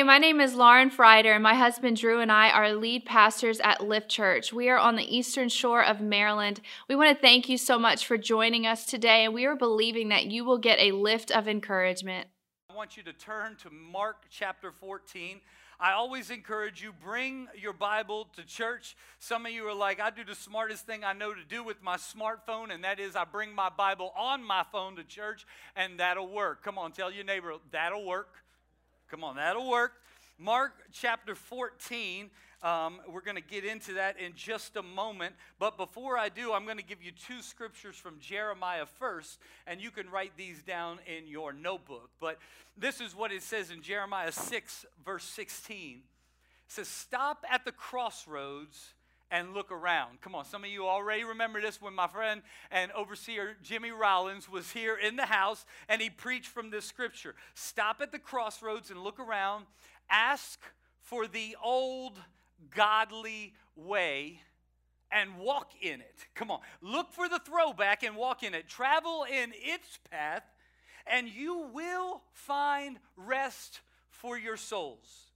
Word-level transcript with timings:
Hi, 0.00 0.04
my 0.04 0.16
name 0.16 0.40
is 0.40 0.54
Lauren 0.54 0.90
Frieder, 0.90 1.34
and 1.34 1.42
my 1.42 1.52
husband 1.52 1.98
Drew 1.98 2.20
and 2.20 2.32
I 2.32 2.48
are 2.48 2.72
lead 2.72 3.04
pastors 3.04 3.60
at 3.60 3.86
Lift 3.86 4.08
Church. 4.08 4.50
We 4.50 4.70
are 4.70 4.78
on 4.78 4.96
the 4.96 5.14
eastern 5.14 5.50
shore 5.50 5.84
of 5.84 6.00
Maryland. 6.00 6.62
We 6.88 6.96
want 6.96 7.14
to 7.14 7.20
thank 7.20 7.50
you 7.50 7.58
so 7.58 7.78
much 7.78 8.06
for 8.06 8.16
joining 8.16 8.66
us 8.66 8.86
today, 8.86 9.26
and 9.26 9.34
we 9.34 9.44
are 9.44 9.54
believing 9.54 10.08
that 10.08 10.24
you 10.24 10.42
will 10.42 10.56
get 10.56 10.78
a 10.78 10.92
lift 10.92 11.30
of 11.30 11.46
encouragement. 11.46 12.28
I 12.70 12.74
want 12.74 12.96
you 12.96 13.02
to 13.02 13.12
turn 13.12 13.56
to 13.56 13.68
Mark 13.68 14.24
chapter 14.30 14.72
14. 14.72 15.42
I 15.78 15.92
always 15.92 16.30
encourage 16.30 16.82
you 16.82 16.94
bring 16.94 17.48
your 17.54 17.74
Bible 17.74 18.26
to 18.36 18.46
church. 18.46 18.96
Some 19.18 19.44
of 19.44 19.52
you 19.52 19.68
are 19.68 19.74
like, 19.74 20.00
I 20.00 20.08
do 20.08 20.24
the 20.24 20.34
smartest 20.34 20.86
thing 20.86 21.04
I 21.04 21.12
know 21.12 21.34
to 21.34 21.44
do 21.46 21.62
with 21.62 21.82
my 21.82 21.98
smartphone, 21.98 22.72
and 22.72 22.84
that 22.84 23.00
is 23.00 23.16
I 23.16 23.26
bring 23.26 23.54
my 23.54 23.68
Bible 23.68 24.14
on 24.16 24.42
my 24.42 24.64
phone 24.72 24.96
to 24.96 25.04
church, 25.04 25.44
and 25.76 26.00
that'll 26.00 26.32
work. 26.32 26.64
Come 26.64 26.78
on, 26.78 26.92
tell 26.92 27.12
your 27.12 27.24
neighbor 27.24 27.52
that'll 27.70 28.06
work. 28.06 28.38
Come 29.10 29.24
on, 29.24 29.36
that'll 29.36 29.68
work. 29.68 29.94
Mark 30.38 30.72
chapter 30.92 31.34
14. 31.34 32.30
Um, 32.62 33.00
we're 33.08 33.22
going 33.22 33.36
to 33.36 33.42
get 33.42 33.64
into 33.64 33.94
that 33.94 34.20
in 34.20 34.34
just 34.36 34.76
a 34.76 34.82
moment. 34.82 35.34
But 35.58 35.76
before 35.76 36.16
I 36.16 36.28
do, 36.28 36.52
I'm 36.52 36.64
going 36.64 36.76
to 36.76 36.84
give 36.84 37.02
you 37.02 37.10
two 37.10 37.42
scriptures 37.42 37.96
from 37.96 38.20
Jeremiah 38.20 38.86
first, 38.86 39.40
and 39.66 39.80
you 39.80 39.90
can 39.90 40.08
write 40.10 40.36
these 40.36 40.62
down 40.62 41.00
in 41.06 41.26
your 41.26 41.52
notebook. 41.52 42.10
But 42.20 42.38
this 42.76 43.00
is 43.00 43.16
what 43.16 43.32
it 43.32 43.42
says 43.42 43.72
in 43.72 43.82
Jeremiah 43.82 44.30
6, 44.30 44.86
verse 45.04 45.24
16. 45.24 45.96
It 45.96 46.02
says, 46.68 46.86
Stop 46.86 47.44
at 47.50 47.64
the 47.64 47.72
crossroads 47.72 48.94
and 49.30 49.54
look 49.54 49.70
around. 49.70 50.20
Come 50.20 50.34
on, 50.34 50.44
some 50.44 50.64
of 50.64 50.70
you 50.70 50.86
already 50.86 51.24
remember 51.24 51.60
this 51.60 51.80
when 51.80 51.94
my 51.94 52.08
friend 52.08 52.42
and 52.70 52.90
overseer 52.92 53.56
Jimmy 53.62 53.90
Rollins 53.90 54.48
was 54.48 54.70
here 54.70 54.96
in 54.96 55.16
the 55.16 55.26
house 55.26 55.64
and 55.88 56.02
he 56.02 56.10
preached 56.10 56.48
from 56.48 56.70
this 56.70 56.84
scripture. 56.84 57.34
Stop 57.54 58.00
at 58.00 58.12
the 58.12 58.18
crossroads 58.18 58.90
and 58.90 59.02
look 59.02 59.20
around. 59.20 59.66
Ask 60.10 60.60
for 61.00 61.26
the 61.26 61.56
old 61.62 62.18
godly 62.74 63.54
way 63.76 64.40
and 65.12 65.38
walk 65.38 65.72
in 65.80 66.00
it. 66.00 66.26
Come 66.34 66.50
on, 66.50 66.60
look 66.80 67.12
for 67.12 67.28
the 67.28 67.40
throwback 67.40 68.02
and 68.02 68.16
walk 68.16 68.42
in 68.42 68.54
it. 68.54 68.68
Travel 68.68 69.24
in 69.24 69.52
its 69.54 69.98
path, 70.10 70.44
and 71.06 71.28
you 71.28 71.68
will 71.72 72.22
find 72.32 72.98
rest 73.16 73.80
for 74.08 74.38
your 74.38 74.56
souls. 74.56 75.29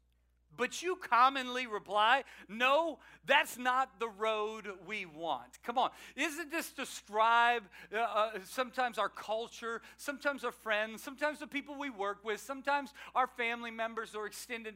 But 0.57 0.83
you 0.83 0.97
commonly 0.97 1.67
reply, 1.67 2.25
no, 2.49 2.99
that's 3.27 3.59
not 3.59 3.99
the 3.99 4.09
road 4.09 4.67
we 4.87 5.07
want. 5.07 5.59
Come 5.65 5.79
on. 5.79 5.91
Isn't 6.17 6.51
this 6.51 6.71
describe 6.71 7.63
uh, 7.93 7.99
uh, 7.99 8.31
sometimes 8.45 8.99
our 8.99 9.09
culture, 9.09 9.83
sometimes 9.97 10.45
our 10.45 10.53
friends, 10.53 11.03
sometimes 11.03 11.39
the 11.39 11.47
people 11.47 11.77
we 11.79 11.91
work 11.91 12.25
with, 12.25 12.41
sometimes 12.41 12.93
our 13.15 13.27
family 13.27 13.71
members 13.71 14.15
or 14.15 14.27
extended 14.27 14.75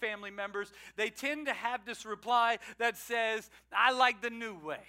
family 0.00 0.30
members? 0.30 0.72
They 0.96 1.10
tend 1.10 1.46
to 1.46 1.52
have 1.52 1.84
this 1.84 2.04
reply 2.04 2.58
that 2.78 2.96
says, 2.96 3.50
I 3.72 3.92
like 3.92 4.20
the 4.20 4.30
new 4.30 4.54
way. 4.58 4.80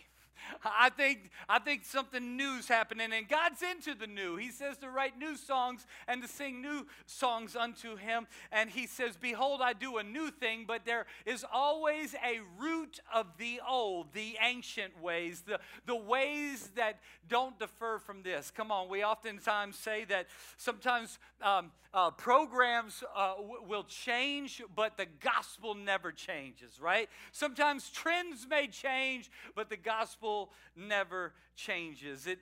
I 0.63 0.89
think, 0.89 1.29
I 1.47 1.59
think 1.59 1.85
something 1.85 2.37
new's 2.37 2.67
happening, 2.67 3.11
and 3.13 3.27
God's 3.27 3.61
into 3.61 3.93
the 3.93 4.07
new. 4.07 4.35
He 4.35 4.51
says 4.51 4.77
to 4.77 4.89
write 4.89 5.17
new 5.17 5.35
songs 5.35 5.85
and 6.07 6.21
to 6.21 6.27
sing 6.27 6.61
new 6.61 6.85
songs 7.05 7.55
unto 7.55 7.95
Him. 7.95 8.27
And 8.51 8.69
He 8.69 8.87
says, 8.87 9.17
Behold, 9.17 9.61
I 9.61 9.73
do 9.73 9.97
a 9.97 10.03
new 10.03 10.31
thing, 10.31 10.65
but 10.67 10.85
there 10.85 11.05
is 11.25 11.45
always 11.51 12.15
a 12.15 12.39
root 12.59 12.99
of 13.13 13.27
the 13.37 13.61
old, 13.67 14.13
the 14.13 14.37
ancient 14.41 15.01
ways, 15.01 15.43
the, 15.45 15.59
the 15.85 15.95
ways 15.95 16.71
that 16.75 16.99
don't 17.29 17.57
defer 17.59 17.99
from 17.99 18.23
this. 18.23 18.51
Come 18.51 18.71
on, 18.71 18.89
we 18.89 19.03
oftentimes 19.03 19.75
say 19.77 20.05
that 20.05 20.27
sometimes 20.57 21.19
um, 21.41 21.71
uh, 21.93 22.11
programs 22.11 23.03
uh, 23.15 23.35
w- 23.35 23.61
will 23.67 23.83
change, 23.83 24.61
but 24.75 24.97
the 24.97 25.07
gospel 25.19 25.73
never 25.73 26.11
changes, 26.11 26.79
right? 26.79 27.09
Sometimes 27.31 27.89
trends 27.89 28.45
may 28.49 28.67
change, 28.67 29.31
but 29.55 29.69
the 29.69 29.77
gospel 29.77 30.26
never 30.75 31.33
changes. 31.55 32.27
It, 32.27 32.39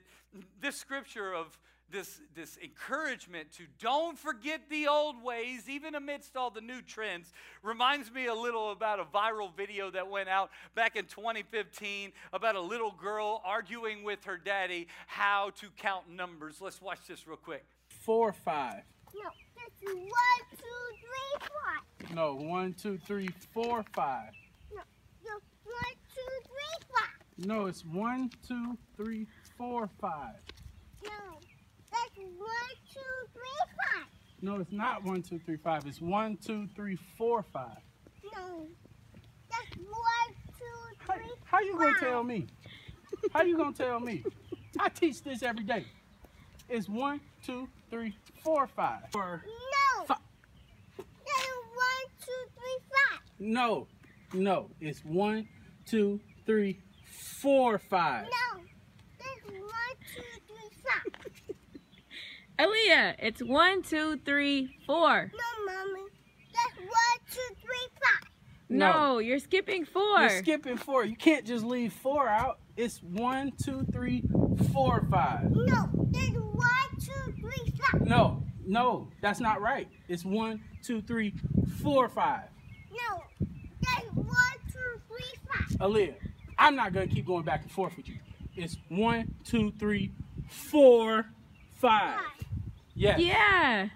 this 0.60 0.76
scripture 0.76 1.34
of 1.34 1.58
this, 1.90 2.20
this 2.34 2.58
encouragement 2.62 3.52
to 3.52 3.64
don't 3.78 4.18
forget 4.18 4.62
the 4.70 4.88
old 4.88 5.22
ways, 5.22 5.68
even 5.68 5.94
amidst 5.94 6.36
all 6.36 6.50
the 6.50 6.60
new 6.60 6.82
trends, 6.82 7.32
reminds 7.62 8.10
me 8.12 8.26
a 8.26 8.34
little 8.34 8.72
about 8.72 8.98
a 8.98 9.04
viral 9.04 9.54
video 9.56 9.90
that 9.90 10.08
went 10.08 10.28
out 10.28 10.50
back 10.74 10.96
in 10.96 11.04
2015 11.04 12.12
about 12.32 12.56
a 12.56 12.60
little 12.60 12.90
girl 12.90 13.40
arguing 13.44 14.02
with 14.02 14.24
her 14.24 14.36
daddy 14.36 14.88
how 15.06 15.50
to 15.60 15.68
count 15.76 16.10
numbers. 16.10 16.56
Let's 16.60 16.82
watch 16.82 17.00
this 17.08 17.26
real 17.26 17.36
quick. 17.36 17.64
Four, 17.88 18.32
five. 18.32 18.82
No, 19.14 19.30
that's 19.56 19.94
one, 19.94 20.02
two, 20.50 20.66
three, 21.00 21.48
five. 21.48 22.14
No, 22.14 22.34
one, 22.34 22.74
two, 22.74 22.98
three, 22.98 23.28
four, 23.52 23.84
five. 23.94 24.32
No, 24.72 24.82
no, 25.24 25.32
one, 25.64 25.94
two, 26.14 26.20
three, 26.44 26.86
five. 26.92 27.15
No, 27.38 27.66
it's 27.66 27.84
one, 27.84 28.30
two, 28.46 28.76
three, 28.96 29.26
four, 29.58 29.88
five. 30.00 30.36
No, 31.04 31.10
that's 31.92 32.16
one, 32.16 32.48
two, 32.92 33.00
three, 33.34 33.42
five. 33.92 34.06
No, 34.40 34.56
it's 34.60 34.72
not 34.72 35.04
one, 35.04 35.22
two, 35.22 35.38
three, 35.44 35.56
five. 35.56 35.86
It's 35.86 36.00
one, 36.00 36.36
two, 36.38 36.66
three, 36.74 36.96
four, 37.18 37.42
five. 37.52 37.76
No, 38.34 38.66
that's 39.50 39.76
one, 39.76 40.34
two, 40.58 40.96
How, 41.06 41.14
three, 41.14 41.24
how 41.44 41.60
you 41.60 41.72
gonna 41.78 41.92
five. 41.92 42.00
tell 42.00 42.24
me? 42.24 42.46
How 43.32 43.42
you 43.42 43.56
gonna 43.56 43.72
tell 43.76 44.00
me? 44.00 44.24
I 44.80 44.88
teach 44.88 45.22
this 45.22 45.42
every 45.42 45.64
day. 45.64 45.84
It's 46.68 46.88
one, 46.88 47.20
two, 47.44 47.68
three, 47.90 48.16
four, 48.42 48.66
five. 48.66 49.02
Or 49.14 49.42
No, 49.46 50.04
Fi- 50.06 50.16
that's 50.96 51.48
one, 51.74 52.10
two, 52.24 52.32
three, 52.54 52.78
five. 52.90 53.20
no, 53.38 53.86
no, 54.32 54.70
it's 54.80 55.04
one, 55.04 55.46
two, 55.86 56.18
three, 56.46 56.80
four, 57.16 57.78
five. 57.78 58.26
No, 58.26 58.60
that's 59.18 59.52
one, 59.52 59.96
two, 60.14 60.22
three, 60.46 60.70
five. 60.84 61.46
Aaliyah, 62.58 63.14
it's 63.18 63.42
one, 63.42 63.82
two, 63.82 64.18
three, 64.24 64.78
four. 64.86 65.30
No, 65.32 65.72
mommy, 65.72 66.06
that's 66.54 66.78
one, 66.78 67.18
two, 67.30 67.54
three, 67.60 67.88
five. 68.02 68.30
No, 68.68 68.90
No. 68.92 69.18
you're 69.18 69.38
skipping 69.38 69.84
4 69.84 70.20
You're 70.20 70.30
skipping 70.30 70.76
four. 70.76 71.04
You 71.04 71.14
can't 71.16 71.46
just 71.46 71.64
leave 71.64 71.92
four 71.92 72.26
out. 72.28 72.58
It's 72.76 72.98
one, 73.00 73.52
two, 73.62 73.86
three, 73.92 74.22
four, 74.72 75.06
five. 75.10 75.50
No, 75.54 75.88
that's 76.10 76.30
one, 76.34 77.00
two, 77.00 77.32
three, 77.40 77.72
five. 77.92 78.00
No, 78.06 78.42
no, 78.66 79.08
that's 79.22 79.38
not 79.38 79.60
right. 79.60 79.88
It's 80.08 80.24
one, 80.24 80.62
two, 80.82 81.00
three, 81.00 81.32
four, 81.80 82.08
five. 82.08 82.48
No, 82.90 83.22
that's 83.82 84.06
one, 84.14 84.26
two, 84.72 85.00
three, 85.08 85.32
five. 85.48 85.78
Aaliyah, 85.78 86.14
I'm 86.58 86.76
not 86.76 86.92
gonna 86.92 87.06
keep 87.06 87.26
going 87.26 87.44
back 87.44 87.62
and 87.62 87.70
forth 87.70 87.96
with 87.96 88.08
you. 88.08 88.18
It's 88.56 88.76
one, 88.88 89.34
two, 89.44 89.72
three, 89.78 90.10
four, 90.48 91.26
five. 91.76 92.16
Five. 92.16 92.46
Yes. 92.94 93.20
Yeah. 93.20 93.88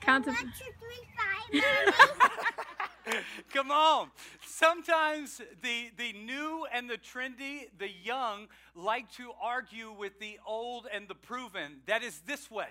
Count 0.00 0.24
to 0.24 0.30
One, 0.30 0.52
two, 0.58 0.72
three, 0.80 1.92
five. 1.92 2.30
Come 3.52 3.70
on. 3.70 4.08
Sometimes 4.46 5.40
the, 5.62 5.90
the 5.96 6.12
new 6.12 6.66
and 6.72 6.88
the 6.88 6.96
trendy, 6.96 7.68
the 7.78 7.90
young, 8.02 8.48
like 8.74 9.10
to 9.12 9.32
argue 9.42 9.92
with 9.92 10.18
the 10.18 10.38
old 10.46 10.86
and 10.92 11.06
the 11.08 11.14
proven. 11.14 11.80
That 11.86 12.02
is 12.02 12.20
this 12.26 12.50
way. 12.50 12.68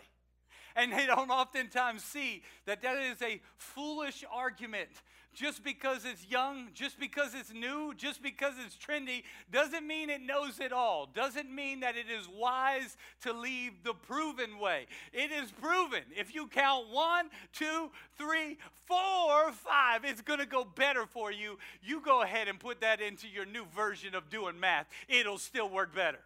And 0.75 0.91
they 0.91 1.05
don't 1.05 1.29
oftentimes 1.29 2.03
see 2.03 2.43
that 2.65 2.81
that 2.81 2.97
is 2.97 3.21
a 3.21 3.41
foolish 3.57 4.23
argument. 4.31 4.89
Just 5.33 5.65
because 5.65 6.05
it's 6.05 6.25
young, 6.29 6.69
just 6.73 6.97
because 6.97 7.33
it's 7.35 7.53
new, 7.53 7.93
just 7.93 8.23
because 8.23 8.53
it's 8.65 8.77
trendy, 8.77 9.23
doesn't 9.51 9.85
mean 9.85 10.09
it 10.09 10.21
knows 10.21 10.61
it 10.61 10.71
all. 10.71 11.09
Doesn't 11.13 11.53
mean 11.53 11.81
that 11.81 11.97
it 11.97 12.05
is 12.09 12.29
wise 12.29 12.95
to 13.23 13.33
leave 13.33 13.83
the 13.83 13.93
proven 13.93 14.59
way. 14.59 14.87
It 15.11 15.31
is 15.33 15.51
proven. 15.51 16.03
If 16.17 16.33
you 16.33 16.47
count 16.47 16.89
one, 16.89 17.25
two, 17.51 17.91
three, 18.17 18.57
four, 18.85 19.51
five, 19.51 20.05
it's 20.05 20.21
going 20.21 20.39
to 20.39 20.45
go 20.45 20.63
better 20.63 21.05
for 21.05 21.33
you. 21.33 21.57
You 21.83 21.99
go 21.99 22.21
ahead 22.21 22.47
and 22.47 22.57
put 22.57 22.79
that 22.79 23.01
into 23.01 23.27
your 23.27 23.45
new 23.45 23.65
version 23.75 24.15
of 24.15 24.29
doing 24.29 24.57
math, 24.57 24.87
it'll 25.09 25.37
still 25.37 25.67
work 25.67 25.93
better. 25.93 26.19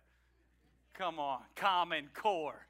Come 0.94 1.18
on, 1.18 1.39
Common 1.56 2.09
Core. 2.13 2.68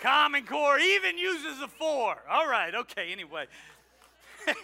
Common 0.00 0.44
Core 0.44 0.78
even 0.78 1.18
uses 1.18 1.60
a 1.62 1.68
four. 1.68 2.16
All 2.28 2.48
right, 2.48 2.74
okay, 2.74 3.12
anyway. 3.12 3.46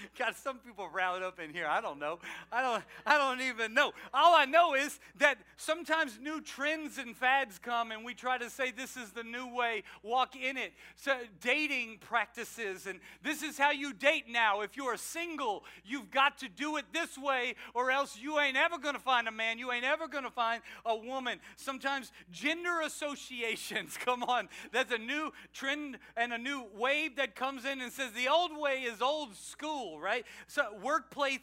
Got 0.18 0.36
some 0.36 0.58
people 0.58 0.88
riled 0.92 1.22
up 1.22 1.40
in 1.40 1.52
here. 1.52 1.66
I 1.66 1.80
don't 1.80 1.98
know. 1.98 2.18
I 2.52 2.62
don't. 2.62 2.84
I 3.06 3.18
don't 3.18 3.40
even 3.40 3.74
know. 3.74 3.92
All 4.12 4.34
I 4.34 4.44
know 4.44 4.74
is 4.74 4.98
that 5.18 5.38
sometimes 5.56 6.18
new 6.20 6.40
trends 6.40 6.98
and 6.98 7.16
fads 7.16 7.58
come, 7.58 7.92
and 7.92 8.04
we 8.04 8.14
try 8.14 8.38
to 8.38 8.50
say 8.50 8.70
this 8.70 8.96
is 8.96 9.10
the 9.10 9.22
new 9.22 9.46
way. 9.54 9.82
Walk 10.02 10.36
in 10.36 10.56
it. 10.56 10.72
So 10.96 11.16
dating 11.40 11.98
practices, 12.00 12.86
and 12.86 13.00
this 13.22 13.42
is 13.42 13.58
how 13.58 13.70
you 13.70 13.92
date 13.92 14.24
now. 14.28 14.60
If 14.60 14.76
you 14.76 14.84
are 14.84 14.96
single, 14.96 15.64
you've 15.84 16.10
got 16.10 16.38
to 16.38 16.48
do 16.48 16.76
it 16.76 16.86
this 16.92 17.16
way, 17.16 17.54
or 17.74 17.90
else 17.90 18.18
you 18.20 18.38
ain't 18.38 18.56
ever 18.56 18.78
going 18.78 18.94
to 18.94 19.00
find 19.00 19.28
a 19.28 19.32
man. 19.32 19.58
You 19.58 19.72
ain't 19.72 19.84
ever 19.84 20.08
going 20.08 20.24
to 20.24 20.30
find 20.30 20.62
a 20.84 20.96
woman. 20.96 21.38
Sometimes 21.56 22.12
gender 22.30 22.80
associations. 22.84 23.96
Come 24.04 24.22
on, 24.22 24.48
that's 24.72 24.92
a 24.92 24.98
new 24.98 25.32
trend 25.52 25.98
and 26.16 26.32
a 26.32 26.38
new 26.38 26.64
wave 26.76 27.16
that 27.16 27.34
comes 27.34 27.64
in 27.64 27.80
and 27.80 27.92
says 27.92 28.12
the 28.12 28.28
old 28.28 28.56
way 28.56 28.82
is 28.82 29.00
old 29.00 29.34
school, 29.36 29.87
right? 29.96 30.26
So 30.48 30.64
workplace 30.82 31.40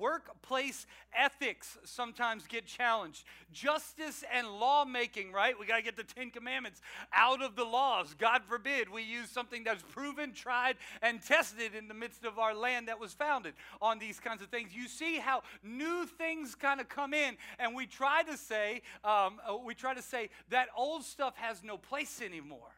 workplace 0.00 0.86
ethics 1.14 1.78
sometimes 1.84 2.46
get 2.46 2.66
challenged. 2.66 3.24
Justice 3.52 4.24
and 4.32 4.46
lawmaking, 4.48 5.32
right? 5.32 5.58
We 5.58 5.66
got 5.66 5.76
to 5.76 5.82
get 5.82 5.96
the 5.96 6.04
Ten 6.04 6.30
Commandments 6.30 6.80
out 7.12 7.42
of 7.42 7.54
the 7.54 7.64
laws. 7.64 8.14
God 8.18 8.42
forbid 8.48 8.88
we 8.88 9.02
use 9.02 9.30
something 9.30 9.62
that's 9.62 9.82
proven, 9.82 10.32
tried, 10.32 10.76
and 11.02 11.22
tested 11.22 11.74
in 11.74 11.86
the 11.86 11.94
midst 11.94 12.24
of 12.24 12.38
our 12.38 12.54
land 12.54 12.88
that 12.88 12.98
was 12.98 13.12
founded 13.12 13.54
on 13.82 13.98
these 13.98 14.18
kinds 14.18 14.42
of 14.42 14.48
things. 14.48 14.74
You 14.74 14.88
see 14.88 15.18
how 15.18 15.42
new 15.62 16.06
things 16.06 16.54
kind 16.54 16.80
of 16.80 16.88
come 16.88 17.12
in, 17.12 17.36
and 17.58 17.74
we 17.74 17.86
try 17.86 18.22
to 18.22 18.36
say, 18.36 18.82
um, 19.04 19.40
uh, 19.48 19.56
we 19.64 19.74
try 19.74 19.94
to 19.94 20.02
say 20.02 20.30
that 20.48 20.68
old 20.76 21.04
stuff 21.04 21.36
has 21.36 21.62
no 21.62 21.76
place 21.76 22.22
anymore. 22.22 22.70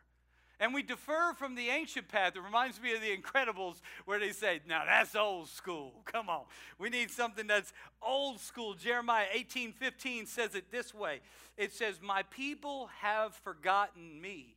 And 0.63 0.73
we 0.73 0.85
defer 0.85 1.33
from 1.33 1.57
the 1.57 1.71
ancient 1.71 2.07
path. 2.07 2.37
It 2.37 2.41
reminds 2.41 2.81
me 2.81 2.95
of 2.95 3.01
the 3.01 3.17
Incredibles 3.17 3.81
where 4.05 4.21
they 4.21 4.31
say, 4.31 4.61
now 4.69 4.85
that's 4.87 5.17
old 5.17 5.49
school. 5.49 5.93
Come 6.05 6.29
on. 6.29 6.45
We 6.79 6.89
need 6.89 7.11
something 7.11 7.49
that's 7.49 7.73
old 8.01 8.39
school. 8.39 8.75
Jeremiah 8.75 9.27
18 9.33 9.73
15 9.73 10.27
says 10.27 10.55
it 10.55 10.71
this 10.71 10.95
way 10.95 11.19
it 11.57 11.73
says, 11.73 12.01
My 12.01 12.23
people 12.31 12.89
have 13.01 13.35
forgotten 13.35 14.21
me. 14.21 14.55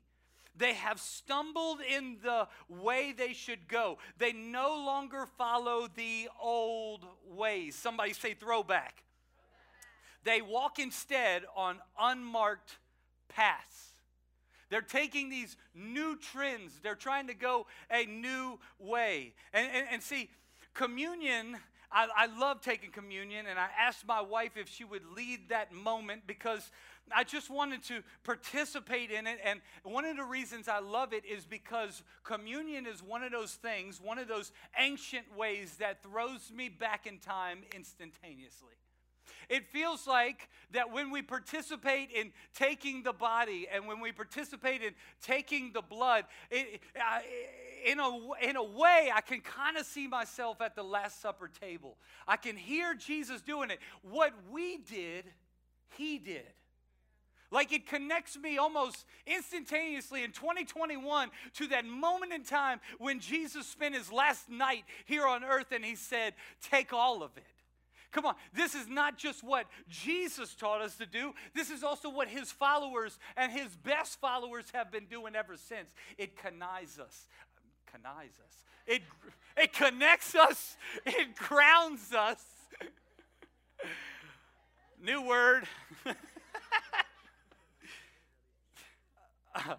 They 0.55 0.75
have 0.75 0.99
stumbled 0.99 1.79
in 1.81 2.17
the 2.21 2.49
way 2.69 3.11
they 3.11 3.33
should 3.33 3.67
go. 3.67 3.97
They 4.19 4.31
no 4.31 4.75
longer 4.85 5.25
follow 5.39 5.87
the 5.87 6.29
old 6.39 7.03
ways. 7.27 7.73
Somebody 7.73 8.13
say 8.13 8.35
throwback. 8.35 9.01
They 10.23 10.43
walk 10.43 10.77
instead 10.77 11.45
on 11.55 11.79
unmarked 11.99 12.77
paths. 13.27 13.94
They're 14.69 14.81
taking 14.81 15.29
these 15.29 15.57
new 15.73 16.17
trends, 16.17 16.79
they're 16.81 16.95
trying 16.95 17.27
to 17.27 17.33
go 17.33 17.67
a 17.91 18.05
new 18.05 18.59
way. 18.79 19.33
And, 19.53 19.69
and, 19.73 19.87
and 19.91 20.03
see, 20.03 20.29
communion. 20.73 21.57
I, 21.91 22.07
I 22.15 22.39
love 22.39 22.61
taking 22.61 22.91
communion, 22.91 23.45
and 23.47 23.57
I 23.57 23.67
asked 23.79 24.05
my 24.05 24.19
wife 24.19 24.57
if 24.57 24.67
she 24.67 24.83
would 24.83 25.03
lead 25.15 25.49
that 25.49 25.71
moment 25.71 26.23
because 26.27 26.71
I 27.15 27.23
just 27.23 27.49
wanted 27.49 27.83
to 27.83 28.01
participate 28.23 29.11
in 29.11 29.27
it. 29.27 29.39
And 29.43 29.61
one 29.83 30.05
of 30.05 30.17
the 30.17 30.23
reasons 30.23 30.67
I 30.67 30.79
love 30.79 31.13
it 31.13 31.23
is 31.25 31.45
because 31.45 32.03
communion 32.23 32.85
is 32.87 33.01
one 33.03 33.23
of 33.23 33.31
those 33.31 33.53
things, 33.53 34.01
one 34.01 34.17
of 34.17 34.27
those 34.27 34.51
ancient 34.77 35.37
ways 35.37 35.77
that 35.77 36.01
throws 36.03 36.51
me 36.53 36.69
back 36.69 37.05
in 37.07 37.19
time 37.19 37.59
instantaneously. 37.73 38.73
It 39.49 39.67
feels 39.67 40.07
like 40.07 40.49
that 40.71 40.91
when 40.91 41.11
we 41.11 41.21
participate 41.21 42.09
in 42.11 42.31
taking 42.53 43.03
the 43.03 43.13
body 43.13 43.67
and 43.71 43.87
when 43.87 43.99
we 43.99 44.11
participate 44.11 44.81
in 44.81 44.93
taking 45.21 45.71
the 45.73 45.81
blood, 45.81 46.25
it, 46.51 46.81
in, 47.85 47.99
a, 47.99 48.11
in 48.41 48.55
a 48.55 48.63
way, 48.63 49.11
I 49.13 49.21
can 49.21 49.41
kind 49.41 49.77
of 49.77 49.85
see 49.85 50.07
myself 50.07 50.61
at 50.61 50.75
the 50.75 50.83
Last 50.83 51.21
Supper 51.21 51.49
table. 51.61 51.97
I 52.27 52.37
can 52.37 52.57
hear 52.57 52.95
Jesus 52.95 53.41
doing 53.41 53.69
it. 53.69 53.79
What 54.01 54.33
we 54.51 54.77
did, 54.77 55.25
he 55.97 56.17
did. 56.17 56.45
Like 57.51 57.71
it 57.71 57.87
connects 57.87 58.37
me 58.37 58.57
almost 58.57 59.05
instantaneously 59.25 60.23
in 60.23 60.31
2021 60.31 61.29
to 61.55 61.67
that 61.67 61.85
moment 61.85 62.33
in 62.33 62.43
time 62.43 62.81
when 62.97 63.19
Jesus 63.19 63.67
spent 63.67 63.95
his 63.95 64.11
last 64.11 64.49
night 64.49 64.83
here 65.05 65.25
on 65.25 65.43
earth 65.43 65.71
and 65.71 65.85
he 65.85 65.95
said, 65.95 66.33
Take 66.61 66.91
all 66.91 67.23
of 67.23 67.31
it. 67.37 67.43
Come 68.15 68.27
on, 68.27 68.35
this 68.53 68.75
is 68.75 68.87
not 68.87 69.17
just 69.17 69.43
what 69.43 69.65
Jesus 69.89 70.55
taught 70.55 70.79
us 70.79 70.95
to 70.95 71.05
do, 71.05 71.33
this 71.53 71.69
is 71.69 71.83
also 71.83 72.09
what 72.09 72.29
his 72.29 72.49
followers 72.49 73.19
and 73.35 73.51
his 73.51 73.75
best 73.75 74.21
followers 74.21 74.63
have 74.73 74.89
been 74.89 75.03
doing 75.07 75.35
ever 75.35 75.57
since. 75.57 75.89
It 76.17 76.37
connives 76.37 76.97
us. 76.97 77.27
Connives 77.91 78.39
us. 78.39 78.63
It, 78.87 79.01
it 79.57 79.73
connects 79.73 80.33
us, 80.33 80.77
it 81.05 81.35
grounds 81.35 82.13
us. 82.13 82.41
New 85.03 85.21
word. 85.21 85.65
Uh, 89.57 89.75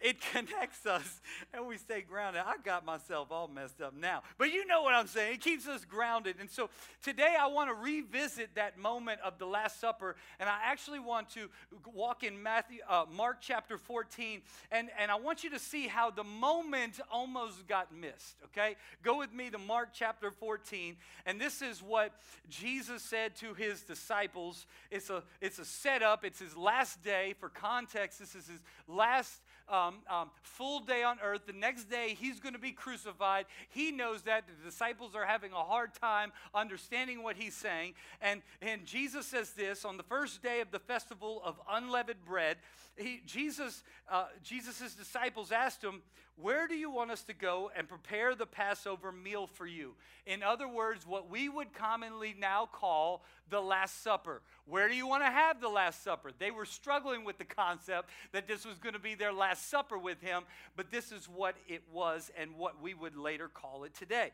it 0.00 0.20
connects 0.32 0.86
us 0.86 1.20
and 1.52 1.66
we 1.66 1.76
stay 1.76 2.02
grounded. 2.02 2.42
I 2.44 2.54
got 2.64 2.84
myself 2.84 3.28
all 3.30 3.48
messed 3.48 3.80
up 3.80 3.94
now. 3.94 4.22
But 4.36 4.52
you 4.52 4.66
know 4.66 4.82
what 4.82 4.94
I'm 4.94 5.06
saying. 5.06 5.34
It 5.34 5.40
keeps 5.40 5.66
us 5.66 5.84
grounded. 5.84 6.36
And 6.40 6.50
so 6.50 6.70
today 7.02 7.34
I 7.38 7.46
want 7.46 7.70
to 7.70 7.74
revisit 7.74 8.54
that 8.54 8.78
moment 8.78 9.20
of 9.24 9.38
the 9.38 9.46
Last 9.46 9.80
Supper. 9.80 10.16
And 10.38 10.48
I 10.48 10.58
actually 10.64 11.00
want 11.00 11.30
to 11.30 11.48
walk 11.92 12.22
in 12.22 12.42
Matthew, 12.42 12.78
uh, 12.88 13.04
Mark 13.10 13.38
chapter 13.40 13.78
14. 13.78 14.42
And, 14.70 14.88
and 14.98 15.10
I 15.10 15.16
want 15.16 15.44
you 15.44 15.50
to 15.50 15.58
see 15.58 15.88
how 15.88 16.10
the 16.10 16.24
moment 16.24 17.00
almost 17.10 17.66
got 17.66 17.94
missed. 17.94 18.36
Okay? 18.46 18.76
Go 19.02 19.18
with 19.18 19.32
me 19.32 19.50
to 19.50 19.58
Mark 19.58 19.90
chapter 19.92 20.30
14. 20.30 20.96
And 21.26 21.40
this 21.40 21.62
is 21.62 21.82
what 21.82 22.12
Jesus 22.48 23.02
said 23.02 23.34
to 23.36 23.54
his 23.54 23.82
disciples. 23.82 24.66
It's 24.90 25.10
a, 25.10 25.22
it's 25.40 25.58
a 25.58 25.64
setup, 25.64 26.24
it's 26.24 26.38
his 26.38 26.56
last 26.56 27.02
day. 27.02 27.34
For 27.38 27.48
context, 27.48 28.18
this 28.18 28.34
is 28.34 28.46
his 28.46 28.60
last 28.86 29.40
um, 29.70 29.96
um, 30.08 30.30
full 30.42 30.80
day 30.80 31.02
on 31.02 31.18
earth. 31.22 31.42
The 31.46 31.52
next 31.52 31.84
day, 31.84 32.16
he's 32.18 32.40
going 32.40 32.54
to 32.54 32.58
be 32.60 32.72
crucified. 32.72 33.46
He 33.68 33.90
knows 33.92 34.22
that. 34.22 34.44
The 34.46 34.70
disciples 34.70 35.14
are 35.14 35.24
having 35.24 35.52
a 35.52 35.62
hard 35.62 35.94
time 35.94 36.32
understanding 36.54 37.22
what 37.22 37.36
he's 37.36 37.54
saying. 37.54 37.94
And, 38.20 38.42
and 38.62 38.84
Jesus 38.86 39.26
says 39.26 39.50
this 39.50 39.84
on 39.84 39.96
the 39.96 40.02
first 40.02 40.42
day 40.42 40.60
of 40.60 40.70
the 40.70 40.78
festival 40.78 41.42
of 41.44 41.60
unleavened 41.70 42.24
bread. 42.24 42.56
He, 42.98 43.22
Jesus, 43.24 43.82
uh, 44.10 44.26
Jesus' 44.42 44.94
disciples 44.94 45.52
asked 45.52 45.82
him, 45.82 46.02
where 46.40 46.68
do 46.68 46.76
you 46.76 46.88
want 46.88 47.10
us 47.10 47.22
to 47.24 47.34
go 47.34 47.70
and 47.76 47.88
prepare 47.88 48.36
the 48.36 48.46
Passover 48.46 49.10
meal 49.10 49.48
for 49.48 49.66
you? 49.66 49.94
In 50.24 50.44
other 50.44 50.68
words, 50.68 51.04
what 51.04 51.28
we 51.28 51.48
would 51.48 51.72
commonly 51.72 52.32
now 52.38 52.68
call 52.70 53.24
the 53.50 53.60
Last 53.60 54.04
Supper. 54.04 54.40
Where 54.64 54.88
do 54.88 54.94
you 54.94 55.08
want 55.08 55.24
to 55.24 55.30
have 55.30 55.60
the 55.60 55.68
Last 55.68 56.04
Supper? 56.04 56.30
They 56.38 56.52
were 56.52 56.64
struggling 56.64 57.24
with 57.24 57.38
the 57.38 57.44
concept 57.44 58.10
that 58.30 58.46
this 58.46 58.64
was 58.64 58.78
going 58.78 58.92
to 58.92 59.00
be 59.00 59.16
their 59.16 59.32
Last 59.32 59.68
Supper 59.68 59.98
with 59.98 60.20
him, 60.20 60.44
but 60.76 60.92
this 60.92 61.10
is 61.10 61.28
what 61.28 61.56
it 61.66 61.82
was 61.92 62.30
and 62.38 62.56
what 62.56 62.80
we 62.80 62.94
would 62.94 63.16
later 63.16 63.48
call 63.48 63.82
it 63.82 63.94
today. 63.94 64.30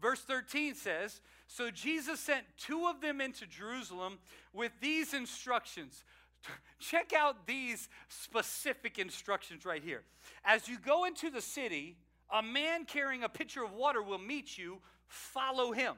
Verse 0.00 0.20
13 0.20 0.76
says 0.76 1.20
So 1.48 1.70
Jesus 1.70 2.20
sent 2.20 2.44
two 2.58 2.86
of 2.86 3.00
them 3.00 3.20
into 3.20 3.46
Jerusalem 3.46 4.18
with 4.52 4.72
these 4.80 5.14
instructions 5.14 6.04
Check 6.78 7.12
out 7.12 7.46
these 7.46 7.88
specific 8.08 8.98
instructions 8.98 9.64
right 9.64 9.82
here. 9.82 10.02
As 10.44 10.68
you 10.68 10.78
go 10.78 11.04
into 11.04 11.30
the 11.30 11.42
city, 11.42 11.96
a 12.32 12.42
man 12.42 12.84
carrying 12.84 13.22
a 13.22 13.28
pitcher 13.28 13.62
of 13.62 13.72
water 13.72 14.02
will 14.02 14.18
meet 14.18 14.56
you. 14.56 14.78
Follow 15.06 15.72
him. 15.72 15.94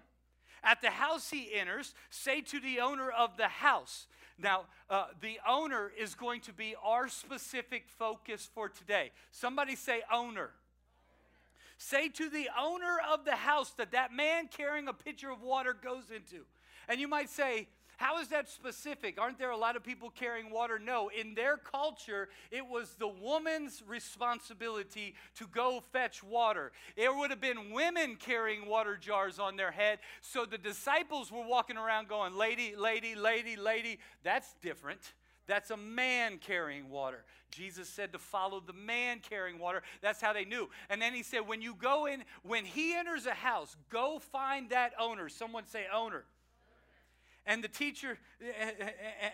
At 0.64 0.80
the 0.80 0.90
house 0.90 1.30
he 1.30 1.54
enters, 1.54 1.94
say 2.10 2.40
to 2.42 2.60
the 2.60 2.80
owner 2.80 3.10
of 3.10 3.36
the 3.36 3.48
house. 3.48 4.06
Now, 4.38 4.62
uh, 4.88 5.06
the 5.20 5.38
owner 5.46 5.92
is 5.98 6.14
going 6.14 6.40
to 6.42 6.52
be 6.52 6.74
our 6.82 7.08
specific 7.08 7.84
focus 7.88 8.48
for 8.52 8.68
today. 8.68 9.12
Somebody 9.30 9.76
say, 9.76 10.02
owner. 10.12 10.50
Say 11.78 12.08
to 12.10 12.30
the 12.30 12.48
owner 12.58 12.98
of 13.12 13.24
the 13.24 13.36
house 13.36 13.72
that 13.72 13.92
that 13.92 14.12
man 14.12 14.48
carrying 14.48 14.88
a 14.88 14.92
pitcher 14.92 15.30
of 15.30 15.42
water 15.42 15.74
goes 15.74 16.04
into. 16.14 16.44
And 16.88 17.00
you 17.00 17.08
might 17.08 17.28
say, 17.28 17.68
how 17.96 18.20
is 18.20 18.28
that 18.28 18.48
specific? 18.48 19.20
Aren't 19.20 19.38
there 19.38 19.50
a 19.50 19.56
lot 19.56 19.76
of 19.76 19.84
people 19.84 20.10
carrying 20.10 20.50
water? 20.50 20.78
No. 20.78 21.10
In 21.18 21.34
their 21.34 21.56
culture, 21.56 22.28
it 22.50 22.66
was 22.66 22.94
the 22.98 23.08
woman's 23.08 23.82
responsibility 23.86 25.14
to 25.36 25.46
go 25.46 25.80
fetch 25.92 26.22
water. 26.22 26.72
It 26.96 27.14
would 27.14 27.30
have 27.30 27.40
been 27.40 27.72
women 27.72 28.16
carrying 28.16 28.66
water 28.66 28.96
jars 28.96 29.38
on 29.38 29.56
their 29.56 29.70
head. 29.70 29.98
So 30.20 30.44
the 30.44 30.58
disciples 30.58 31.30
were 31.30 31.46
walking 31.46 31.76
around 31.76 32.08
going, 32.08 32.34
Lady, 32.34 32.74
lady, 32.76 33.14
lady, 33.14 33.56
lady. 33.56 33.98
That's 34.24 34.54
different. 34.62 35.12
That's 35.46 35.70
a 35.70 35.76
man 35.76 36.38
carrying 36.38 36.88
water. 36.88 37.24
Jesus 37.50 37.88
said 37.88 38.12
to 38.12 38.18
follow 38.18 38.60
the 38.60 38.72
man 38.72 39.20
carrying 39.20 39.58
water. 39.58 39.82
That's 40.00 40.20
how 40.20 40.32
they 40.32 40.44
knew. 40.44 40.70
And 40.88 41.02
then 41.02 41.12
he 41.12 41.22
said, 41.22 41.46
when 41.46 41.60
you 41.60 41.74
go 41.74 42.06
in, 42.06 42.24
when 42.42 42.64
he 42.64 42.94
enters 42.94 43.26
a 43.26 43.34
house, 43.34 43.76
go 43.90 44.18
find 44.18 44.70
that 44.70 44.92
owner. 44.98 45.28
Someone 45.28 45.66
say, 45.66 45.84
owner 45.92 46.24
and 47.46 47.62
the 47.62 47.68
teacher, 47.68 48.18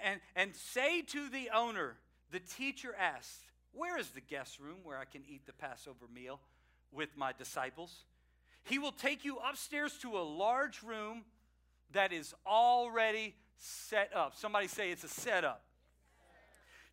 and, 0.05 0.21
and 0.35 0.55
say 0.55 1.03
to 1.03 1.29
the 1.29 1.51
owner, 1.55 1.97
the 2.31 2.41
teacher 2.41 2.95
asks, 2.99 3.41
Where 3.73 3.99
is 3.99 4.09
the 4.11 4.21
guest 4.21 4.59
room 4.59 4.79
where 4.83 4.99
I 4.99 5.05
can 5.05 5.23
eat 5.29 5.47
the 5.47 5.53
Passover 5.53 6.07
meal 6.13 6.41
with 6.93 7.11
my 7.17 7.33
disciples? 7.37 8.05
He 8.65 8.79
will 8.79 8.93
take 8.93 9.25
you 9.25 9.39
upstairs 9.39 9.93
to 10.03 10.19
a 10.19 10.21
large 10.21 10.83
room 10.83 11.25
that 11.93 12.13
is 12.13 12.35
already 12.47 13.35
set 13.57 14.15
up. 14.15 14.37
Somebody 14.37 14.69
say 14.69 14.91
it's 14.91 15.05
a 15.05 15.09
setup. 15.09 15.63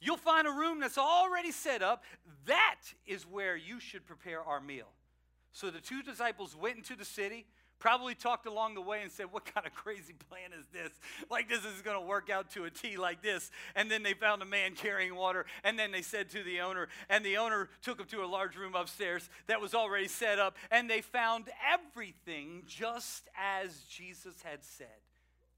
You'll 0.02 0.18
find 0.18 0.48
a 0.48 0.52
room 0.52 0.80
that's 0.80 0.98
already 0.98 1.52
set 1.52 1.82
up. 1.82 2.04
That 2.46 2.80
is 3.06 3.24
where 3.24 3.56
you 3.56 3.80
should 3.80 4.06
prepare 4.06 4.42
our 4.42 4.62
meal. 4.62 4.88
So 5.52 5.70
the 5.70 5.80
two 5.80 6.04
disciples 6.04 6.56
went 6.56 6.78
into 6.78 6.96
the 6.96 7.06
city, 7.06 7.46
probably 7.80 8.16
talked 8.16 8.46
along 8.46 8.76
the 8.76 8.82
way 8.82 9.02
and 9.02 9.12
said, 9.12 9.28
What 9.32 9.46
kind 9.46 9.66
of 9.66 9.74
crazy 9.74 10.14
plan 10.30 10.52
is 10.58 10.66
this? 10.74 10.92
Like, 11.30 11.50
this 11.50 11.66
is 11.66 11.82
going 11.82 12.00
to 12.00 12.06
work 12.06 12.30
out 12.30 12.52
to 12.52 12.66
a 12.66 12.70
T 12.70 12.98
like 12.98 13.22
this. 13.22 13.52
And 13.76 13.90
then 13.90 14.04
they 14.04 14.14
found 14.14 14.42
a 14.42 14.46
man 14.46 14.74
carrying 14.76 15.16
water. 15.16 15.46
And 15.64 15.78
then 15.78 15.92
they 15.92 16.02
said 16.02 16.30
to 16.32 16.44
the 16.44 16.62
owner, 16.62 16.88
and 17.10 17.26
the 17.26 17.38
owner 17.38 17.70
took 17.82 17.98
them 17.98 18.08
to 18.08 18.24
a 18.24 18.28
large 18.28 18.56
room 18.56 18.76
upstairs 18.76 19.30
that 19.48 19.62
was 19.62 19.74
already 19.74 20.08
set 20.08 20.40
up. 20.40 20.58
And 20.72 20.90
they 20.90 21.02
found 21.02 21.46
everything 21.74 22.64
just 22.66 23.28
as 23.40 23.84
Jesus 23.90 24.36
had 24.44 24.64
said. 24.64 24.88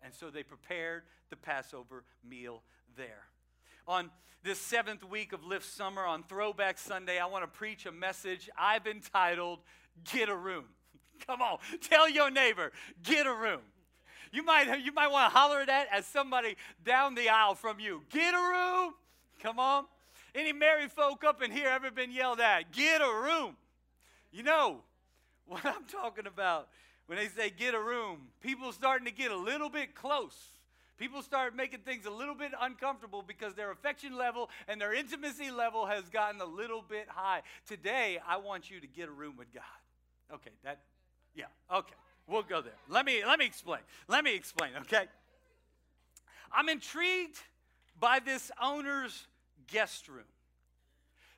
And 0.04 0.14
so 0.14 0.30
they 0.30 0.44
prepared 0.44 1.04
the 1.30 1.36
Passover 1.36 2.04
meal 2.28 2.64
there. 2.96 3.26
On 3.88 4.10
this 4.44 4.60
seventh 4.60 5.04
week 5.04 5.34
of 5.34 5.44
Lift 5.44 5.66
Summer, 5.66 6.06
on 6.06 6.24
Throwback 6.24 6.78
Sunday, 6.78 7.20
I 7.20 7.26
want 7.26 7.44
to 7.44 7.48
preach 7.48 7.86
a 7.86 7.92
message 7.92 8.50
I've 8.58 8.88
entitled 8.88 9.60
Get 10.14 10.30
a 10.30 10.36
Room. 10.36 10.66
Come 11.28 11.42
on, 11.42 11.58
tell 11.82 12.10
your 12.10 12.30
neighbor, 12.30 12.72
get 13.04 13.26
a 13.26 13.34
room. 13.34 13.62
You 14.32 14.44
might, 14.44 14.84
you 14.84 14.92
might 14.92 15.08
want 15.08 15.32
to 15.32 15.38
holler 15.38 15.66
that 15.66 15.88
at 15.92 16.06
somebody 16.06 16.58
down 16.86 17.16
the 17.16 17.30
aisle 17.30 17.56
from 17.56 17.80
you. 17.80 18.04
Get 18.10 18.34
a 18.34 18.38
room. 18.38 18.94
Come 19.42 19.60
on. 19.60 19.86
Any 20.36 20.54
married 20.54 20.92
folk 20.92 21.24
up 21.24 21.42
in 21.42 21.52
here 21.52 21.68
ever 21.68 21.90
been 21.92 22.12
yelled 22.12 22.40
at? 22.40 22.72
Get 22.72 23.02
a 23.02 23.06
room. 23.06 23.56
You 24.32 24.44
know 24.44 24.82
what 25.48 25.66
I'm 25.66 25.86
talking 25.86 26.28
about 26.28 26.68
when 27.08 27.18
they 27.18 27.28
say 27.28 27.50
get 27.50 27.74
a 27.74 27.80
room. 27.80 28.28
People 28.42 28.72
starting 28.72 29.06
to 29.06 29.14
get 29.14 29.32
a 29.32 29.38
little 29.38 29.70
bit 29.70 29.96
close. 29.96 30.36
People 30.98 31.22
start 31.22 31.56
making 31.56 31.80
things 31.80 32.06
a 32.06 32.12
little 32.12 32.34
bit 32.34 32.52
uncomfortable 32.60 33.24
because 33.26 33.54
their 33.54 33.72
affection 33.72 34.18
level 34.18 34.50
and 34.68 34.82
their 34.82 34.94
intimacy 34.94 35.52
level 35.52 35.86
has 35.86 36.10
gotten 36.10 36.42
a 36.42 36.46
little 36.46 36.84
bit 36.88 37.08
high. 37.08 37.44
Today, 37.68 38.20
I 38.28 38.38
want 38.38 38.72
you 38.72 38.80
to 38.80 38.88
get 38.88 39.08
a 39.08 39.12
room 39.12 39.36
with 39.38 39.54
God. 39.54 39.64
Okay, 40.34 40.50
that, 40.64 40.80
yeah, 41.38 41.46
okay. 41.74 41.94
We'll 42.28 42.44
go 42.44 42.62
there. 42.62 42.74
Let 42.90 43.06
me 43.06 43.24
let 43.26 43.40
me 43.40 43.46
explain. 43.46 43.80
Let 44.10 44.26
me 44.26 44.36
explain, 44.36 44.72
okay? 44.82 45.06
I'm 46.52 46.68
intrigued 46.68 47.38
by 48.00 48.20
this 48.20 48.52
owner's 48.62 49.28
guest 49.68 50.10
room. 50.10 50.26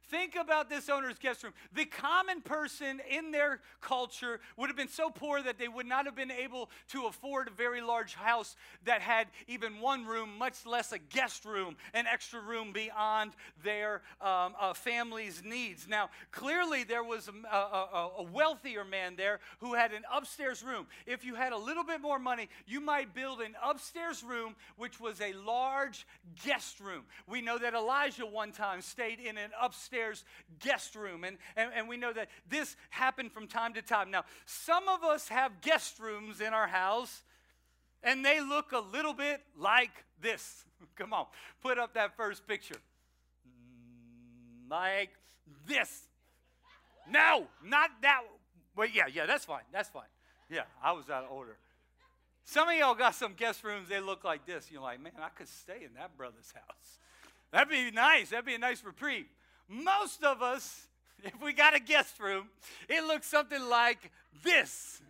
Think 0.10 0.36
about 0.36 0.70
this 0.70 0.90
owner's 0.90 1.20
guest 1.20 1.44
room. 1.44 1.54
The 1.74 1.86
common 1.86 2.42
person 2.42 3.00
in 3.08 3.30
their 3.30 3.60
culture 3.80 4.40
would 4.58 4.68
have 4.68 4.76
been 4.76 4.88
so 4.88 5.12
poor 5.12 5.40
that 5.44 5.60
they 5.60 5.68
would 5.68 5.86
not 5.86 6.06
have 6.06 6.16
been 6.16 6.32
able 6.32 6.72
to 6.90 7.06
afford 7.06 7.48
a 7.48 7.52
very 7.52 7.82
large 7.82 8.16
house 8.16 8.56
that 8.86 9.02
had 9.02 9.28
even 9.48 9.80
one 9.80 10.08
room, 10.08 10.32
much 10.40 10.66
less 10.66 10.92
a 10.92 10.98
guest 10.98 11.46
room, 11.46 11.76
an 11.94 12.08
extra 12.08 12.42
room 12.42 12.74
beyond 12.74 13.34
their 13.64 14.02
um, 14.20 14.56
uh, 14.60 14.74
family's 14.74 15.44
needs. 15.46 15.88
Now, 15.88 16.10
clearly, 16.32 16.84
there 16.84 17.04
was 17.04 17.28
a, 17.28 17.56
a, 17.56 18.10
a 18.18 18.24
wealthier 18.24 18.84
man 18.84 19.16
there 19.16 19.40
who 19.60 19.76
had 19.76 19.92
an 19.92 20.04
upstairs 20.12 20.64
room. 20.64 20.88
If 21.06 21.24
you 21.24 21.36
had 21.36 21.54
a 21.54 21.58
little 21.58 21.84
bit 21.84 22.02
more 22.02 22.18
money, 22.18 22.50
you 22.66 22.82
might 22.82 23.14
build 23.14 23.42
an 23.42 23.56
upstairs 23.64 24.24
room, 24.24 24.56
which 24.76 25.00
was 25.00 25.22
a 25.22 25.34
large 25.34 26.08
guest 26.44 26.80
room. 26.80 27.04
We 27.28 27.42
know 27.42 27.60
that 27.60 27.76
Elijah 27.76 28.26
one 28.26 28.52
time 28.52 28.82
stayed 28.82 29.20
in 29.20 29.38
an 29.38 29.52
upstairs 29.62 29.99
upstairs 30.00 30.24
guest 30.60 30.96
room. 30.96 31.24
And, 31.24 31.38
and, 31.56 31.72
and 31.76 31.88
we 31.88 31.98
know 31.98 32.14
that 32.14 32.30
this 32.50 32.76
happened 32.90 33.32
from 33.32 33.48
time 33.48 33.74
to 33.74 33.82
time. 33.82 34.12
Now, 34.12 34.24
some 34.46 34.88
of 34.88 35.04
us 35.04 35.28
have 35.30 35.62
guest 35.62 36.00
rooms 36.00 36.42
in 36.42 36.54
our 36.54 36.68
house, 36.68 37.24
and 38.04 38.26
they 38.26 38.42
look 38.42 38.72
a 38.72 38.80
little 38.80 39.14
bit 39.14 39.42
like 39.58 40.04
this. 40.22 40.66
Come 40.96 41.14
on, 41.14 41.26
put 41.62 41.78
up 41.78 41.94
that 41.94 42.16
first 42.16 42.48
picture. 42.48 42.76
Like 44.70 45.10
this. 45.68 46.04
No, 47.10 47.48
not 47.66 47.90
that. 48.02 48.22
Well, 48.76 48.88
yeah, 48.94 49.06
yeah, 49.12 49.26
that's 49.26 49.46
fine. 49.46 49.64
That's 49.72 49.90
fine. 49.90 50.04
Yeah, 50.50 50.64
I 50.84 50.92
was 50.92 51.10
out 51.10 51.24
of 51.24 51.32
order. 51.32 51.58
Some 52.44 52.70
of 52.70 52.76
y'all 52.76 52.96
got 52.96 53.14
some 53.14 53.34
guest 53.34 53.64
rooms, 53.64 53.90
they 53.90 54.00
look 54.00 54.24
like 54.24 54.46
this. 54.46 54.72
You're 54.72 54.82
like, 54.82 55.02
man, 55.02 55.14
I 55.22 55.30
could 55.30 55.48
stay 55.48 55.84
in 55.86 55.94
that 55.96 56.18
brother's 56.18 56.52
house. 56.54 57.00
That'd 57.52 57.70
be 57.70 57.92
nice. 57.92 58.30
That'd 58.30 58.46
be 58.46 58.56
a 58.56 58.60
nice 58.60 58.84
reprieve. 58.84 59.26
Most 59.70 60.24
of 60.24 60.42
us, 60.42 60.88
if 61.24 61.42
we 61.42 61.54
got 61.54 61.76
a 61.76 61.80
guest 61.80 62.20
room, 62.20 62.50
it 62.88 63.06
looks 63.06 63.28
something 63.28 63.62
like 63.70 64.12
this. 64.44 65.02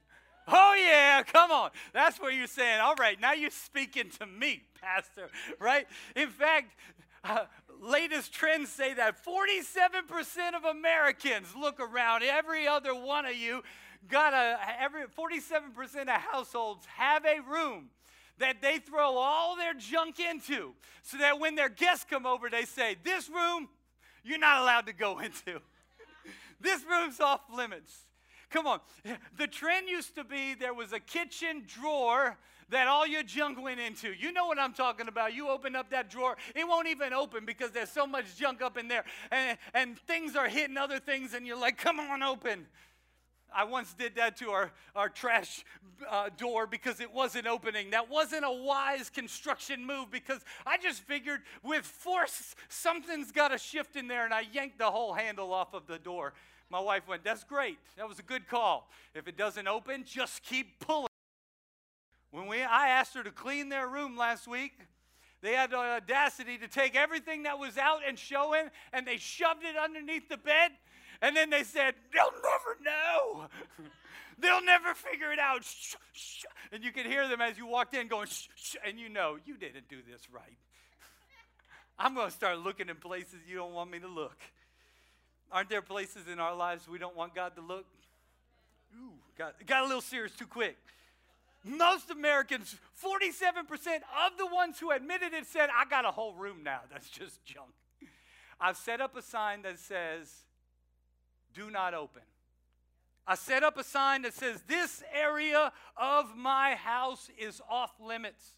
Oh, 0.47 0.75
yeah, 0.77 1.23
come 1.23 1.51
on. 1.51 1.69
That's 1.93 2.19
what 2.19 2.33
you're 2.33 2.47
saying. 2.47 2.79
All 2.81 2.95
right, 2.95 3.19
now 3.19 3.33
you're 3.33 3.51
speaking 3.51 4.09
to 4.19 4.25
me, 4.25 4.63
Pastor, 4.81 5.29
right? 5.59 5.87
In 6.15 6.29
fact, 6.29 6.75
uh, 7.23 7.45
latest 7.79 8.33
trends 8.33 8.69
say 8.69 8.93
that 8.95 9.23
47% 9.23 10.55
of 10.55 10.65
Americans 10.65 11.47
look 11.59 11.79
around, 11.79 12.23
every 12.23 12.67
other 12.67 12.95
one 12.95 13.25
of 13.25 13.35
you 13.35 13.61
got 14.07 14.33
a, 14.33 14.57
every 14.81 15.03
47% 15.03 16.01
of 16.01 16.07
households 16.09 16.85
have 16.97 17.25
a 17.25 17.39
room 17.41 17.89
that 18.39 18.61
they 18.61 18.79
throw 18.79 19.17
all 19.17 19.55
their 19.55 19.73
junk 19.73 20.19
into 20.19 20.73
so 21.03 21.17
that 21.17 21.39
when 21.39 21.55
their 21.55 21.69
guests 21.69 22.05
come 22.09 22.25
over, 22.25 22.49
they 22.49 22.63
say, 22.63 22.95
This 23.03 23.29
room 23.29 23.67
you're 24.23 24.39
not 24.39 24.61
allowed 24.61 24.85
to 24.87 24.93
go 24.93 25.19
into. 25.19 25.61
this 26.59 26.83
room's 26.89 27.19
off 27.19 27.41
limits. 27.53 28.05
Come 28.49 28.65
on. 28.65 28.79
The 29.37 29.47
trend 29.47 29.87
used 29.89 30.15
to 30.15 30.23
be 30.23 30.55
there 30.55 30.73
was 30.73 30.91
a 30.91 30.99
kitchen 30.99 31.63
drawer 31.67 32.37
that 32.69 32.87
all 32.87 33.05
your 33.05 33.23
junk 33.23 33.61
went 33.61 33.79
into. 33.79 34.11
You 34.13 34.31
know 34.31 34.45
what 34.45 34.59
I'm 34.59 34.73
talking 34.73 35.07
about. 35.07 35.33
You 35.33 35.49
open 35.49 35.75
up 35.75 35.89
that 35.89 36.09
drawer, 36.09 36.35
it 36.55 36.67
won't 36.67 36.87
even 36.87 37.13
open 37.13 37.45
because 37.45 37.71
there's 37.71 37.89
so 37.89 38.05
much 38.05 38.37
junk 38.37 38.61
up 38.61 38.77
in 38.77 38.87
there. 38.87 39.03
And, 39.31 39.57
and 39.73 39.99
things 39.99 40.35
are 40.35 40.47
hitting 40.47 40.77
other 40.77 40.99
things, 40.99 41.33
and 41.33 41.45
you're 41.45 41.59
like, 41.59 41.77
come 41.77 41.99
on, 41.99 42.23
open. 42.23 42.67
I 43.53 43.63
once 43.63 43.93
did 43.93 44.15
that 44.15 44.37
to 44.37 44.51
our, 44.51 44.71
our 44.95 45.09
trash 45.09 45.63
uh, 46.09 46.29
door 46.37 46.67
because 46.67 46.99
it 46.99 47.11
wasn't 47.11 47.47
opening. 47.47 47.91
That 47.91 48.09
wasn't 48.09 48.45
a 48.45 48.51
wise 48.51 49.09
construction 49.09 49.85
move 49.85 50.11
because 50.11 50.41
I 50.65 50.77
just 50.77 51.01
figured 51.01 51.41
with 51.63 51.85
force, 51.85 52.55
something's 52.67 53.31
got 53.31 53.49
to 53.49 53.57
shift 53.57 53.95
in 53.95 54.07
there, 54.07 54.25
and 54.25 54.33
I 54.33 54.43
yanked 54.51 54.77
the 54.77 54.91
whole 54.91 55.13
handle 55.13 55.53
off 55.53 55.73
of 55.73 55.87
the 55.87 55.97
door. 55.99 56.33
My 56.69 56.79
wife 56.79 57.07
went, 57.07 57.23
That's 57.23 57.43
great. 57.43 57.79
That 57.97 58.07
was 58.07 58.19
a 58.19 58.23
good 58.23 58.47
call. 58.47 58.89
If 59.15 59.27
it 59.27 59.37
doesn't 59.37 59.67
open, 59.67 60.03
just 60.05 60.43
keep 60.43 60.79
pulling. 60.79 61.07
When 62.31 62.47
we, 62.47 62.61
I 62.61 62.89
asked 62.89 63.15
her 63.15 63.23
to 63.23 63.31
clean 63.31 63.69
their 63.69 63.87
room 63.87 64.15
last 64.15 64.47
week, 64.47 64.73
they 65.41 65.53
had 65.53 65.71
the 65.71 65.77
audacity 65.77 66.57
to 66.57 66.67
take 66.67 66.95
everything 66.95 67.43
that 67.43 67.57
was 67.57 67.77
out 67.77 68.01
and 68.07 68.19
showing, 68.19 68.69
and 68.93 69.07
they 69.07 69.17
shoved 69.17 69.63
it 69.63 69.75
underneath 69.77 70.29
the 70.29 70.37
bed 70.37 70.71
and 71.21 71.35
then 71.35 71.49
they 71.49 71.63
said, 71.63 71.95
They'll 72.13 72.31
never 72.31 72.77
know. 72.83 73.47
They'll 74.41 74.63
never 74.63 74.93
figure 74.93 75.31
it 75.31 75.39
out. 75.39 75.63
Shh, 75.63 75.95
shh. 76.13 76.45
And 76.71 76.83
you 76.83 76.91
could 76.91 77.05
hear 77.05 77.27
them 77.27 77.41
as 77.41 77.57
you 77.57 77.65
walked 77.65 77.93
in 77.93 78.07
going, 78.07 78.27
shh, 78.27 78.47
shh, 78.55 78.75
and 78.85 78.97
you 78.99 79.09
know, 79.09 79.37
you 79.45 79.57
didn't 79.57 79.89
do 79.89 79.97
this 80.09 80.21
right. 80.31 80.57
I'm 81.97 82.15
going 82.15 82.27
to 82.27 82.33
start 82.33 82.59
looking 82.59 82.87
in 82.87 82.95
places 82.95 83.39
you 83.47 83.57
don't 83.57 83.73
want 83.73 83.91
me 83.91 83.99
to 83.99 84.07
look. 84.07 84.37
Aren't 85.51 85.69
there 85.69 85.81
places 85.81 86.27
in 86.31 86.39
our 86.39 86.55
lives 86.55 86.87
we 86.87 86.99
don't 86.99 87.17
want 87.17 87.35
God 87.35 87.55
to 87.55 87.61
look? 87.61 87.85
Ooh, 88.95 89.13
got, 89.37 89.55
got 89.65 89.83
a 89.83 89.87
little 89.87 90.01
serious 90.01 90.31
too 90.33 90.45
quick. 90.45 90.77
Most 91.65 92.09
Americans, 92.09 92.77
47% 93.03 93.67
of 94.25 94.37
the 94.37 94.45
ones 94.45 94.79
who 94.79 94.91
admitted 94.91 95.33
it 95.33 95.45
said, 95.45 95.69
I 95.75 95.83
got 95.89 96.05
a 96.05 96.11
whole 96.11 96.33
room 96.33 96.63
now 96.63 96.81
that's 96.89 97.09
just 97.09 97.43
junk. 97.43 97.71
I've 98.61 98.77
set 98.77 99.01
up 99.01 99.17
a 99.17 99.21
sign 99.21 99.63
that 99.63 99.79
says, 99.79 100.29
do 101.53 101.69
not 101.69 101.93
open. 101.93 102.21
I 103.27 103.35
set 103.35 103.61
up 103.63 103.77
a 103.77 103.83
sign 103.83 104.23
that 104.23 104.33
says, 104.33 104.63
This 104.67 105.03
area 105.13 105.71
of 105.95 106.35
my 106.35 106.75
house 106.75 107.29
is 107.37 107.61
off 107.69 107.91
limits. 108.03 108.55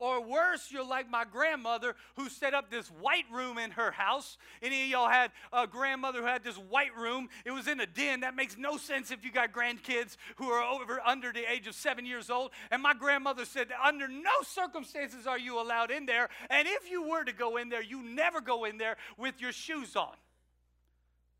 Or 0.00 0.20
worse, 0.20 0.70
you're 0.70 0.86
like 0.86 1.10
my 1.10 1.24
grandmother 1.24 1.96
who 2.16 2.28
set 2.28 2.54
up 2.54 2.70
this 2.70 2.86
white 2.86 3.24
room 3.32 3.58
in 3.58 3.72
her 3.72 3.90
house. 3.90 4.38
Any 4.62 4.84
of 4.84 4.88
y'all 4.88 5.08
had 5.08 5.32
a 5.52 5.66
grandmother 5.66 6.20
who 6.20 6.26
had 6.26 6.44
this 6.44 6.56
white 6.56 6.96
room? 6.96 7.28
It 7.44 7.50
was 7.50 7.66
in 7.66 7.80
a 7.80 7.86
den. 7.86 8.20
That 8.20 8.36
makes 8.36 8.56
no 8.56 8.76
sense 8.76 9.10
if 9.10 9.24
you 9.24 9.32
got 9.32 9.52
grandkids 9.52 10.16
who 10.36 10.50
are 10.50 10.62
over 10.62 11.00
under 11.04 11.32
the 11.32 11.50
age 11.50 11.66
of 11.66 11.74
seven 11.74 12.06
years 12.06 12.30
old. 12.30 12.52
And 12.70 12.80
my 12.80 12.94
grandmother 12.94 13.44
said, 13.44 13.68
under 13.84 14.06
no 14.06 14.42
circumstances 14.42 15.26
are 15.26 15.38
you 15.38 15.60
allowed 15.60 15.90
in 15.90 16.06
there. 16.06 16.28
And 16.48 16.68
if 16.68 16.88
you 16.88 17.08
were 17.08 17.24
to 17.24 17.32
go 17.32 17.56
in 17.56 17.68
there, 17.68 17.82
you 17.82 18.00
never 18.00 18.40
go 18.40 18.66
in 18.66 18.78
there 18.78 18.96
with 19.16 19.40
your 19.40 19.52
shoes 19.52 19.96
on. 19.96 20.14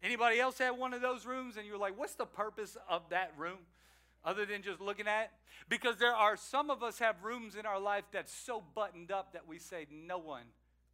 Anybody 0.02 0.38
else 0.38 0.58
have 0.58 0.76
one 0.76 0.94
of 0.94 1.00
those 1.00 1.26
rooms 1.26 1.56
and 1.56 1.66
you're 1.66 1.78
like, 1.78 1.98
what's 1.98 2.14
the 2.14 2.26
purpose 2.26 2.76
of 2.88 3.02
that 3.10 3.32
room? 3.36 3.58
Other 4.24 4.46
than 4.46 4.62
just 4.62 4.80
looking 4.80 5.06
at 5.08 5.24
it? 5.24 5.30
Because 5.68 5.96
there 5.98 6.14
are 6.14 6.36
some 6.36 6.70
of 6.70 6.82
us 6.82 6.98
have 6.98 7.16
rooms 7.22 7.56
in 7.56 7.66
our 7.66 7.80
life 7.80 8.04
that's 8.12 8.32
so 8.32 8.62
buttoned 8.74 9.10
up 9.10 9.32
that 9.32 9.46
we 9.46 9.58
say 9.58 9.86
no 9.90 10.18
one 10.18 10.44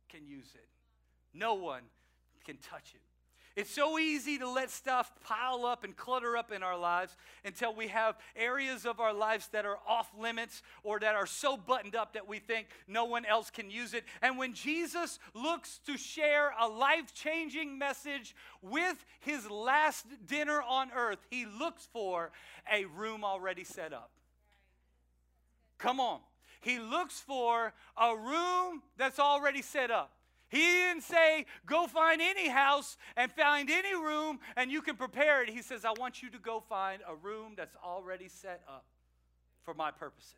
can 0.08 0.26
use 0.26 0.54
it. 0.54 0.68
No 1.32 1.54
one 1.54 1.82
can 2.44 2.56
touch 2.58 2.94
it. 2.94 3.00
It's 3.56 3.70
so 3.70 4.00
easy 4.00 4.36
to 4.38 4.50
let 4.50 4.68
stuff 4.68 5.12
pile 5.22 5.64
up 5.64 5.84
and 5.84 5.96
clutter 5.96 6.36
up 6.36 6.50
in 6.50 6.64
our 6.64 6.76
lives 6.76 7.16
until 7.44 7.72
we 7.72 7.86
have 7.86 8.16
areas 8.34 8.84
of 8.84 8.98
our 8.98 9.12
lives 9.12 9.48
that 9.52 9.64
are 9.64 9.78
off 9.86 10.10
limits 10.18 10.60
or 10.82 10.98
that 10.98 11.14
are 11.14 11.26
so 11.26 11.56
buttoned 11.56 11.94
up 11.94 12.14
that 12.14 12.26
we 12.26 12.40
think 12.40 12.66
no 12.88 13.04
one 13.04 13.24
else 13.24 13.50
can 13.50 13.70
use 13.70 13.94
it. 13.94 14.02
And 14.22 14.38
when 14.38 14.54
Jesus 14.54 15.20
looks 15.34 15.78
to 15.86 15.96
share 15.96 16.52
a 16.60 16.66
life 16.66 17.14
changing 17.14 17.78
message 17.78 18.34
with 18.60 19.04
his 19.20 19.48
last 19.48 20.04
dinner 20.26 20.60
on 20.60 20.90
earth, 20.92 21.24
he 21.30 21.46
looks 21.46 21.88
for 21.92 22.32
a 22.72 22.86
room 22.86 23.22
already 23.24 23.62
set 23.62 23.92
up. 23.92 24.10
Come 25.78 26.00
on. 26.00 26.18
He 26.60 26.80
looks 26.80 27.20
for 27.20 27.72
a 27.96 28.16
room 28.16 28.82
that's 28.96 29.20
already 29.20 29.62
set 29.62 29.92
up. 29.92 30.10
He 30.54 30.60
didn't 30.60 31.02
say, 31.02 31.46
go 31.66 31.88
find 31.88 32.20
any 32.20 32.48
house 32.48 32.96
and 33.16 33.32
find 33.32 33.68
any 33.68 33.92
room 33.92 34.38
and 34.56 34.70
you 34.70 34.82
can 34.82 34.94
prepare 34.94 35.42
it. 35.42 35.48
He 35.50 35.62
says, 35.62 35.84
I 35.84 35.90
want 35.98 36.22
you 36.22 36.30
to 36.30 36.38
go 36.38 36.60
find 36.60 37.02
a 37.08 37.16
room 37.16 37.54
that's 37.56 37.74
already 37.84 38.28
set 38.28 38.62
up 38.68 38.84
for 39.64 39.74
my 39.74 39.90
purposes. 39.90 40.36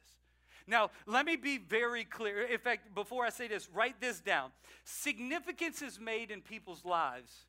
Now, 0.66 0.90
let 1.04 1.26
me 1.26 1.37
be 1.37 1.58
very 1.58 2.04
clear. 2.04 2.46
In 2.46 2.56
fact, 2.56 2.94
before 2.94 3.26
I 3.26 3.28
say 3.28 3.46
this, 3.46 3.68
write 3.75 4.00
this 4.00 4.20
down. 4.20 4.52
Significance 4.85 5.82
is 5.82 6.00
made 6.00 6.30
in 6.30 6.40
people's 6.40 6.82
lives 6.82 7.44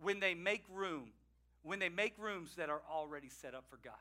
when 0.00 0.18
they 0.18 0.34
make 0.34 0.64
room, 0.74 1.12
when 1.62 1.78
they 1.78 1.88
make 1.88 2.14
rooms 2.18 2.56
that 2.56 2.68
are 2.68 2.82
already 2.92 3.28
set 3.28 3.54
up 3.54 3.64
for 3.70 3.78
God. 3.84 3.94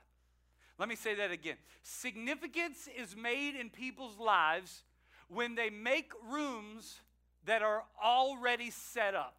Let 0.79 0.89
me 0.89 0.95
say 0.95 1.13
that 1.13 1.29
again. 1.29 1.57
Significance 1.83 2.89
is 2.97 3.15
made 3.15 3.55
in 3.55 3.69
people's 3.69 4.17
lives 4.17 4.81
when 5.27 5.53
they 5.53 5.69
make 5.69 6.11
rooms 6.27 6.99
that 7.47 7.61
are 7.61 7.83
already 8.03 8.69
set 8.69 9.15
up 9.15 9.35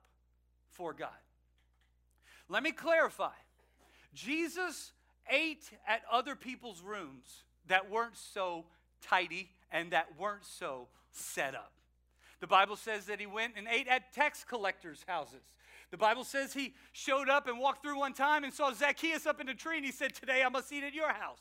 for 0.70 0.92
God. 0.92 1.08
Let 2.48 2.62
me 2.62 2.72
clarify 2.72 3.36
Jesus 4.14 4.92
ate 5.30 5.70
at 5.86 6.00
other 6.10 6.34
people's 6.34 6.82
rooms 6.82 7.44
that 7.68 7.90
weren't 7.90 8.16
so 8.16 8.64
tidy 9.02 9.50
and 9.70 9.92
that 9.92 10.18
weren't 10.18 10.44
so 10.44 10.88
set 11.10 11.54
up. 11.54 11.72
The 12.40 12.46
Bible 12.46 12.76
says 12.76 13.06
that 13.06 13.20
he 13.20 13.26
went 13.26 13.54
and 13.56 13.68
ate 13.70 13.88
at 13.88 14.12
tax 14.14 14.42
collectors' 14.42 15.04
houses. 15.06 15.42
The 15.90 15.98
Bible 15.98 16.24
says 16.24 16.54
he 16.54 16.74
showed 16.92 17.28
up 17.28 17.46
and 17.46 17.58
walked 17.58 17.82
through 17.82 17.98
one 17.98 18.14
time 18.14 18.44
and 18.44 18.52
saw 18.52 18.72
Zacchaeus 18.72 19.26
up 19.26 19.40
in 19.40 19.48
a 19.48 19.54
tree 19.54 19.76
and 19.76 19.84
he 19.84 19.92
said, 19.92 20.14
Today 20.14 20.42
I 20.44 20.48
must 20.48 20.72
eat 20.72 20.84
at 20.84 20.94
your 20.94 21.12
house. 21.12 21.40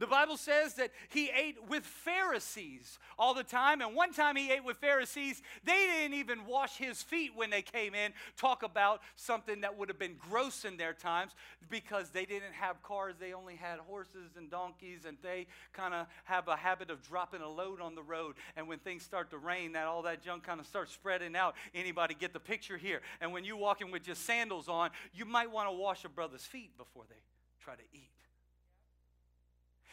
The 0.00 0.06
Bible 0.06 0.38
says 0.38 0.74
that 0.74 0.92
he 1.10 1.30
ate 1.30 1.58
with 1.68 1.84
Pharisees 1.84 2.98
all 3.18 3.34
the 3.34 3.44
time. 3.44 3.82
And 3.82 3.94
one 3.94 4.14
time 4.14 4.34
he 4.34 4.50
ate 4.50 4.64
with 4.64 4.78
Pharisees, 4.78 5.42
they 5.62 5.72
didn't 5.72 6.14
even 6.14 6.46
wash 6.46 6.78
his 6.78 7.02
feet 7.02 7.32
when 7.36 7.50
they 7.50 7.60
came 7.60 7.94
in. 7.94 8.12
Talk 8.38 8.62
about 8.62 9.02
something 9.16 9.60
that 9.60 9.76
would 9.76 9.90
have 9.90 9.98
been 9.98 10.16
gross 10.30 10.64
in 10.64 10.78
their 10.78 10.94
times 10.94 11.32
because 11.68 12.08
they 12.08 12.24
didn't 12.24 12.54
have 12.54 12.82
cars. 12.82 13.16
They 13.20 13.34
only 13.34 13.56
had 13.56 13.78
horses 13.78 14.30
and 14.38 14.50
donkeys, 14.50 15.04
and 15.06 15.18
they 15.22 15.46
kind 15.74 15.92
of 15.92 16.06
have 16.24 16.48
a 16.48 16.56
habit 16.56 16.90
of 16.90 17.06
dropping 17.06 17.42
a 17.42 17.48
load 17.48 17.82
on 17.82 17.94
the 17.94 18.02
road. 18.02 18.36
And 18.56 18.66
when 18.66 18.78
things 18.78 19.02
start 19.02 19.30
to 19.32 19.38
rain, 19.38 19.72
that 19.72 19.86
all 19.86 20.00
that 20.02 20.22
junk 20.22 20.44
kind 20.44 20.60
of 20.60 20.66
starts 20.66 20.94
spreading 20.94 21.36
out. 21.36 21.56
Anybody 21.74 22.14
get 22.18 22.32
the 22.32 22.40
picture 22.40 22.78
here? 22.78 23.02
And 23.20 23.34
when 23.34 23.44
you're 23.44 23.58
walking 23.58 23.90
with 23.90 24.04
just 24.04 24.24
sandals 24.24 24.66
on, 24.66 24.90
you 25.12 25.26
might 25.26 25.52
want 25.52 25.68
to 25.68 25.72
wash 25.72 26.06
a 26.06 26.08
brother's 26.08 26.46
feet 26.46 26.78
before 26.78 27.04
they 27.10 27.20
try 27.62 27.74
to 27.74 27.82
eat. 27.92 28.08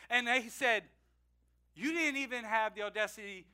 And 0.10 0.28
they 0.28 0.48
said, 0.50 0.84
You 1.76 1.94
didn't 1.94 2.18
even 2.18 2.44
have 2.44 2.76
the 2.76 2.84
audacity. 2.84 3.46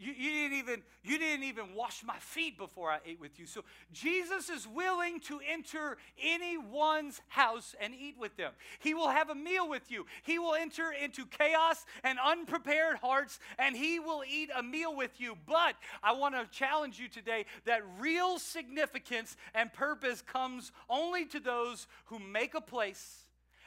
You, 0.00 0.12
you, 0.16 0.30
didn't 0.30 0.58
even, 0.58 0.82
you 1.02 1.18
didn't 1.18 1.42
even 1.42 1.74
wash 1.74 2.04
my 2.04 2.18
feet 2.20 2.56
before 2.56 2.88
I 2.88 3.00
ate 3.04 3.18
with 3.18 3.40
you. 3.40 3.46
So 3.46 3.64
Jesus 3.92 4.48
is 4.48 4.64
willing 4.64 5.18
to 5.22 5.40
enter 5.52 5.98
anyone's 6.22 7.20
house 7.26 7.74
and 7.80 7.92
eat 7.92 8.14
with 8.16 8.36
them. 8.36 8.52
He 8.78 8.94
will 8.94 9.08
have 9.08 9.28
a 9.28 9.34
meal 9.34 9.68
with 9.68 9.90
you. 9.90 10.06
He 10.22 10.38
will 10.38 10.54
enter 10.54 10.92
into 10.92 11.26
chaos 11.26 11.84
and 12.04 12.16
unprepared 12.24 12.98
hearts, 12.98 13.40
and 13.58 13.76
he 13.76 13.98
will 13.98 14.22
eat 14.30 14.50
a 14.54 14.62
meal 14.62 14.94
with 14.94 15.20
you. 15.20 15.36
But 15.48 15.74
I 16.00 16.12
want 16.12 16.36
to 16.36 16.46
challenge 16.56 17.00
you 17.00 17.08
today 17.08 17.46
that 17.64 17.82
real 17.98 18.38
significance 18.38 19.36
and 19.52 19.72
purpose 19.72 20.22
comes 20.22 20.70
only 20.88 21.24
to 21.26 21.40
those 21.40 21.88
who 22.04 22.20
make 22.20 22.54
a 22.54 22.60
place 22.60 23.24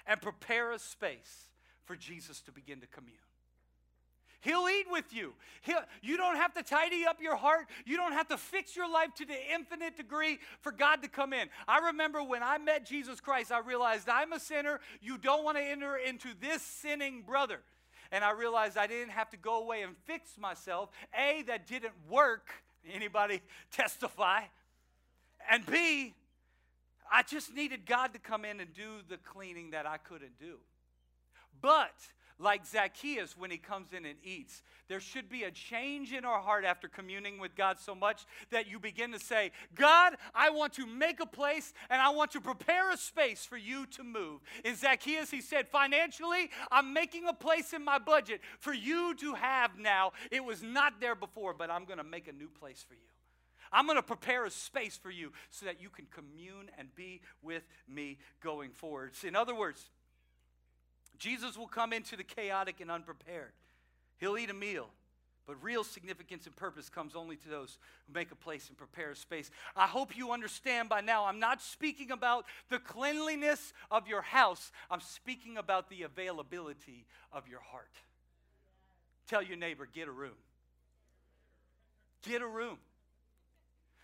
and 0.07 0.21
prepare 0.21 0.71
a 0.71 0.79
space 0.79 1.50
for 1.91 1.97
Jesus 1.97 2.39
to 2.39 2.53
begin 2.53 2.79
to 2.79 2.87
commune. 2.87 3.17
He'll 4.39 4.65
eat 4.69 4.85
with 4.89 5.11
you. 5.11 5.33
He'll, 5.61 5.81
you 6.01 6.15
don't 6.15 6.37
have 6.37 6.53
to 6.53 6.63
tidy 6.63 7.03
up 7.05 7.21
your 7.21 7.35
heart. 7.35 7.65
You 7.85 7.97
don't 7.97 8.13
have 8.13 8.29
to 8.29 8.37
fix 8.37 8.77
your 8.77 8.89
life 8.89 9.13
to 9.15 9.25
the 9.25 9.35
infinite 9.53 9.97
degree 9.97 10.39
for 10.61 10.71
God 10.71 11.03
to 11.03 11.09
come 11.09 11.33
in. 11.33 11.49
I 11.67 11.87
remember 11.87 12.23
when 12.23 12.43
I 12.43 12.59
met 12.59 12.85
Jesus 12.85 13.19
Christ, 13.19 13.51
I 13.51 13.59
realized 13.59 14.07
I'm 14.07 14.31
a 14.31 14.39
sinner. 14.39 14.79
You 15.01 15.17
don't 15.17 15.43
want 15.43 15.57
to 15.57 15.63
enter 15.63 15.97
into 15.97 16.29
this 16.39 16.61
sinning 16.61 17.23
brother. 17.27 17.59
And 18.09 18.23
I 18.23 18.31
realized 18.31 18.77
I 18.77 18.87
didn't 18.87 19.11
have 19.11 19.29
to 19.31 19.37
go 19.37 19.61
away 19.61 19.81
and 19.81 19.93
fix 20.05 20.37
myself. 20.37 20.91
A, 21.13 21.43
that 21.47 21.67
didn't 21.67 21.93
work. 22.09 22.51
Anybody 22.89 23.41
testify? 23.73 24.43
And 25.51 25.65
B, 25.65 26.13
I 27.11 27.23
just 27.23 27.53
needed 27.53 27.85
God 27.85 28.13
to 28.13 28.19
come 28.19 28.45
in 28.45 28.61
and 28.61 28.73
do 28.73 29.01
the 29.09 29.17
cleaning 29.17 29.71
that 29.71 29.85
I 29.85 29.97
couldn't 29.97 30.39
do. 30.39 30.55
But 31.61 31.93
like 32.41 32.65
Zacchaeus 32.65 33.37
when 33.37 33.51
he 33.51 33.57
comes 33.57 33.93
in 33.93 34.05
and 34.05 34.17
eats. 34.23 34.63
There 34.87 34.99
should 34.99 35.29
be 35.29 35.43
a 35.43 35.51
change 35.51 36.11
in 36.11 36.25
our 36.25 36.41
heart 36.41 36.65
after 36.65 36.87
communing 36.87 37.39
with 37.39 37.55
God 37.55 37.79
so 37.79 37.95
much 37.95 38.25
that 38.49 38.69
you 38.69 38.79
begin 38.79 39.11
to 39.13 39.19
say, 39.19 39.51
God, 39.75 40.15
I 40.35 40.49
want 40.49 40.73
to 40.73 40.85
make 40.85 41.19
a 41.19 41.25
place 41.25 41.73
and 41.89 42.01
I 42.01 42.09
want 42.09 42.31
to 42.31 42.41
prepare 42.41 42.91
a 42.91 42.97
space 42.97 43.45
for 43.45 43.57
you 43.57 43.85
to 43.87 44.03
move. 44.03 44.41
In 44.65 44.75
Zacchaeus, 44.75 45.31
he 45.31 45.41
said, 45.41 45.67
financially, 45.67 46.49
I'm 46.71 46.93
making 46.93 47.27
a 47.27 47.33
place 47.33 47.73
in 47.73 47.85
my 47.85 47.99
budget 47.99 48.41
for 48.59 48.73
you 48.73 49.15
to 49.15 49.35
have 49.35 49.77
now. 49.77 50.11
It 50.31 50.43
was 50.43 50.61
not 50.61 50.99
there 50.99 51.15
before, 51.15 51.53
but 51.53 51.69
I'm 51.69 51.85
going 51.85 51.99
to 51.99 52.03
make 52.03 52.27
a 52.27 52.33
new 52.33 52.49
place 52.49 52.83
for 52.85 52.95
you. 52.95 52.99
I'm 53.73 53.85
going 53.85 53.97
to 53.97 54.03
prepare 54.03 54.43
a 54.45 54.51
space 54.51 54.97
for 54.97 55.11
you 55.11 55.31
so 55.49 55.65
that 55.65 55.81
you 55.81 55.89
can 55.89 56.05
commune 56.13 56.69
and 56.77 56.93
be 56.93 57.21
with 57.41 57.63
me 57.87 58.17
going 58.43 58.71
forward. 58.71 59.13
In 59.25 59.33
other 59.33 59.55
words, 59.55 59.89
Jesus 61.21 61.55
will 61.55 61.67
come 61.67 61.93
into 61.93 62.17
the 62.17 62.23
chaotic 62.23 62.81
and 62.81 62.89
unprepared. 62.89 63.51
He'll 64.17 64.39
eat 64.39 64.49
a 64.49 64.55
meal. 64.55 64.89
But 65.45 65.61
real 65.61 65.83
significance 65.83 66.47
and 66.47 66.55
purpose 66.55 66.89
comes 66.89 67.15
only 67.15 67.35
to 67.35 67.49
those 67.49 67.77
who 68.07 68.13
make 68.13 68.31
a 68.31 68.35
place 68.35 68.69
and 68.69 68.77
prepare 68.77 69.11
a 69.11 69.15
space. 69.15 69.51
I 69.75 69.85
hope 69.85 70.17
you 70.17 70.31
understand 70.31 70.89
by 70.89 71.01
now, 71.01 71.25
I'm 71.25 71.39
not 71.39 71.61
speaking 71.61 72.09
about 72.09 72.45
the 72.69 72.79
cleanliness 72.79 73.71
of 73.91 74.07
your 74.07 74.23
house, 74.23 74.71
I'm 74.89 74.99
speaking 74.99 75.57
about 75.57 75.89
the 75.89 76.03
availability 76.03 77.05
of 77.31 77.47
your 77.47 77.59
heart. 77.59 77.91
Tell 79.27 79.43
your 79.43 79.57
neighbor, 79.57 79.87
get 79.91 80.07
a 80.07 80.11
room. 80.11 80.37
Get 82.23 82.41
a 82.41 82.47
room. 82.47 82.77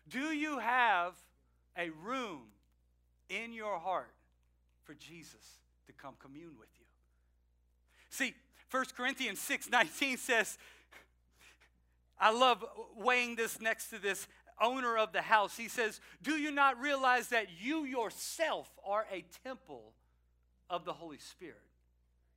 Do 0.10 0.20
you 0.20 0.60
have 0.60 1.16
a 1.76 1.90
room 2.04 2.42
in 3.30 3.54
your 3.54 3.80
heart 3.80 4.14
for 4.84 4.94
Jesus 4.94 5.60
to 5.88 5.94
come 5.94 6.14
commune 6.20 6.54
with 6.60 6.70
you? 6.80 6.87
See, 8.18 8.34
1 8.72 8.86
Corinthians 8.98 9.40
6 9.40 9.70
19 9.70 10.18
says, 10.18 10.58
I 12.20 12.32
love 12.32 12.66
weighing 12.98 13.36
this 13.36 13.62
next 13.62 13.92
to 13.92 14.00
this 14.00 14.28
owner 14.60 14.98
of 14.98 15.14
the 15.14 15.22
house. 15.22 15.56
He 15.56 15.68
says, 15.68 16.02
Do 16.24 16.32
you 16.32 16.50
not 16.50 16.82
realize 16.82 17.28
that 17.28 17.46
you 17.62 17.86
yourself 17.86 18.72
are 18.84 19.06
a 19.14 19.24
temple 19.44 19.94
of 20.68 20.84
the 20.84 20.94
Holy 20.94 21.20
Spirit? 21.20 21.62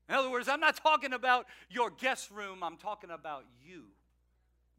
In 0.07 0.17
other 0.17 0.29
words, 0.29 0.49
I'm 0.49 0.61
not 0.61 0.77
talking 0.77 1.15
about 1.15 1.47
your 1.71 1.89
guest 1.89 2.31
room, 2.31 2.63
I'm 2.63 2.77
talking 2.77 3.11
about 3.11 3.47
you. 3.65 3.85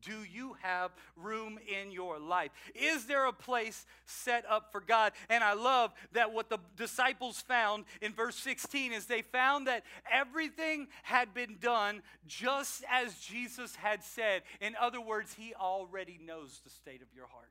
Do 0.02 0.24
you 0.24 0.56
have 0.62 0.92
room 1.16 1.60
in 1.68 1.92
your 1.92 2.20
life? 2.20 2.52
Is 2.76 3.06
there 3.06 3.26
a 3.26 3.34
place 3.34 3.86
set 4.06 4.46
up 4.50 4.72
for 4.72 4.82
God? 4.82 5.14
And 5.30 5.44
I 5.44 5.54
love 5.54 5.94
that 6.14 6.34
what 6.34 6.50
the 6.50 6.60
disciples 6.76 7.42
found 7.42 7.86
in 8.02 8.14
verse 8.14 8.36
16 8.36 8.94
is 8.94 9.06
they 9.06 9.22
found 9.22 9.68
that 9.68 9.84
everything 10.12 10.88
had 11.04 11.34
been 11.34 11.58
done 11.60 12.02
just 12.28 12.84
as 12.90 13.16
Jesus 13.20 13.76
had 13.76 14.04
said. 14.04 14.44
In 14.60 14.76
other 14.80 15.02
words, 15.02 15.34
He 15.34 15.54
already 15.54 16.20
knows 16.24 16.62
the 16.64 16.70
state 16.70 17.02
of 17.02 17.08
your 17.16 17.28
heart. 17.28 17.50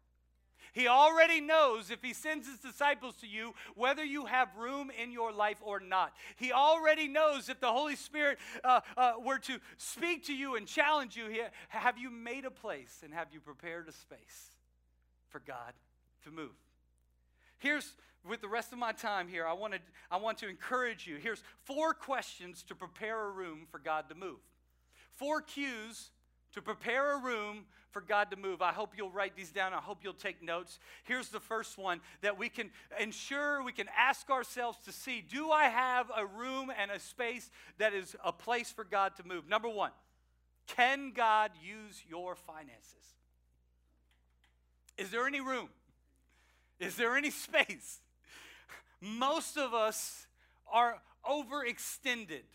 He 0.72 0.88
already 0.88 1.40
knows 1.40 1.90
if 1.90 2.02
He 2.02 2.12
sends 2.12 2.46
His 2.46 2.58
disciples 2.58 3.16
to 3.16 3.26
you 3.26 3.54
whether 3.74 4.04
you 4.04 4.26
have 4.26 4.48
room 4.56 4.90
in 4.90 5.12
your 5.12 5.32
life 5.32 5.58
or 5.62 5.80
not. 5.80 6.12
He 6.36 6.52
already 6.52 7.08
knows 7.08 7.48
if 7.48 7.60
the 7.60 7.72
Holy 7.72 7.96
Spirit 7.96 8.38
uh, 8.64 8.80
uh, 8.96 9.14
were 9.24 9.38
to 9.38 9.58
speak 9.76 10.26
to 10.26 10.34
you 10.34 10.56
and 10.56 10.66
challenge 10.66 11.16
you. 11.16 11.28
Here. 11.28 11.50
Have 11.68 11.98
you 11.98 12.10
made 12.10 12.44
a 12.44 12.50
place 12.50 13.00
and 13.04 13.12
have 13.12 13.28
you 13.32 13.40
prepared 13.40 13.88
a 13.88 13.92
space 13.92 14.50
for 15.28 15.40
God 15.40 15.72
to 16.24 16.30
move? 16.30 16.54
Here's 17.58 17.94
with 18.28 18.40
the 18.40 18.48
rest 18.48 18.72
of 18.72 18.78
my 18.78 18.92
time 18.92 19.28
here, 19.28 19.46
I, 19.46 19.54
wanted, 19.54 19.80
I 20.10 20.18
want 20.18 20.38
to 20.38 20.48
encourage 20.48 21.06
you. 21.06 21.16
Here's 21.16 21.42
four 21.64 21.94
questions 21.94 22.62
to 22.64 22.74
prepare 22.74 23.26
a 23.26 23.30
room 23.30 23.66
for 23.70 23.78
God 23.78 24.08
to 24.10 24.14
move. 24.14 24.38
Four 25.14 25.40
cues 25.40 26.10
to 26.54 26.62
prepare 26.62 27.16
a 27.16 27.22
room 27.22 27.64
for 27.90 28.00
God 28.00 28.30
to 28.30 28.36
move. 28.36 28.62
I 28.62 28.72
hope 28.72 28.92
you'll 28.96 29.10
write 29.10 29.36
these 29.36 29.50
down. 29.50 29.72
I 29.72 29.78
hope 29.78 29.98
you'll 30.02 30.12
take 30.12 30.42
notes. 30.42 30.78
Here's 31.04 31.28
the 31.28 31.40
first 31.40 31.78
one 31.78 32.00
that 32.22 32.38
we 32.38 32.48
can 32.48 32.70
ensure, 33.00 33.62
we 33.62 33.72
can 33.72 33.88
ask 33.96 34.30
ourselves 34.30 34.78
to 34.84 34.92
see 34.92 35.20
do 35.20 35.50
I 35.50 35.64
have 35.64 36.10
a 36.16 36.26
room 36.26 36.70
and 36.76 36.90
a 36.90 36.98
space 36.98 37.50
that 37.78 37.92
is 37.92 38.16
a 38.24 38.32
place 38.32 38.70
for 38.70 38.84
God 38.84 39.16
to 39.16 39.26
move? 39.26 39.48
Number 39.48 39.68
one, 39.68 39.90
can 40.66 41.12
God 41.14 41.50
use 41.62 42.02
your 42.08 42.34
finances? 42.34 42.94
Is 44.96 45.10
there 45.10 45.26
any 45.26 45.40
room? 45.40 45.68
Is 46.78 46.96
there 46.96 47.16
any 47.16 47.30
space? 47.30 48.00
Most 49.00 49.56
of 49.56 49.74
us 49.74 50.26
are 50.70 51.00
overextended. 51.28 52.42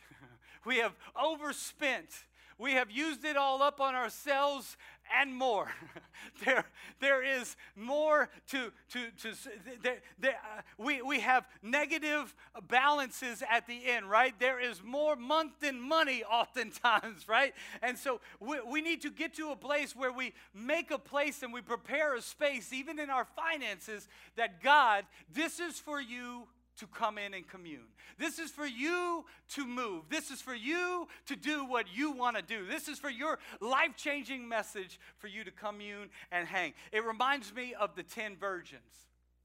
We 0.65 0.77
have 0.77 0.95
overspent. 1.15 2.10
We 2.57 2.73
have 2.73 2.89
used 2.89 3.25
it 3.25 3.35
all 3.35 3.61
up 3.61 3.81
on 3.81 3.95
ourselves 3.95 4.77
and 5.19 5.35
more. 5.35 5.69
there, 6.45 6.65
there 6.99 7.23
is 7.23 7.55
more 7.75 8.29
to, 8.49 8.71
to, 8.91 9.11
to 9.21 9.33
there, 9.81 9.97
there, 10.19 10.35
uh, 10.35 10.61
we, 10.77 11.01
we 11.01 11.19
have 11.19 11.45
negative 11.61 12.33
balances 12.67 13.43
at 13.49 13.67
the 13.67 13.85
end, 13.85 14.09
right? 14.09 14.33
There 14.39 14.59
is 14.59 14.81
more 14.83 15.15
month 15.15 15.59
than 15.59 15.79
money 15.79 16.23
oftentimes, 16.31 17.27
right? 17.27 17.53
And 17.81 17.97
so 17.97 18.21
we, 18.39 18.57
we 18.61 18.81
need 18.81 19.01
to 19.01 19.11
get 19.11 19.35
to 19.35 19.51
a 19.51 19.55
place 19.55 19.95
where 19.95 20.11
we 20.11 20.33
make 20.53 20.91
a 20.91 20.99
place 20.99 21.43
and 21.43 21.53
we 21.53 21.61
prepare 21.61 22.15
a 22.15 22.21
space, 22.21 22.73
even 22.73 22.99
in 22.99 23.09
our 23.09 23.25
finances, 23.25 24.07
that 24.37 24.63
God, 24.63 25.05
this 25.33 25.59
is 25.59 25.79
for 25.79 26.01
you 26.01 26.47
to 26.77 26.88
come 26.88 27.17
in 27.17 27.33
and 27.33 27.47
commune. 27.47 27.88
This 28.17 28.39
is 28.39 28.51
for 28.51 28.65
you 28.65 29.25
to 29.49 29.65
move. 29.65 30.03
This 30.09 30.31
is 30.31 30.41
for 30.41 30.55
you 30.55 31.07
to 31.27 31.35
do 31.35 31.65
what 31.65 31.85
you 31.93 32.11
want 32.11 32.38
to 32.38 32.41
do. 32.41 32.65
This 32.65 32.88
is 32.88 32.99
for 32.99 33.09
your 33.09 33.39
life 33.61 33.95
changing 33.95 34.47
message 34.47 34.99
for 35.17 35.27
you 35.27 35.43
to 35.43 35.51
commune 35.51 36.09
and 36.31 36.47
hang. 36.47 36.73
It 36.91 37.03
reminds 37.03 37.53
me 37.53 37.73
of 37.73 37.95
the 37.95 38.03
10 38.03 38.38
virgins. 38.38 38.81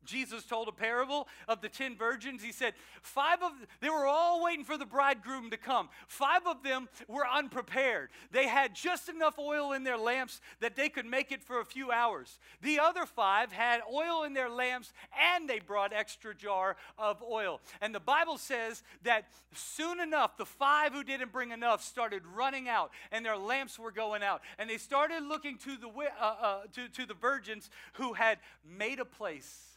Jesus 0.05 0.45
told 0.45 0.69
a 0.69 0.73
parable 0.73 1.29
of 1.47 1.61
the 1.61 1.69
10 1.69 1.97
virgins. 1.97 2.43
He 2.43 2.53
said, 2.53 2.75
Five 3.03 3.43
of 3.43 3.53
they 3.81 3.91
were 3.91 4.07
all 4.07 4.43
waiting 4.43 4.65
for 4.65 4.79
the 4.79 4.87
bridegroom 4.87 5.51
to 5.51 5.57
come. 5.57 5.89
Five 6.07 6.47
of 6.47 6.63
them 6.63 6.89
were 7.09 7.27
unprepared. 7.27 8.11
They 8.31 8.47
had 8.47 8.75
just 8.75 9.09
enough 9.09 9.39
oil 9.39 9.73
in 9.73 9.85
their 9.85 9.99
lamps 9.99 10.41
that 10.61 10.77
they 10.77 10.89
could 10.89 11.07
make 11.07 11.33
it 11.33 11.43
for 11.43 11.61
a 11.61 11.65
few 11.65 11.91
hours. 11.91 12.39
The 12.63 12.81
other 12.81 13.07
five 13.07 13.53
had 13.53 13.81
oil 13.93 14.25
in 14.25 14.33
their 14.33 14.49
lamps 14.49 14.93
and 15.35 15.49
they 15.49 15.61
brought 15.61 15.93
extra 15.93 16.35
jar 16.35 16.77
of 16.99 17.23
oil. 17.23 17.61
And 17.81 17.95
the 17.95 18.01
Bible 18.01 18.39
says 18.39 18.83
that 19.03 19.27
soon 19.55 20.01
enough, 20.01 20.37
the 20.37 20.47
five 20.47 20.93
who 20.93 21.05
didn't 21.05 21.33
bring 21.33 21.51
enough 21.51 21.83
started 21.83 22.23
running 22.35 22.69
out 22.69 22.91
and 23.13 23.25
their 23.25 23.37
lamps 23.37 23.79
were 23.79 23.93
going 23.93 24.23
out. 24.23 24.43
And 24.59 24.69
they 24.69 24.79
started 24.79 25.23
looking 25.25 25.59
to 25.59 25.77
the, 25.77 25.89
uh, 25.89 26.35
uh, 26.41 26.61
to, 26.75 26.89
to 26.89 27.07
the 27.07 27.15
virgins 27.15 27.71
who 27.95 28.15
had 28.15 28.39
made 28.65 28.99
a 28.99 29.05
place 29.05 29.70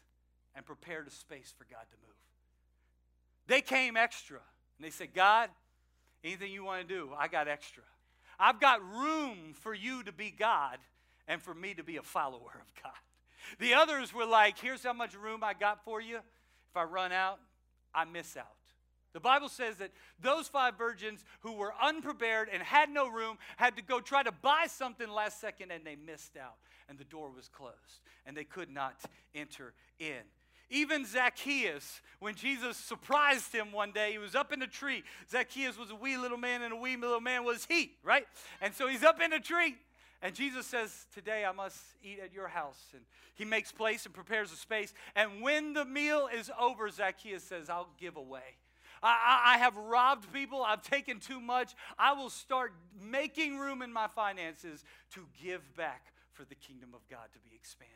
and 0.56 0.66
prepared 0.66 1.08
a 1.08 1.12
space 1.12 1.54
for 1.58 1.66
God 1.70 1.86
to 1.90 1.98
move. 2.06 2.16
They 3.48 3.62
came 3.62 3.98
extra 3.98 4.40
and 4.78 4.86
they 4.86 4.92
said, 4.92 5.14
God, 5.14 5.50
anything 6.24 6.52
you 6.52 6.64
want 6.64 6.88
to 6.88 6.94
do, 6.94 7.10
I 7.18 7.28
got 7.28 7.48
extra. 7.48 7.84
I've 8.40 8.60
got 8.60 8.82
room 8.82 9.54
for 9.54 9.74
you 9.74 10.04
to 10.04 10.12
be 10.12 10.32
God 10.32 10.78
and 11.28 11.42
for 11.42 11.54
me 11.54 11.74
to 11.74 11.84
be 11.84 11.98
a 11.98 12.02
follower 12.02 12.62
of 12.62 12.84
God. 12.84 12.94
The 13.60 13.74
others 13.74 14.14
were 14.14 14.26
like, 14.26 14.58
here's 14.58 14.84
how 14.84 14.94
much 14.94 15.16
room 15.16 15.44
I 15.44 15.54
got 15.54 15.84
for 15.84 16.02
you. 16.02 16.18
If 16.18 16.78
I 16.78 16.84
run 16.84 17.12
out, 17.12 17.40
I 17.94 18.06
miss 18.06 18.36
out. 18.38 18.48
The 19.14 19.20
Bible 19.20 19.50
says 19.50 19.78
that 19.78 19.92
those 20.20 20.48
five 20.48 20.76
virgins 20.76 21.24
who 21.42 21.54
were 21.54 21.74
unprepared 21.82 22.50
and 22.52 22.64
had 22.64 22.90
no 22.90 23.08
room 23.08 23.38
had 23.58 23.76
to 23.76 23.84
go 23.84 24.00
try 24.00 24.24
to 24.24 24.32
buy 24.32 24.66
something 24.68 25.08
last 25.08 25.40
second 25.40 25.72
and 25.72 25.86
they 25.86 25.96
missed 25.96 26.36
out. 26.36 26.56
And 26.90 26.98
the 26.98 27.04
door 27.04 27.30
was 27.34 27.48
closed 27.48 28.02
and 28.26 28.36
they 28.36 28.44
could 28.44 28.70
not 28.70 28.96
enter 29.36 29.74
in. 30.00 30.24
Even 30.74 31.06
Zacchaeus, 31.06 32.02
when 32.20 32.34
Jesus 32.34 32.78
surprised 32.78 33.54
him 33.54 33.72
one 33.72 33.92
day, 33.92 34.14
he 34.14 34.18
was 34.18 34.34
up 34.34 34.52
in 34.52 34.60
a 34.64 34.68
tree. 34.68 35.04
Zacchaeus 35.30 35.78
was 35.78 35.92
a 35.92 35.96
wee 35.96 36.18
little 36.18 36.38
man, 36.38 36.64
and 36.64 36.74
a 36.74 36.76
wee 36.76 36.98
little 36.98 37.22
man 37.22 37.44
was 37.44 37.66
he, 37.70 37.92
right? 38.04 38.26
And 38.60 38.74
so 38.74 38.88
he's 38.88 39.04
up 39.04 39.22
in 39.22 39.34
a 39.34 39.40
tree. 39.40 39.76
And 40.24 40.34
Jesus 40.34 40.66
says, 40.66 41.06
Today 41.14 41.46
I 41.46 41.52
must 41.52 41.78
eat 42.04 42.20
at 42.24 42.34
your 42.34 42.48
house. 42.48 42.80
And 42.94 43.04
he 43.36 43.46
makes 43.46 43.72
place 43.72 44.06
and 44.08 44.16
prepares 44.16 44.52
a 44.52 44.56
space. 44.56 44.96
And 45.16 45.44
when 45.44 45.74
the 45.74 45.86
meal 45.86 46.28
is 46.34 46.50
over, 46.60 46.90
Zacchaeus 46.90 47.44
says, 47.44 47.70
I'll 47.70 47.90
give 48.00 48.18
away. 48.18 48.58
I, 49.04 49.54
I, 49.54 49.58
have 49.60 49.78
robbed 49.78 50.32
people. 50.34 50.64
I've 50.64 50.82
taken 50.82 51.20
too 51.20 51.40
much. 51.40 51.76
I 52.00 52.14
will 52.14 52.30
start 52.32 52.74
making 53.00 53.60
room 53.60 53.84
in 53.84 53.94
my 53.94 54.08
finances 54.08 54.84
to 55.12 55.28
give 55.44 55.76
back 55.76 56.14
for 56.32 56.46
the 56.46 56.56
kingdom 56.56 56.92
of 56.96 57.02
God 57.12 57.28
to 57.34 57.40
be 57.40 57.54
expanded. 57.54 57.94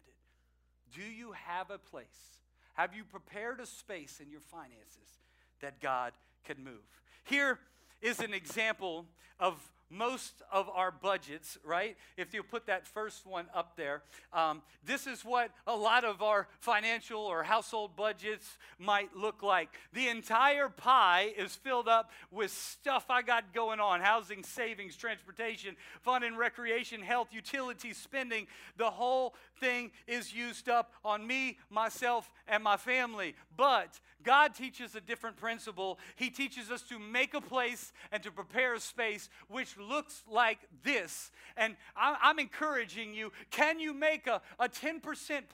Do 0.94 1.02
you 1.02 1.32
have 1.32 1.72
a 1.72 1.78
place 1.78 2.38
have 2.78 2.96
you 2.96 3.04
prepared 3.04 3.60
a 3.60 3.66
space 3.66 4.20
in 4.24 4.30
your 4.30 4.42
finances 4.42 5.20
that 5.62 5.82
God 5.82 6.14
can 6.46 6.64
move? 6.64 6.86
Here 7.24 7.58
is 8.02 8.20
an 8.20 8.34
example 8.34 9.06
of 9.40 9.56
most 9.90 10.42
of 10.52 10.70
our 10.70 10.92
budgets, 10.92 11.58
right? 11.64 11.96
If 12.18 12.34
you 12.34 12.44
put 12.44 12.68
that 12.68 12.86
first 12.88 13.26
one 13.26 13.46
up 13.54 13.78
there, 13.78 14.02
um, 14.34 14.62
this 14.86 15.08
is 15.08 15.24
what 15.24 15.52
a 15.66 15.76
lot 15.76 16.04
of 16.04 16.22
our 16.22 16.48
financial 16.60 17.22
or 17.22 17.44
household 17.44 17.96
budgets 17.96 18.58
might 18.80 19.16
look 19.16 19.44
like. 19.44 19.70
The 19.94 20.08
entire 20.08 20.70
pie 20.70 21.34
is 21.38 21.56
filled 21.56 21.88
up 21.88 22.12
with 22.32 22.52
stuff 22.52 23.06
I 23.10 23.22
got 23.22 23.54
going 23.54 23.80
on 23.80 24.02
housing, 24.02 24.44
savings, 24.44 24.96
transportation, 24.96 25.76
fun 26.02 26.24
and 26.24 26.38
recreation, 26.38 27.02
health, 27.02 27.30
utilities, 27.32 27.98
spending. 27.98 28.48
The 28.78 28.90
whole 28.90 29.36
thing 29.60 29.92
is 30.08 30.34
used 30.34 30.70
up 30.70 30.92
on 31.04 31.26
me, 31.26 31.58
myself, 31.70 32.30
and 32.48 32.64
my 32.64 32.78
family. 32.78 33.36
But 33.56 34.00
God 34.24 34.54
teaches 34.54 34.96
a 34.96 35.02
different 35.02 35.38
principle. 35.38 36.00
He 36.16 36.30
teaches 36.30 36.70
us 36.70 36.82
to 36.84 37.00
make 37.00 37.34
a 37.34 37.42
place 37.42 37.94
and 38.12 38.22
to 38.24 38.32
prepare 38.32 38.74
a 38.74 38.80
space 38.80 39.30
which 39.48 39.77
looks 39.80 40.24
like 40.30 40.60
this. 40.84 41.32
And 41.56 41.76
I'm 41.96 42.40
encouraging 42.40 43.14
you 43.14 43.32
can 43.52 43.80
you 43.80 43.94
make 43.94 44.28
a, 44.28 44.42
a 44.60 44.70
10% 44.70 45.02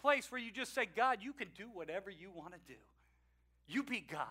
place 0.01 0.31
where 0.31 0.41
you 0.41 0.51
just 0.51 0.73
say, 0.73 0.87
God, 0.95 1.19
you 1.21 1.33
can 1.33 1.47
do 1.55 1.65
whatever 1.73 2.09
you 2.09 2.29
want 2.33 2.53
to 2.53 2.59
do? 2.67 2.79
You 3.67 3.83
be 3.83 4.01
God. 4.01 4.27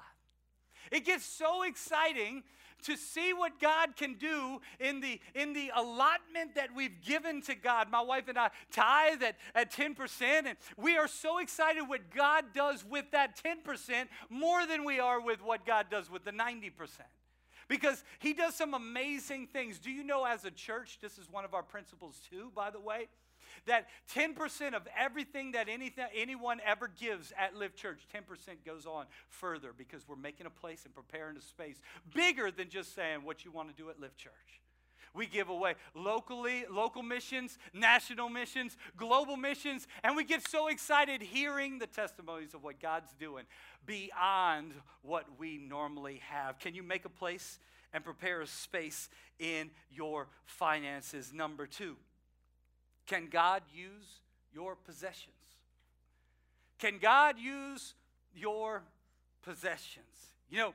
It 0.91 1.05
gets 1.05 1.25
so 1.25 1.63
exciting 1.63 2.43
to 2.85 2.97
see 2.97 3.33
what 3.33 3.61
God 3.61 3.97
can 3.97 4.15
do 4.15 4.61
in 4.81 5.01
the, 5.01 5.21
in 5.35 5.53
the 5.53 5.71
allotment 5.75 6.55
that 6.57 6.75
we've 6.75 7.01
given 7.01 7.41
to 7.43 7.55
God. 7.55 7.91
My 7.91 8.01
wife 8.01 8.29
and 8.29 8.39
I 8.39 8.51
tithe 8.71 9.23
at, 9.23 9.37
at 9.55 9.73
10%, 9.73 10.23
and 10.23 10.57
we 10.77 10.97
are 10.97 11.09
so 11.09 11.39
excited 11.39 11.89
what 11.89 12.11
God 12.15 12.47
does 12.55 12.85
with 12.85 13.05
that 13.13 13.41
10% 13.43 14.09
more 14.29 14.67
than 14.67 14.85
we 14.85 14.99
are 14.99 15.21
with 15.21 15.43
what 15.43 15.65
God 15.65 15.87
does 15.91 16.11
with 16.11 16.25
the 16.25 16.33
90%. 16.33 16.73
Because 17.73 18.05
he 18.19 18.35
does 18.35 18.55
some 18.55 18.75
amazing 18.75 19.47
things. 19.47 19.79
Do 19.79 19.91
you 19.91 20.05
know, 20.05 20.27
as 20.27 20.45
a 20.45 20.51
church, 20.51 20.99
this 21.01 21.17
is 21.17 21.31
one 21.31 21.47
of 21.47 21.55
our 21.55 21.63
principles 21.63 22.21
too, 22.31 22.53
by 22.55 22.71
the 22.71 22.79
way? 22.79 23.09
that 23.67 23.87
10% 24.15 24.75
of 24.75 24.83
everything 24.99 25.53
that 25.53 25.69
anything, 25.69 26.07
anyone 26.17 26.61
ever 26.67 26.89
gives 26.89 27.33
at 27.39 27.55
Lift 27.55 27.77
Church, 27.77 28.01
10% 28.13 28.23
goes 28.67 28.87
on 28.87 29.05
further 29.29 29.73
because 29.77 30.09
we're 30.09 30.17
making 30.17 30.47
a 30.47 30.51
place 30.51 30.85
and 30.85 30.95
preparing 30.95 31.37
a 31.37 31.41
space 31.41 31.81
bigger 32.15 32.51
than 32.51 32.71
just 32.71 32.95
saying 32.95 33.23
what 33.23 33.45
you 33.45 33.53
want 33.53 33.69
to 33.69 33.75
do 33.75 33.89
at 33.91 34.01
Lift 34.01 34.17
Church. 34.17 34.33
We 35.15 35.27
give 35.27 35.49
away 35.49 35.75
locally, 35.95 36.65
local 36.71 37.03
missions, 37.03 37.59
national 37.75 38.29
missions, 38.31 38.77
global 38.97 39.37
missions, 39.37 39.87
and 40.03 40.17
we 40.17 40.25
get 40.25 40.49
so 40.49 40.69
excited 40.69 41.21
hearing 41.21 41.79
the 41.79 41.87
testimonies 41.87 42.55
of 42.55 42.63
what 42.65 42.81
God's 42.81 43.13
doing 43.21 43.45
beyond 43.85 44.73
what 45.03 45.27
we 45.39 45.59
normally 45.59 46.21
have. 46.29 46.59
Can 46.59 46.75
you 46.75 46.83
make 46.83 47.05
a 47.05 47.11
place 47.11 47.59
and 47.93 48.03
prepare 48.03 48.41
a 48.41 48.47
space 48.47 49.11
in 49.39 49.71
your 49.91 50.29
finances? 50.47 51.33
Number 51.33 51.67
two, 51.67 51.97
can 53.07 53.29
God 53.31 53.63
use 53.75 54.21
your 54.55 54.77
possessions? 54.77 55.35
Can 56.79 56.99
God 56.99 57.39
use 57.39 57.95
your 58.35 58.83
possessions? 59.43 60.07
You 60.51 60.59
know, 60.59 60.75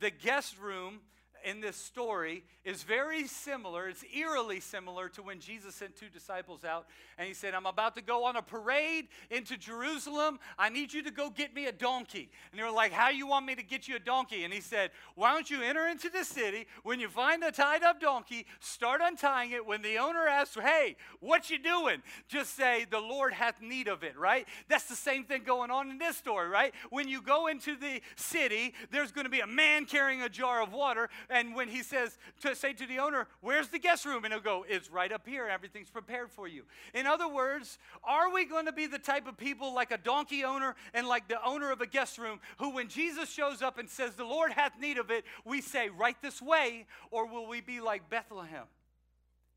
the 0.00 0.10
guest 0.10 0.58
room 0.58 1.00
in 1.44 1.60
this 1.60 1.76
story 1.76 2.44
is 2.64 2.82
very 2.82 3.26
similar. 3.26 3.88
It's 3.88 4.04
eerily 4.14 4.60
similar 4.60 5.08
to 5.10 5.22
when 5.22 5.40
Jesus 5.40 5.74
sent 5.74 5.96
two 5.96 6.08
disciples 6.08 6.64
out 6.64 6.86
and 7.16 7.26
he 7.26 7.34
said, 7.34 7.54
I'm 7.54 7.66
about 7.66 7.94
to 7.96 8.02
go 8.02 8.24
on 8.24 8.36
a 8.36 8.42
parade 8.42 9.08
into 9.30 9.56
Jerusalem. 9.56 10.38
I 10.58 10.68
need 10.68 10.92
you 10.92 11.02
to 11.02 11.10
go 11.10 11.30
get 11.30 11.54
me 11.54 11.66
a 11.66 11.72
donkey. 11.72 12.30
And 12.50 12.58
they 12.58 12.64
were 12.64 12.70
like, 12.70 12.92
How 12.92 13.08
you 13.08 13.26
want 13.26 13.46
me 13.46 13.54
to 13.54 13.62
get 13.62 13.88
you 13.88 13.96
a 13.96 14.00
donkey? 14.00 14.44
And 14.44 14.52
he 14.52 14.60
said, 14.60 14.90
Why 15.14 15.32
don't 15.32 15.48
you 15.50 15.62
enter 15.62 15.86
into 15.88 16.10
the 16.10 16.24
city? 16.24 16.66
When 16.82 17.00
you 17.00 17.08
find 17.08 17.42
a 17.42 17.50
tied 17.50 17.82
up 17.82 18.00
donkey, 18.00 18.46
start 18.60 19.00
untying 19.02 19.52
it. 19.52 19.66
When 19.66 19.82
the 19.82 19.98
owner 19.98 20.26
asks, 20.26 20.56
Hey, 20.56 20.96
what 21.20 21.50
you 21.50 21.58
doing? 21.58 22.02
Just 22.28 22.54
say, 22.54 22.86
The 22.90 23.00
Lord 23.00 23.32
hath 23.32 23.60
need 23.62 23.88
of 23.88 24.02
it, 24.02 24.16
right? 24.18 24.46
That's 24.68 24.84
the 24.84 24.96
same 24.96 25.24
thing 25.24 25.42
going 25.44 25.70
on 25.70 25.90
in 25.90 25.98
this 25.98 26.16
story, 26.16 26.48
right? 26.48 26.74
When 26.90 27.08
you 27.08 27.22
go 27.22 27.46
into 27.46 27.76
the 27.76 28.00
city, 28.16 28.74
there's 28.90 29.12
going 29.12 29.24
to 29.24 29.30
be 29.30 29.40
a 29.40 29.46
man 29.46 29.86
carrying 29.86 30.22
a 30.22 30.28
jar 30.28 30.62
of 30.62 30.72
water 30.72 31.08
and 31.30 31.54
when 31.54 31.68
he 31.68 31.82
says 31.82 32.16
to 32.40 32.54
say 32.54 32.72
to 32.72 32.86
the 32.86 32.98
owner, 32.98 33.26
Where's 33.40 33.68
the 33.68 33.78
guest 33.78 34.06
room? 34.06 34.24
And 34.24 34.32
he'll 34.32 34.42
go, 34.42 34.64
It's 34.68 34.90
right 34.90 35.12
up 35.12 35.26
here. 35.26 35.46
Everything's 35.46 35.90
prepared 35.90 36.30
for 36.30 36.48
you. 36.48 36.62
In 36.94 37.06
other 37.06 37.28
words, 37.28 37.78
are 38.02 38.32
we 38.32 38.46
going 38.46 38.66
to 38.66 38.72
be 38.72 38.86
the 38.86 38.98
type 38.98 39.26
of 39.26 39.36
people 39.36 39.74
like 39.74 39.90
a 39.90 39.98
donkey 39.98 40.44
owner 40.44 40.74
and 40.94 41.06
like 41.06 41.28
the 41.28 41.44
owner 41.44 41.70
of 41.70 41.80
a 41.80 41.86
guest 41.86 42.16
room 42.18 42.40
who, 42.58 42.70
when 42.70 42.88
Jesus 42.88 43.30
shows 43.30 43.60
up 43.60 43.78
and 43.78 43.88
says, 43.90 44.14
The 44.14 44.24
Lord 44.24 44.52
hath 44.52 44.80
need 44.80 44.96
of 44.96 45.10
it, 45.10 45.24
we 45.44 45.60
say, 45.60 45.90
Right 45.90 46.16
this 46.22 46.40
way? 46.40 46.86
Or 47.10 47.26
will 47.26 47.46
we 47.46 47.60
be 47.60 47.80
like 47.80 48.08
Bethlehem 48.08 48.64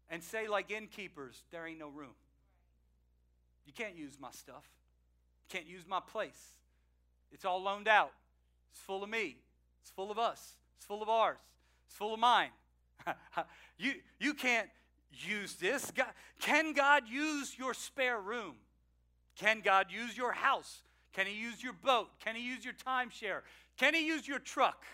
and 0.10 0.22
say, 0.22 0.50
like 0.50 0.72
innkeepers, 0.72 1.42
There 1.52 1.66
ain't 1.66 1.80
no 1.80 1.90
room? 1.90 2.16
You 3.66 3.72
can't 3.72 3.96
use 3.96 4.18
my 4.20 4.32
stuff, 4.32 4.66
you 5.50 5.58
can't 5.58 5.68
use 5.70 5.84
my 5.88 6.02
place. 6.02 6.54
It's 7.32 7.46
all 7.46 7.64
loaned 7.64 7.88
out, 7.88 8.12
it's 8.74 8.82
full 8.82 9.04
of 9.04 9.10
me, 9.10 9.38
it's 9.82 9.92
full 9.92 10.12
of 10.12 10.20
us, 10.20 10.56
it's 10.76 10.86
full 10.86 11.02
of 11.02 11.08
ours, 11.08 11.38
it's 11.92 11.98
full 11.98 12.14
of 12.14 12.20
mine. 12.22 12.52
you, 13.78 13.96
you 14.18 14.34
can't 14.34 14.70
use 15.12 15.56
this. 15.56 15.92
God, 15.92 16.08
can 16.40 16.72
God 16.72 17.04
use 17.10 17.58
your 17.58 17.74
spare 17.74 18.20
room? 18.20 18.56
Can 19.36 19.60
God 19.60 19.88
use 19.90 20.16
your 20.16 20.32
house? 20.32 20.84
Can 21.12 21.28
He 21.28 21.38
use 21.38 21.62
your 21.62 21.74
boat? 21.74 22.08
Can 22.24 22.36
He 22.36 22.44
use 22.44 22.64
your 22.64 22.74
timeshare? 22.74 23.42
Can 23.78 23.94
He 23.94 24.08
use 24.08 24.26
your 24.26 24.40
truck? 24.40 24.86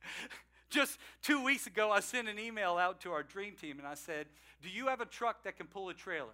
Just 0.70 0.98
two 1.22 1.44
weeks 1.44 1.66
ago, 1.66 1.90
I 1.90 2.00
sent 2.00 2.28
an 2.28 2.38
email 2.38 2.78
out 2.78 3.02
to 3.02 3.12
our 3.12 3.22
dream 3.22 3.54
team 3.54 3.78
and 3.78 3.86
I 3.86 3.94
said, 3.94 4.26
Do 4.62 4.70
you 4.70 4.86
have 4.86 5.02
a 5.02 5.06
truck 5.06 5.44
that 5.44 5.58
can 5.58 5.66
pull 5.66 5.90
a 5.90 5.94
trailer? 5.94 6.28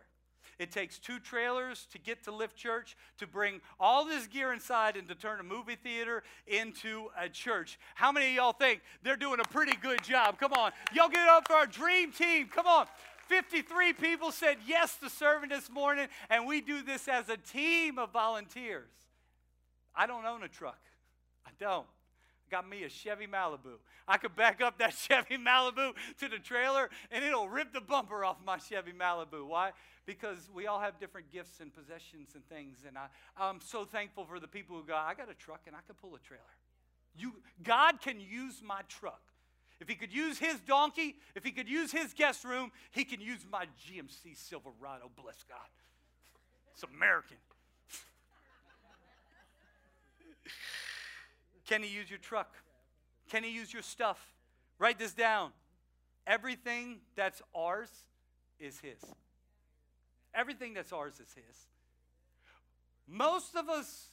It 0.59 0.73
takes 0.73 0.99
two 0.99 1.21
trailers 1.21 1.87
to 1.93 1.99
get 1.99 2.25
to 2.25 2.33
Lift 2.33 2.57
Church 2.57 2.97
to 3.19 3.29
bring 3.29 3.61
all 3.79 4.05
this 4.05 4.27
gear 4.27 4.53
inside 4.53 4.97
and 4.97 5.07
to 5.09 5.15
turn 5.15 5.39
a 5.39 5.45
movie 5.45 5.77
theater 5.77 6.25
into 6.49 7.09
a 7.17 7.29
church. 7.29 7.79
How 7.95 8.11
many 8.11 8.31
of 8.31 8.33
y'all 8.35 8.53
think 8.53 8.81
they're 9.05 9.17
doing 9.17 9.39
a 9.39 9.49
pretty 9.49 9.77
good 9.77 10.03
job? 10.03 10.39
Come 10.41 10.53
on. 10.55 10.73
Y'all 10.93 11.09
get 11.09 11.29
up 11.29 11.47
for 11.47 11.55
our 11.55 11.67
dream 11.67 12.11
team. 12.11 12.49
Come 12.49 12.67
on. 12.67 12.87
53 13.29 13.93
people 13.93 14.33
said 14.33 14.57
yes 14.67 14.97
to 14.97 15.09
serving 15.09 15.51
this 15.51 15.71
morning, 15.71 16.09
and 16.31 16.47
we 16.47 16.61
do 16.61 16.83
this 16.83 17.07
as 17.07 17.29
a 17.29 17.37
team 17.37 17.99
of 17.99 18.11
volunteers. 18.11 18.89
I 19.95 20.07
don't 20.07 20.25
own 20.25 20.43
a 20.43 20.49
truck. 20.49 20.81
I 21.47 21.51
don't. 21.61 21.87
Got 22.51 22.69
me 22.69 22.85
a 22.85 22.89
Chevy 22.89 23.27
Malibu. 23.27 23.79
I 24.07 24.17
could 24.17 24.35
back 24.35 24.61
up 24.61 24.79
that 24.79 24.95
Chevy 25.09 25.37
Malibu 25.37 25.93
to 26.21 26.29
the 26.29 26.39
trailer 26.39 26.89
and 27.11 27.25
it'll 27.25 27.49
rip 27.49 27.73
the 27.73 27.81
bumper 27.81 28.25
off 28.25 28.37
my 28.45 28.59
Chevy 28.59 28.93
Malibu. 28.93 29.47
Why? 29.47 29.73
Because 30.07 30.49
we 30.55 30.67
all 30.67 30.81
have 30.81 30.99
different 30.99 31.31
gifts 31.31 31.61
and 31.61 31.75
possessions 31.75 32.31
and 32.35 32.47
things. 32.49 32.79
And 32.87 32.97
I, 32.97 33.09
I'm 33.37 33.61
so 33.61 33.85
thankful 33.85 34.25
for 34.25 34.41
the 34.41 34.49
people 34.49 34.77
who 34.77 34.85
go, 34.85 34.97
I 34.97 35.15
got 35.15 35.31
a 35.31 35.35
truck 35.35 35.61
and 35.67 35.77
I 35.77 35.81
can 35.87 35.97
pull 35.97 36.15
a 36.15 36.19
trailer. 36.19 36.43
You, 37.17 37.35
God 37.63 38.01
can 38.01 38.21
use 38.21 38.63
my 38.65 38.81
truck. 38.89 39.21
If 39.81 39.89
he 39.89 39.95
could 39.95 40.13
use 40.13 40.39
his 40.39 40.59
donkey, 40.61 41.17
if 41.37 41.45
he 41.45 41.53
could 41.53 41.69
use 41.69 41.93
his 41.93 42.13
guest 42.13 42.45
room, 42.45 42.73
he 42.91 43.05
can 43.05 43.21
use 43.21 43.47
my 43.51 43.67
GMC 43.87 44.37
Silverado, 44.37 45.11
bless 45.21 45.45
God. 45.49 45.59
It's 46.75 46.83
American. 46.83 47.37
Can 51.69 51.83
he 51.83 51.91
use 51.91 52.09
your 52.09 52.19
truck? 52.19 52.55
Can 53.31 53.45
he 53.45 53.51
use 53.51 53.73
your 53.73 53.83
stuff? 53.83 54.19
Write 54.79 54.99
this 54.99 55.13
down. 55.13 55.51
Everything 56.27 56.99
that's 57.15 57.43
ours 57.55 57.91
is 58.59 58.81
his. 58.81 58.99
Everything 60.35 60.73
that's 60.73 60.93
ours 60.93 61.15
is 61.15 61.33
his. 61.35 61.67
Most 63.07 63.55
of 63.55 63.69
us 63.69 64.09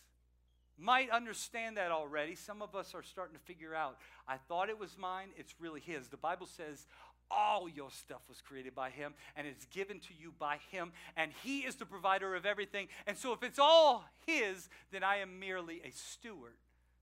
might 0.77 1.09
understand 1.09 1.77
that 1.77 1.91
already. 1.91 2.35
Some 2.35 2.61
of 2.61 2.75
us 2.75 2.93
are 2.93 3.03
starting 3.03 3.35
to 3.35 3.41
figure 3.41 3.73
out, 3.73 3.97
I 4.27 4.35
thought 4.35 4.69
it 4.69 4.77
was 4.77 4.97
mine, 4.97 5.29
it's 5.37 5.55
really 5.59 5.79
his. 5.79 6.09
The 6.09 6.17
Bible 6.17 6.47
says, 6.47 6.87
all 7.31 7.67
your 7.69 7.89
stuff 7.89 8.21
was 8.27 8.41
created 8.41 8.75
by 8.75 8.89
him 8.89 9.13
and 9.35 9.47
it's 9.47 9.65
given 9.65 9.99
to 9.99 10.13
you 10.19 10.31
by 10.37 10.57
him 10.71 10.91
and 11.17 11.31
he 11.43 11.59
is 11.61 11.75
the 11.75 11.85
provider 11.85 12.35
of 12.35 12.45
everything 12.45 12.87
and 13.07 13.17
so 13.17 13.33
if 13.33 13.41
it's 13.41 13.57
all 13.57 14.05
his 14.27 14.69
then 14.91 15.03
i 15.03 15.17
am 15.17 15.39
merely 15.39 15.81
a 15.83 15.91
steward 15.91 16.53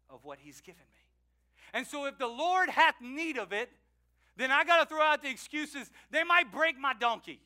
of 0.10 0.24
what 0.24 0.39
he's 0.39 0.62
given 0.62 0.82
me. 0.92 1.00
And 1.74 1.88
so 1.88 2.06
if 2.06 2.18
the 2.18 2.28
Lord 2.28 2.70
hath 2.70 2.96
need 3.02 3.38
of 3.38 3.52
it, 3.52 3.70
then 4.38 4.52
I 4.52 4.63
got 4.63 4.80
to 4.82 4.86
throw 4.86 5.02
out 5.02 5.22
the 5.22 5.30
excuses. 5.30 5.89
They 6.12 6.24
might 6.24 6.52
break 6.52 6.78
my 6.80 6.94
donkey. 6.94 7.39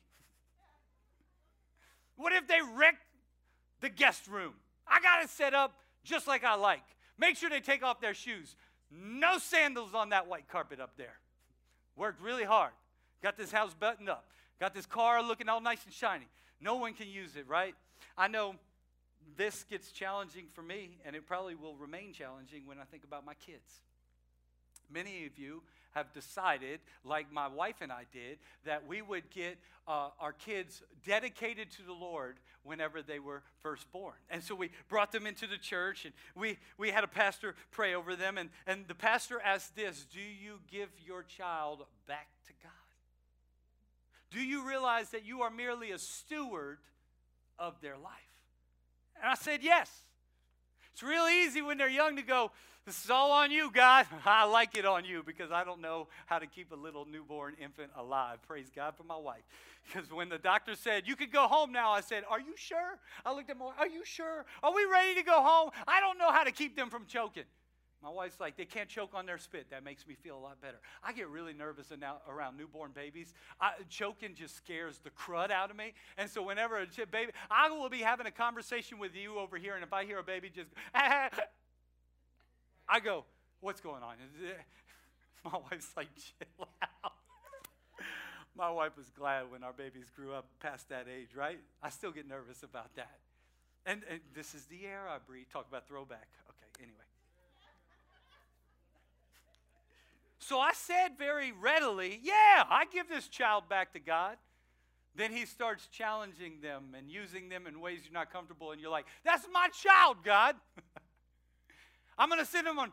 What 2.16 2.32
if 2.32 2.46
they 2.48 2.58
wreck 2.74 2.96
the 3.80 3.88
guest 3.88 4.26
room? 4.26 4.54
I 4.86 5.00
got 5.00 5.22
it 5.22 5.30
set 5.30 5.54
up 5.54 5.74
just 6.04 6.26
like 6.26 6.44
I 6.44 6.54
like. 6.54 6.82
Make 7.18 7.36
sure 7.36 7.50
they 7.50 7.60
take 7.60 7.82
off 7.82 8.00
their 8.00 8.14
shoes. 8.14 8.56
No 8.90 9.38
sandals 9.38 9.94
on 9.94 10.10
that 10.10 10.26
white 10.28 10.48
carpet 10.48 10.80
up 10.80 10.92
there. 10.96 11.18
Worked 11.96 12.22
really 12.22 12.44
hard. 12.44 12.72
Got 13.22 13.36
this 13.36 13.52
house 13.52 13.74
buttoned 13.74 14.08
up. 14.08 14.26
Got 14.60 14.74
this 14.74 14.86
car 14.86 15.22
looking 15.22 15.48
all 15.48 15.60
nice 15.60 15.84
and 15.84 15.92
shiny. 15.92 16.28
No 16.60 16.76
one 16.76 16.94
can 16.94 17.08
use 17.08 17.36
it, 17.36 17.46
right? 17.48 17.74
I 18.16 18.28
know 18.28 18.54
this 19.36 19.64
gets 19.64 19.90
challenging 19.90 20.46
for 20.52 20.62
me, 20.62 20.98
and 21.04 21.14
it 21.14 21.26
probably 21.26 21.54
will 21.54 21.76
remain 21.76 22.12
challenging 22.12 22.66
when 22.66 22.78
I 22.78 22.84
think 22.84 23.04
about 23.04 23.24
my 23.24 23.34
kids. 23.34 23.80
Many 24.90 25.26
of 25.26 25.38
you 25.38 25.62
have 25.92 26.12
decided, 26.12 26.80
like 27.04 27.32
my 27.32 27.48
wife 27.48 27.76
and 27.80 27.90
I 27.92 28.04
did, 28.12 28.38
that 28.64 28.86
we 28.86 29.02
would 29.02 29.30
get 29.30 29.58
uh, 29.86 30.10
our 30.20 30.32
kids 30.32 30.82
dedicated 31.04 31.70
to 31.72 31.82
the 31.82 31.92
Lord 31.92 32.36
whenever 32.62 33.02
they 33.02 33.18
were 33.18 33.42
first 33.60 33.90
born. 33.90 34.14
And 34.30 34.42
so 34.42 34.54
we 34.54 34.70
brought 34.88 35.12
them 35.12 35.26
into 35.26 35.46
the 35.46 35.56
church 35.56 36.04
and 36.04 36.14
we, 36.34 36.58
we 36.76 36.90
had 36.90 37.04
a 37.04 37.08
pastor 37.08 37.54
pray 37.70 37.94
over 37.94 38.14
them. 38.14 38.38
And, 38.38 38.50
and 38.66 38.86
the 38.86 38.94
pastor 38.94 39.40
asked 39.40 39.74
this 39.74 40.06
Do 40.12 40.20
you 40.20 40.60
give 40.70 40.90
your 41.04 41.22
child 41.22 41.84
back 42.06 42.28
to 42.46 42.52
God? 42.62 42.72
Do 44.30 44.40
you 44.40 44.66
realize 44.68 45.10
that 45.10 45.24
you 45.24 45.40
are 45.42 45.50
merely 45.50 45.90
a 45.90 45.98
steward 45.98 46.78
of 47.58 47.80
their 47.80 47.96
life? 47.96 48.27
And 49.22 49.30
I 49.30 49.34
said, 49.34 49.60
Yes. 49.62 49.90
It's 50.92 51.02
real 51.02 51.28
easy 51.28 51.62
when 51.62 51.78
they're 51.78 51.88
young 51.88 52.16
to 52.16 52.22
go, 52.22 52.50
This 52.84 53.04
is 53.04 53.10
all 53.10 53.30
on 53.30 53.50
you, 53.50 53.70
God. 53.70 54.06
I 54.24 54.44
like 54.44 54.76
it 54.76 54.84
on 54.84 55.04
you 55.04 55.22
because 55.24 55.50
I 55.52 55.64
don't 55.64 55.80
know 55.80 56.08
how 56.26 56.38
to 56.38 56.46
keep 56.46 56.72
a 56.72 56.76
little 56.76 57.04
newborn 57.04 57.54
infant 57.62 57.90
alive. 57.96 58.38
Praise 58.46 58.70
God 58.74 58.94
for 58.96 59.04
my 59.04 59.16
wife. 59.16 59.42
Because 59.90 60.12
when 60.12 60.28
the 60.28 60.36
doctor 60.36 60.74
said, 60.74 61.04
You 61.06 61.16
could 61.16 61.32
go 61.32 61.46
home 61.46 61.72
now, 61.72 61.92
I 61.92 62.02
said, 62.02 62.24
Are 62.28 62.40
you 62.40 62.54
sure? 62.56 62.98
I 63.24 63.34
looked 63.34 63.48
at 63.48 63.56
my 63.56 63.66
wife, 63.66 63.76
Are 63.78 63.88
you 63.88 64.04
sure? 64.04 64.44
Are 64.62 64.74
we 64.74 64.84
ready 64.84 65.14
to 65.14 65.22
go 65.22 65.42
home? 65.42 65.70
I 65.86 66.00
don't 66.00 66.18
know 66.18 66.30
how 66.30 66.44
to 66.44 66.52
keep 66.52 66.76
them 66.76 66.90
from 66.90 67.06
choking. 67.06 67.44
My 68.02 68.10
wife's 68.10 68.38
like, 68.38 68.56
they 68.56 68.64
can't 68.64 68.88
choke 68.88 69.10
on 69.12 69.26
their 69.26 69.38
spit. 69.38 69.70
That 69.70 69.82
makes 69.82 70.06
me 70.06 70.14
feel 70.14 70.36
a 70.36 70.38
lot 70.38 70.60
better. 70.60 70.78
I 71.02 71.12
get 71.12 71.28
really 71.28 71.52
nervous 71.52 71.90
around 72.28 72.56
newborn 72.56 72.92
babies. 72.92 73.34
I, 73.60 73.72
choking 73.88 74.36
just 74.36 74.56
scares 74.56 75.00
the 75.02 75.10
crud 75.10 75.50
out 75.50 75.70
of 75.70 75.76
me. 75.76 75.94
And 76.16 76.30
so 76.30 76.42
whenever 76.42 76.78
a 76.78 76.86
baby, 77.10 77.32
I 77.50 77.70
will 77.70 77.88
be 77.88 77.98
having 77.98 78.26
a 78.26 78.30
conversation 78.30 79.00
with 79.00 79.16
you 79.16 79.38
over 79.38 79.56
here, 79.56 79.74
and 79.74 79.82
if 79.82 79.92
I 79.92 80.04
hear 80.04 80.18
a 80.18 80.22
baby 80.22 80.48
just, 80.48 80.68
I 80.94 81.30
go, 83.02 83.24
what's 83.60 83.80
going 83.80 84.02
on? 84.02 84.14
My 85.44 85.58
wife's 85.70 85.90
like, 85.96 86.08
chill 86.14 86.68
out. 86.82 87.12
My 88.56 88.70
wife 88.70 88.96
was 88.96 89.10
glad 89.10 89.50
when 89.50 89.64
our 89.64 89.72
babies 89.72 90.06
grew 90.14 90.34
up 90.34 90.46
past 90.60 90.88
that 90.90 91.06
age, 91.12 91.30
right? 91.36 91.58
I 91.82 91.90
still 91.90 92.12
get 92.12 92.28
nervous 92.28 92.62
about 92.62 92.94
that. 92.94 93.18
And, 93.86 94.02
and 94.08 94.20
this 94.34 94.54
is 94.54 94.66
the 94.66 94.86
air 94.86 95.08
I 95.08 95.18
breathe. 95.18 95.46
Talk 95.52 95.66
about 95.68 95.88
throwback. 95.88 96.28
Okay, 96.50 96.84
anyway. 96.84 96.98
So 100.48 100.58
I 100.58 100.72
said 100.72 101.18
very 101.18 101.52
readily, 101.52 102.20
Yeah, 102.22 102.64
I 102.70 102.86
give 102.90 103.06
this 103.06 103.28
child 103.28 103.68
back 103.68 103.92
to 103.92 104.00
God. 104.00 104.38
Then 105.14 105.30
he 105.30 105.44
starts 105.44 105.88
challenging 105.88 106.62
them 106.62 106.94
and 106.96 107.10
using 107.10 107.50
them 107.50 107.66
in 107.66 107.82
ways 107.82 108.00
you're 108.04 108.14
not 108.14 108.32
comfortable, 108.32 108.72
and 108.72 108.80
you're 108.80 108.90
like, 108.90 109.04
That's 109.26 109.46
my 109.52 109.68
child, 109.68 110.24
God. 110.24 110.56
I'm 112.18 112.30
going 112.30 112.40
to 112.40 112.46
send 112.46 112.66
him 112.66 112.78
on 112.78 112.92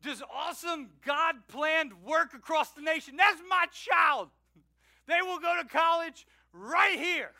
this 0.00 0.22
awesome 0.32 0.90
God 1.04 1.34
planned 1.48 1.92
work 2.04 2.34
across 2.34 2.70
the 2.70 2.82
nation. 2.82 3.16
That's 3.16 3.42
my 3.48 3.66
child. 3.72 4.28
They 5.08 5.22
will 5.22 5.40
go 5.40 5.60
to 5.60 5.66
college 5.66 6.24
right 6.52 6.96
here, 6.96 7.32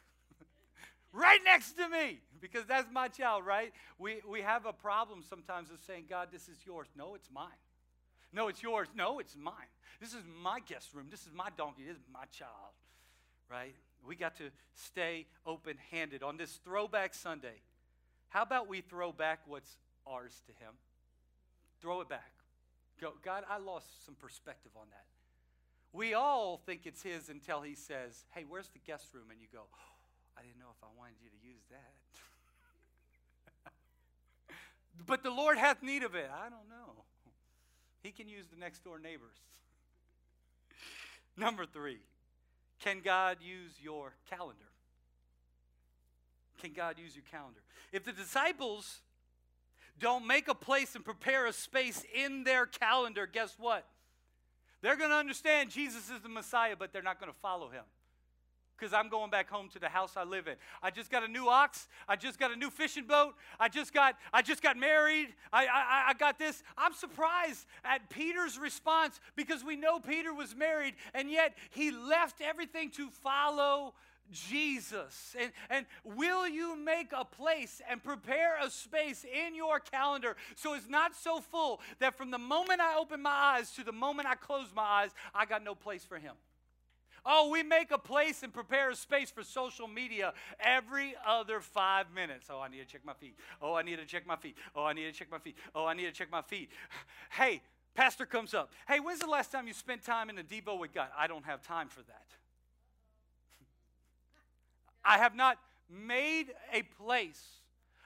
right 1.13 1.39
next 1.45 1.75
to 1.75 1.89
me, 1.89 2.19
because 2.41 2.65
that's 2.67 2.89
my 2.91 3.07
child, 3.07 3.47
right? 3.47 3.73
We, 3.97 4.23
we 4.29 4.41
have 4.41 4.67
a 4.67 4.73
problem 4.73 5.23
sometimes 5.23 5.71
of 5.71 5.79
saying, 5.87 6.07
God, 6.11 6.31
this 6.33 6.49
is 6.49 6.57
yours. 6.67 6.89
No, 6.97 7.15
it's 7.15 7.29
mine. 7.33 7.47
No, 8.33 8.49
it's 8.49 8.63
yours. 8.63 8.89
No, 8.95 9.19
it's 9.19 9.37
mine. 9.37 9.55
This 10.01 10.15
is 10.15 10.23
my 10.43 10.61
guest 10.61 10.95
room. 10.95 11.07
This 11.11 11.23
is 11.23 11.33
my 11.35 11.49
donkey. 11.57 11.83
This 11.87 11.97
is 11.97 12.09
my 12.13 12.25
child, 12.33 12.73
right? 13.51 13.75
We 14.07 14.17
got 14.17 14.37
to 14.37 14.51
stay 14.75 15.27
open 15.45 15.77
handed 15.91 16.23
on 16.23 16.37
this 16.37 16.61
throwback 16.65 17.15
Sunday. 17.15 17.61
How 18.31 18.43
about 18.43 18.69
we 18.69 18.81
throw 18.81 19.13
back 19.13 19.41
what's 19.47 19.77
ours 20.07 20.41
to 20.47 20.53
Him? 20.65 20.73
Throw 21.81 22.01
it 22.01 22.09
back. 22.09 22.33
Go, 23.01 23.13
God, 23.25 23.45
I 23.49 23.59
lost 23.59 24.05
some 24.07 24.15
perspective 24.15 24.73
on 24.77 24.87
that. 24.91 25.05
We 25.93 26.15
all 26.15 26.61
think 26.65 26.83
it's 26.85 27.03
His 27.03 27.29
until 27.29 27.61
He 27.61 27.75
says, 27.75 28.25
Hey, 28.31 28.45
where's 28.49 28.69
the 28.69 28.79
guest 28.79 29.09
room? 29.13 29.25
And 29.31 29.41
you 29.41 29.49
go, 29.53 29.63
oh, 29.63 29.95
I 30.39 30.43
didn't 30.43 30.59
know 30.59 30.71
if 30.71 30.83
I 30.83 30.87
wanted 30.97 31.17
you 31.23 31.29
to 31.29 31.47
use 31.47 31.63
that. 31.71 33.73
but 35.07 35.23
the 35.23 35.31
Lord 35.31 35.59
hath 35.59 35.83
need 35.83 36.05
of 36.05 36.15
it. 36.15 36.31
I 36.33 36.45
don't 36.45 36.69
know. 36.69 37.05
He 38.03 38.11
can 38.11 38.29
use 38.29 38.47
the 38.47 38.59
next 38.59 38.85
door 38.85 38.99
neighbors. 38.99 39.37
Number 41.37 41.67
three, 41.67 41.99
can 42.81 43.01
God 43.01 43.39
use 43.41 43.73
your 43.81 44.15
calendar? 44.29 44.65
Can 46.61 46.73
God 46.73 46.99
use 46.99 47.15
your 47.15 47.25
calendar? 47.31 47.61
If 47.93 48.05
the 48.05 48.13
disciples 48.13 49.01
don't 49.99 50.27
make 50.27 50.49
a 50.49 50.55
place 50.55 50.95
and 50.95 51.05
prepare 51.05 51.47
a 51.47 51.53
space 51.53 52.05
in 52.15 52.45
their 52.45 52.67
calendar, 52.67 53.27
guess 53.27 53.57
what? 53.59 53.87
They're 54.83 54.97
going 54.97 55.11
to 55.11 55.17
understand 55.17 55.71
Jesus 55.71 56.11
is 56.11 56.23
the 56.23 56.29
Messiah, 56.29 56.75
but 56.79 56.93
they're 56.93 57.03
not 57.03 57.21
going 57.21 57.31
to 57.33 57.39
follow 57.41 57.69
him. 57.69 57.85
Because 58.81 58.95
I'm 58.95 59.11
going 59.11 59.31
back 59.31 59.51
home 59.51 59.69
to 59.75 59.79
the 59.79 59.91
house 59.91 60.13
I 60.17 60.25
live 60.25 60.49
in. 60.49 60.55
I 60.83 60.91
just 60.91 61.11
got 61.11 61.23
a 61.23 61.29
new 61.29 61.49
ox. 61.49 61.87
I 62.09 62.17
just 62.17 62.39
got 62.39 62.51
a 62.51 62.57
new 62.57 62.71
fishing 62.71 63.05
boat. 63.05 63.35
I 63.59 63.69
just 63.69 63.93
got, 63.93 64.17
I 64.33 64.41
just 64.41 64.63
got 64.63 64.79
married. 64.79 65.29
I, 65.53 65.67
I, 65.67 66.05
I 66.09 66.15
got 66.15 66.39
this. 66.39 66.63
I'm 66.79 66.95
surprised 66.95 67.67
at 67.85 68.09
Peter's 68.09 68.59
response 68.59 69.21
because 69.37 69.63
we 69.63 69.77
know 69.77 70.01
Peter 70.01 70.33
was 70.33 70.57
married, 70.57 70.95
and 71.13 71.31
yet 71.31 71.57
he 71.71 71.91
left 71.91 72.41
everything 72.41 72.91
to 72.93 73.11
follow 73.11 73.93
Jesus. 74.33 75.37
And, 75.39 75.53
and 75.69 75.87
will 76.05 76.49
you 76.49 76.77
make 76.77 77.13
a 77.13 77.25
place 77.25 77.83
and 77.89 78.03
prepare 78.03 78.59
a 78.63 78.71
space 78.71 79.25
in 79.25 79.55
your 79.55 79.81
calendar 79.81 80.37
so 80.55 80.75
it's 80.75 80.89
not 80.89 81.15
so 81.17 81.41
full 81.41 81.81
that 81.99 82.17
from 82.17 82.31
the 82.31 82.39
moment 82.39 82.81
I 82.81 82.97
open 82.97 83.23
my 83.23 83.31
eyes 83.31 83.73
to 83.73 83.85
the 83.85 83.93
moment 83.93 84.29
I 84.29 84.37
close 84.37 84.69
my 84.75 84.83
eyes, 84.83 85.11
I 85.35 85.47
got 85.47 85.65
no 85.65 85.75
place 85.75 86.05
for 86.05 86.19
Him? 86.19 86.35
Oh, 87.25 87.51
we 87.51 87.63
make 87.63 87.91
a 87.91 87.99
place 87.99 88.43
and 88.43 88.53
prepare 88.53 88.91
a 88.91 88.97
space 88.97 89.31
for 89.31 89.43
social 89.43 89.87
media 89.87 90.33
every 90.59 91.15
other 91.27 91.61
five 91.61 92.07
minutes. 92.15 92.49
Oh, 92.51 92.61
I 92.61 92.69
need 92.69 92.79
to 92.79 92.85
check 92.85 93.05
my 93.05 93.15
feet. 93.15 93.37
Oh, 93.61 93.75
I 93.75 93.83
need 93.83 93.97
to 93.97 94.07
check 94.07 94.27
my 94.27 94.37
feet. 94.37 94.57
Oh, 94.75 94.85
I 94.85 94.93
need 94.93 95.05
to 95.05 95.13
check 95.13 95.31
my 95.31 95.39
feet. 95.39 95.57
Oh, 95.75 95.87
I 95.87 95.95
need 95.95 96.05
to 96.05 96.13
check 96.13 96.31
my 96.31 96.43
feet. 96.43 96.71
Hey, 97.31 97.63
pastor 97.95 98.27
comes 98.27 98.55
up. 98.55 98.73
Hey, 98.89 98.99
when's 98.99 99.21
the 99.21 99.27
last 99.29 99.53
time 99.53 99.69
you 99.69 99.73
spent 99.73 100.05
time 100.05 100.31
in 100.31 100.39
a 100.39 100.43
Devo 100.43 100.79
with 100.79 100.93
God? 100.93 101.09
I 101.17 101.29
don't 101.29 101.45
have 101.45 101.63
time 101.63 101.89
for 101.89 102.03
that. 102.03 102.27
I 105.05 105.19
have 105.19 105.37
not 105.37 105.59
made 105.89 106.47
a 106.73 106.83
place. 107.03 107.43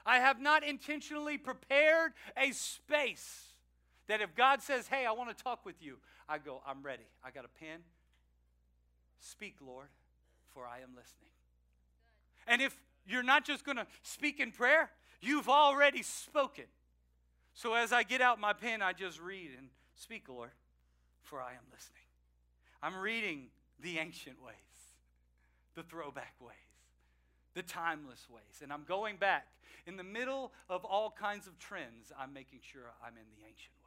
I 0.05 0.19
have 0.19 0.39
not 0.39 0.63
intentionally 0.63 1.37
prepared 1.37 2.13
a 2.37 2.51
space 2.51 3.45
that 4.07 4.21
if 4.21 4.35
God 4.35 4.61
says, 4.61 4.87
Hey, 4.87 5.05
I 5.05 5.11
want 5.11 5.35
to 5.35 5.43
talk 5.43 5.65
with 5.65 5.81
you, 5.81 5.97
I 6.29 6.37
go, 6.37 6.61
I'm 6.67 6.83
ready. 6.83 7.07
I 7.23 7.31
got 7.31 7.45
a 7.45 7.59
pen. 7.59 7.79
Speak, 9.19 9.55
Lord, 9.65 9.87
for 10.53 10.65
I 10.65 10.77
am 10.77 10.89
listening. 10.89 11.31
And 12.47 12.61
if 12.61 12.75
you're 13.07 13.23
not 13.23 13.45
just 13.45 13.65
going 13.65 13.77
to 13.77 13.87
speak 14.03 14.39
in 14.39 14.51
prayer, 14.51 14.89
you've 15.21 15.49
already 15.49 16.03
spoken. 16.03 16.65
So 17.53 17.73
as 17.73 17.91
I 17.93 18.03
get 18.03 18.21
out 18.21 18.39
my 18.39 18.53
pen, 18.53 18.81
I 18.81 18.93
just 18.93 19.21
read 19.21 19.51
and 19.57 19.69
speak, 19.95 20.27
Lord, 20.29 20.51
for 21.23 21.41
I 21.41 21.51
am 21.51 21.65
listening. 21.71 22.01
I'm 22.83 22.97
reading 22.97 23.47
the 23.79 23.97
ancient 23.97 24.41
ways, 24.43 24.53
the 25.75 25.83
throwback 25.83 26.35
ways 26.39 26.55
the 27.55 27.63
timeless 27.63 28.27
ways. 28.29 28.61
And 28.61 28.71
I'm 28.71 28.83
going 28.83 29.15
back. 29.15 29.47
In 29.87 29.97
the 29.97 30.03
middle 30.03 30.51
of 30.69 30.83
all 30.85 31.09
kinds 31.17 31.47
of 31.47 31.57
trends, 31.57 32.11
I'm 32.19 32.33
making 32.33 32.59
sure 32.61 32.93
I'm 33.01 33.13
in 33.13 33.25
the 33.35 33.41
ancient 33.47 33.75
ways. 33.83 33.84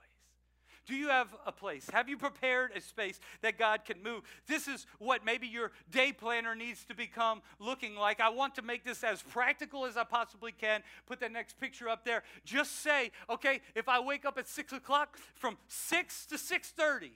Do 0.89 0.97
you 0.97 1.09
have 1.09 1.29
a 1.45 1.53
place? 1.53 1.87
Have 1.93 2.09
you 2.09 2.17
prepared 2.17 2.71
a 2.75 2.81
space 2.81 3.21
that 3.43 3.59
God 3.59 3.85
can 3.85 4.03
move? 4.03 4.23
This 4.47 4.67
is 4.67 4.87
what 4.99 5.23
maybe 5.23 5.47
your 5.47 5.71
day 5.91 6.13
planner 6.13 6.55
needs 6.55 6.83
to 6.87 6.95
become 6.95 7.43
looking 7.59 7.95
like. 7.95 8.21
I 8.21 8.31
want 8.31 8.55
to 8.55 8.63
make 8.63 8.85
this 8.85 9.05
as 9.05 9.21
practical 9.21 9.85
as 9.85 9.99
I 9.99 10.05
possibly 10.05 10.51
can. 10.51 10.83
Put 11.05 11.21
that 11.21 11.31
next 11.31 11.61
picture 11.61 11.91
up 11.91 12.07
there. 12.07 12.23
Just 12.43 12.83
say, 12.83 13.11
okay, 13.29 13.61
if 13.75 13.87
I 13.87 14.01
wake 14.01 14.25
up 14.25 14.39
at 14.39 14.49
six 14.49 14.73
o'clock, 14.73 15.19
from 15.35 15.59
six 15.69 16.25
to 16.25 16.39
six 16.39 16.71
thirty, 16.71 17.13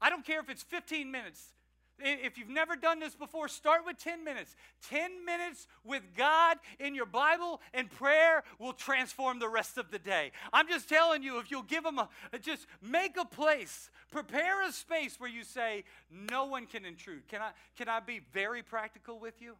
I 0.00 0.08
don't 0.08 0.24
care 0.24 0.40
if 0.40 0.48
it's 0.48 0.62
15 0.62 1.10
minutes. 1.10 1.52
If 1.98 2.36
you've 2.36 2.48
never 2.48 2.76
done 2.76 3.00
this 3.00 3.14
before, 3.14 3.48
start 3.48 3.86
with 3.86 3.98
10 3.98 4.24
minutes. 4.24 4.54
10 4.90 5.24
minutes 5.24 5.66
with 5.84 6.02
God 6.16 6.58
in 6.78 6.94
your 6.94 7.06
Bible 7.06 7.60
and 7.72 7.90
prayer 7.90 8.42
will 8.58 8.74
transform 8.74 9.38
the 9.38 9.48
rest 9.48 9.78
of 9.78 9.90
the 9.90 9.98
day. 9.98 10.32
I'm 10.52 10.68
just 10.68 10.88
telling 10.88 11.22
you, 11.22 11.38
if 11.38 11.50
you'll 11.50 11.62
give 11.62 11.84
them 11.84 11.98
a, 11.98 12.08
just 12.40 12.66
make 12.82 13.16
a 13.16 13.24
place, 13.24 13.90
prepare 14.10 14.66
a 14.66 14.72
space 14.72 15.18
where 15.18 15.30
you 15.30 15.42
say, 15.44 15.84
no 16.10 16.44
one 16.44 16.66
can 16.66 16.84
intrude. 16.84 17.26
Can 17.28 17.40
I, 17.40 17.50
can 17.76 17.88
I 17.88 18.00
be 18.00 18.20
very 18.32 18.62
practical 18.62 19.18
with 19.18 19.40
you? 19.40 19.54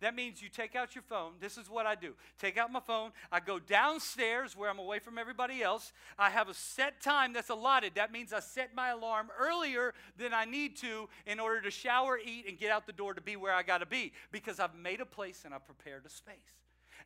That 0.00 0.14
means 0.14 0.42
you 0.42 0.48
take 0.48 0.76
out 0.76 0.94
your 0.94 1.02
phone. 1.02 1.32
This 1.40 1.56
is 1.56 1.70
what 1.70 1.86
I 1.86 1.94
do 1.94 2.14
take 2.38 2.58
out 2.58 2.70
my 2.70 2.80
phone. 2.80 3.12
I 3.32 3.40
go 3.40 3.58
downstairs 3.58 4.56
where 4.56 4.68
I'm 4.68 4.78
away 4.78 4.98
from 4.98 5.18
everybody 5.18 5.62
else. 5.62 5.92
I 6.18 6.30
have 6.30 6.48
a 6.48 6.54
set 6.54 7.00
time 7.00 7.32
that's 7.32 7.48
allotted. 7.48 7.94
That 7.94 8.12
means 8.12 8.32
I 8.32 8.40
set 8.40 8.74
my 8.74 8.90
alarm 8.90 9.28
earlier 9.38 9.94
than 10.18 10.34
I 10.34 10.44
need 10.44 10.76
to 10.78 11.08
in 11.26 11.40
order 11.40 11.60
to 11.62 11.70
shower, 11.70 12.18
eat, 12.18 12.46
and 12.48 12.58
get 12.58 12.70
out 12.70 12.86
the 12.86 12.92
door 12.92 13.14
to 13.14 13.20
be 13.20 13.36
where 13.36 13.54
I 13.54 13.62
got 13.62 13.78
to 13.78 13.86
be 13.86 14.12
because 14.32 14.60
I've 14.60 14.74
made 14.74 15.00
a 15.00 15.06
place 15.06 15.42
and 15.44 15.54
I've 15.54 15.66
prepared 15.66 16.04
a 16.04 16.10
space. 16.10 16.34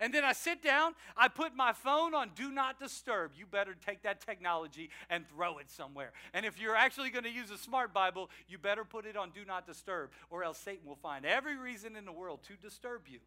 And 0.01 0.15
then 0.15 0.25
I 0.25 0.33
sit 0.33 0.63
down, 0.63 0.95
I 1.15 1.29
put 1.29 1.55
my 1.55 1.75
phone 1.75 2.15
on 2.15 2.31
do 2.35 2.51
not 2.51 2.81
disturb. 2.81 3.33
You 3.37 3.45
better 3.45 3.77
take 3.87 4.03
that 4.03 4.25
technology 4.25 4.89
and 5.11 5.29
throw 5.29 5.59
it 5.59 5.71
somewhere. 5.71 6.13
And 6.33 6.47
if 6.47 6.59
you're 6.59 6.75
actually 6.75 7.11
going 7.11 7.25
to 7.25 7.31
use 7.31 7.51
a 7.51 7.59
smart 7.59 7.93
Bible, 7.93 8.31
you 8.49 8.57
better 8.57 8.85
put 8.85 9.05
it 9.05 9.17
on 9.17 9.31
do 9.31 9.45
not 9.47 9.67
disturb, 9.67 10.11
or 10.31 10.43
else 10.43 10.59
Satan 10.59 10.89
will 10.89 10.97
find 10.97 11.27
every 11.27 11.57
reason 11.57 11.97
in 11.97 12.07
the 12.07 12.13
world 12.13 12.41
to 12.45 12.55
disturb 12.57 13.03
you. 13.09 13.19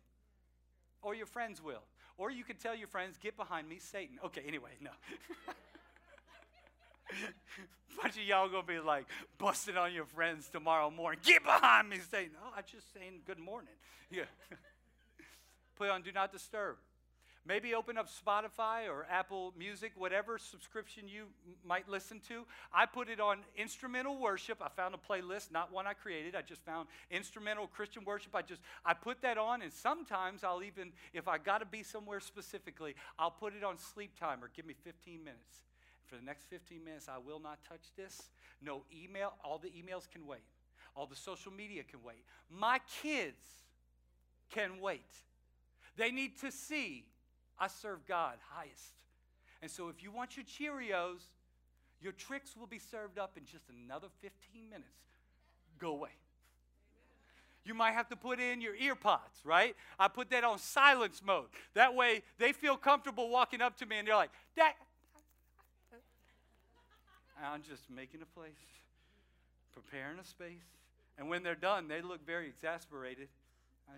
Or 1.04 1.14
your 1.14 1.28
friends 1.28 1.62
will. 1.62 1.84
Or 2.18 2.32
you 2.32 2.44
could 2.44 2.60
tell 2.60 2.76
your 2.76 2.88
friends, 2.88 3.18
get 3.22 3.38
behind 3.38 3.70
me, 3.70 3.78
Satan. 3.80 4.18
Okay, 4.26 4.42
anyway, 4.48 4.72
no. 4.82 4.90
bunch 8.02 8.18
of 8.18 8.24
y'all 8.24 8.50
gonna 8.50 8.64
be 8.64 8.80
like 8.80 9.06
busting 9.38 9.78
on 9.78 9.94
your 9.94 10.06
friends 10.06 10.50
tomorrow 10.50 10.90
morning. 10.90 11.20
Get 11.24 11.44
behind 11.44 11.90
me, 11.90 12.00
Satan. 12.10 12.32
Oh, 12.44 12.52
I 12.56 12.62
just 12.62 12.92
saying 12.94 13.22
good 13.26 13.40
morning. 13.40 13.74
Yeah. 14.10 14.24
Put 15.76 15.90
on 15.90 16.02
Do 16.02 16.12
Not 16.12 16.32
Disturb. 16.32 16.78
Maybe 17.46 17.76
open 17.76 17.98
up 17.98 18.08
Spotify 18.08 18.88
or 18.88 19.06
Apple 19.10 19.54
Music, 19.58 19.92
whatever 19.98 20.38
subscription 20.38 21.10
you 21.10 21.26
might 21.66 21.90
listen 21.90 22.22
to. 22.30 22.46
I 22.74 22.86
put 22.86 23.10
it 23.10 23.20
on 23.20 23.40
instrumental 23.58 24.18
worship. 24.18 24.60
I 24.62 24.70
found 24.70 24.96
a 24.96 24.98
playlist, 24.98 25.52
not 25.52 25.70
one 25.70 25.86
I 25.86 25.92
created. 25.92 26.36
I 26.36 26.42
just 26.42 26.64
found 26.64 26.88
instrumental 27.12 27.68
Christian 27.68 28.06
worship. 28.06 28.34
I 28.34 28.44
just 28.44 28.62
I 28.86 28.94
put 28.94 29.22
that 29.24 29.38
on, 29.38 29.62
and 29.62 29.74
sometimes 29.74 30.46
I'll 30.46 30.64
even, 30.64 30.94
if 31.14 31.28
I 31.28 31.38
got 31.38 31.58
to 31.58 31.66
be 31.66 31.84
somewhere 31.84 32.22
specifically, 32.22 32.96
I'll 33.20 33.32
put 33.32 33.54
it 33.54 33.64
on 33.64 33.78
sleep 33.78 34.18
timer. 34.18 34.50
Give 34.56 34.66
me 34.66 34.76
15 34.82 35.22
minutes. 35.22 35.64
For 36.06 36.16
the 36.16 36.24
next 36.24 36.46
15 36.50 36.82
minutes, 36.82 37.10
I 37.10 37.18
will 37.18 37.40
not 37.40 37.60
touch 37.68 37.92
this. 37.98 38.30
No 38.62 38.84
email. 38.94 39.34
All 39.44 39.58
the 39.58 39.70
emails 39.70 40.10
can 40.10 40.26
wait. 40.26 40.46
All 40.96 41.08
the 41.08 41.16
social 41.16 41.52
media 41.52 41.84
can 41.84 42.00
wait. 42.04 42.24
My 42.50 42.80
kids 43.02 43.44
can 44.50 44.80
wait. 44.80 45.02
They 45.98 46.12
need 46.12 46.40
to 46.42 46.52
see 46.52 47.06
I 47.60 47.68
serve 47.68 48.06
God 48.08 48.36
highest. 48.50 48.94
And 49.62 49.70
so 49.70 49.90
if 49.90 50.04
you 50.04 50.12
want 50.12 50.36
your 50.36 50.46
Cheerios, 50.46 51.22
your 52.02 52.12
Trix 52.12 52.58
will 52.58 52.68
be 52.68 52.80
served 52.80 53.18
up 53.18 53.38
in 53.38 53.46
just 53.46 53.66
another 53.70 54.08
15 54.22 54.70
minutes. 54.70 54.88
Go 55.80 55.92
away. 55.92 56.10
You 57.66 57.74
might 57.74 57.94
have 57.94 58.10
to 58.10 58.18
put 58.18 58.42
in 58.42 58.60
your 58.60 58.74
AirPods, 58.76 59.46
right? 59.46 59.76
I 59.98 60.10
put 60.10 60.30
that 60.32 60.44
on 60.44 60.60
silence 60.60 61.22
mode. 61.26 61.46
That 61.76 61.96
way 61.96 62.24
they 62.38 62.52
feel 62.52 62.76
comfortable 62.76 63.30
walking 63.30 63.62
up 63.62 63.78
to 63.78 63.86
me 63.86 64.00
and 64.00 64.08
they're 64.08 64.16
like, 64.16 64.32
that. 64.58 64.74
I'm 67.42 67.62
just 67.62 67.90
making 67.90 68.22
a 68.22 68.40
place, 68.40 68.52
preparing 69.74 70.20
a 70.20 70.26
space. 70.26 70.64
And 71.18 71.30
when 71.30 71.44
they're 71.44 71.56
done, 71.56 71.88
they 71.88 72.02
look 72.02 72.26
very 72.26 72.48
exasperated. 72.48 73.28
I, 73.88 73.94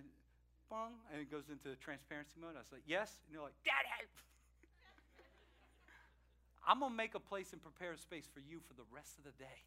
bong, 0.69 0.93
and 1.11 1.21
it 1.21 1.29
goes 1.29 1.49
into 1.49 1.75
transparency 1.77 2.37
mode. 2.41 2.55
I 2.55 2.63
was 2.63 2.71
like, 2.71 2.83
yes. 2.85 3.21
And 3.27 3.35
they're 3.35 3.45
like, 3.45 3.57
Daddy. 3.63 3.87
I'm 6.67 6.81
going 6.81 6.91
to 6.91 6.97
make 6.97 7.13
a 7.13 7.23
place 7.23 7.53
and 7.53 7.61
prepare 7.61 7.93
a 7.93 7.97
space 7.97 8.25
for 8.25 8.41
you 8.41 8.59
for 8.65 8.73
the 8.73 8.87
rest 8.89 9.17
of 9.17 9.23
the 9.23 9.35
day. 9.37 9.61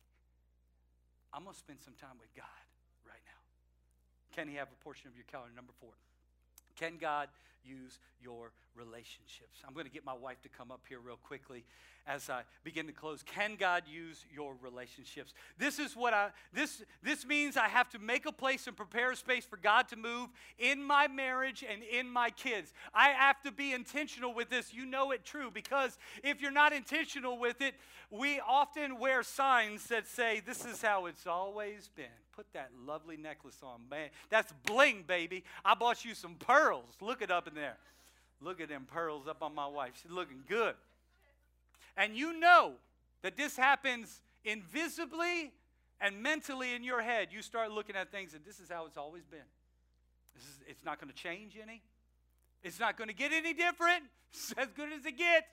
I'm 1.32 1.44
going 1.44 1.54
to 1.54 1.61
spend 1.61 1.80
some 1.80 1.94
time 1.94 2.18
with 2.18 2.32
God 2.34 2.64
right 3.06 3.22
now. 3.28 3.40
Can 4.34 4.48
He 4.48 4.56
have 4.56 4.68
a 4.72 4.78
portion 4.82 5.08
of 5.08 5.14
your 5.14 5.26
calendar? 5.28 5.54
Number 5.54 5.72
four. 5.78 5.94
Can 6.78 6.98
God 7.00 7.28
use 7.64 7.98
your 8.22 8.52
relationships? 8.74 9.60
I'm 9.66 9.74
going 9.74 9.86
to 9.86 9.92
get 9.92 10.04
my 10.04 10.14
wife 10.14 10.40
to 10.42 10.48
come 10.48 10.70
up 10.70 10.82
here 10.88 10.98
real 11.00 11.18
quickly 11.22 11.64
as 12.06 12.30
I 12.30 12.42
begin 12.64 12.86
to 12.86 12.92
close. 12.92 13.22
Can 13.22 13.56
God 13.56 13.82
use 13.86 14.24
your 14.32 14.54
relationships? 14.62 15.34
This 15.58 15.78
is 15.78 15.94
what 15.94 16.14
I 16.14 16.30
this 16.52 16.82
this 17.02 17.26
means 17.26 17.56
I 17.56 17.68
have 17.68 17.90
to 17.90 17.98
make 17.98 18.26
a 18.26 18.32
place 18.32 18.66
and 18.66 18.76
prepare 18.76 19.12
a 19.12 19.16
space 19.16 19.44
for 19.44 19.56
God 19.56 19.88
to 19.88 19.96
move 19.96 20.30
in 20.58 20.82
my 20.82 21.08
marriage 21.08 21.64
and 21.68 21.82
in 21.82 22.08
my 22.08 22.30
kids. 22.30 22.72
I 22.94 23.08
have 23.08 23.42
to 23.42 23.52
be 23.52 23.72
intentional 23.72 24.32
with 24.32 24.48
this. 24.48 24.72
You 24.72 24.86
know 24.86 25.10
it 25.10 25.24
true 25.24 25.50
because 25.52 25.98
if 26.22 26.40
you're 26.40 26.50
not 26.50 26.72
intentional 26.72 27.38
with 27.38 27.60
it, 27.60 27.74
we 28.10 28.40
often 28.40 28.98
wear 28.98 29.22
signs 29.22 29.86
that 29.88 30.06
say 30.06 30.40
this 30.44 30.64
is 30.64 30.80
how 30.80 31.06
it's 31.06 31.26
always 31.26 31.90
been. 31.94 32.06
Put 32.38 32.53
that 32.53 32.70
lovely 32.87 33.16
necklace 33.16 33.59
on, 33.64 33.81
man. 33.90 34.11
That's 34.31 34.53
bling, 34.64 35.03
baby. 35.09 35.42
I 35.64 35.74
bought 35.74 36.05
you 36.05 36.14
some 36.14 36.37
pearls. 36.37 36.94
Look 37.01 37.20
it 37.20 37.33
up 37.33 37.48
in 37.48 37.55
there. 37.55 37.77
Look 38.40 38.61
at 38.61 38.68
them 38.68 38.87
pearls 38.88 39.27
up 39.27 39.42
on 39.42 39.57
my 39.57 39.66
wife. 39.66 39.95
She's 40.01 40.12
looking 40.12 40.45
good. 40.49 40.76
And 41.97 42.14
you 42.14 42.39
know 42.39 42.74
that 43.22 43.36
this 43.36 43.57
happens 43.57 44.22
invisibly 44.45 45.51
And 46.01 46.22
mentally 46.22 46.74
in 46.74 46.84
your 46.84 47.03
head, 47.03 47.30
you 47.32 47.43
start 47.43 47.72
looking 47.72 47.97
at 47.97 48.12
things 48.12 48.32
and 48.32 48.45
this 48.45 48.61
is 48.61 48.70
how 48.70 48.86
it's 48.86 48.97
always 48.97 49.24
been. 49.24 49.41
This 50.36 50.45
is, 50.45 50.61
it's 50.68 50.84
not 50.84 51.01
going 51.01 51.12
to 51.12 51.16
change 51.16 51.59
any. 51.61 51.82
It's 52.62 52.78
not 52.78 52.97
going 52.97 53.09
to 53.09 53.14
get 53.14 53.32
any 53.32 53.53
different. 53.53 54.05
It's 54.30 54.53
as 54.57 54.68
good 54.76 54.93
as 54.93 55.05
it 55.07 55.16
gets. 55.16 55.49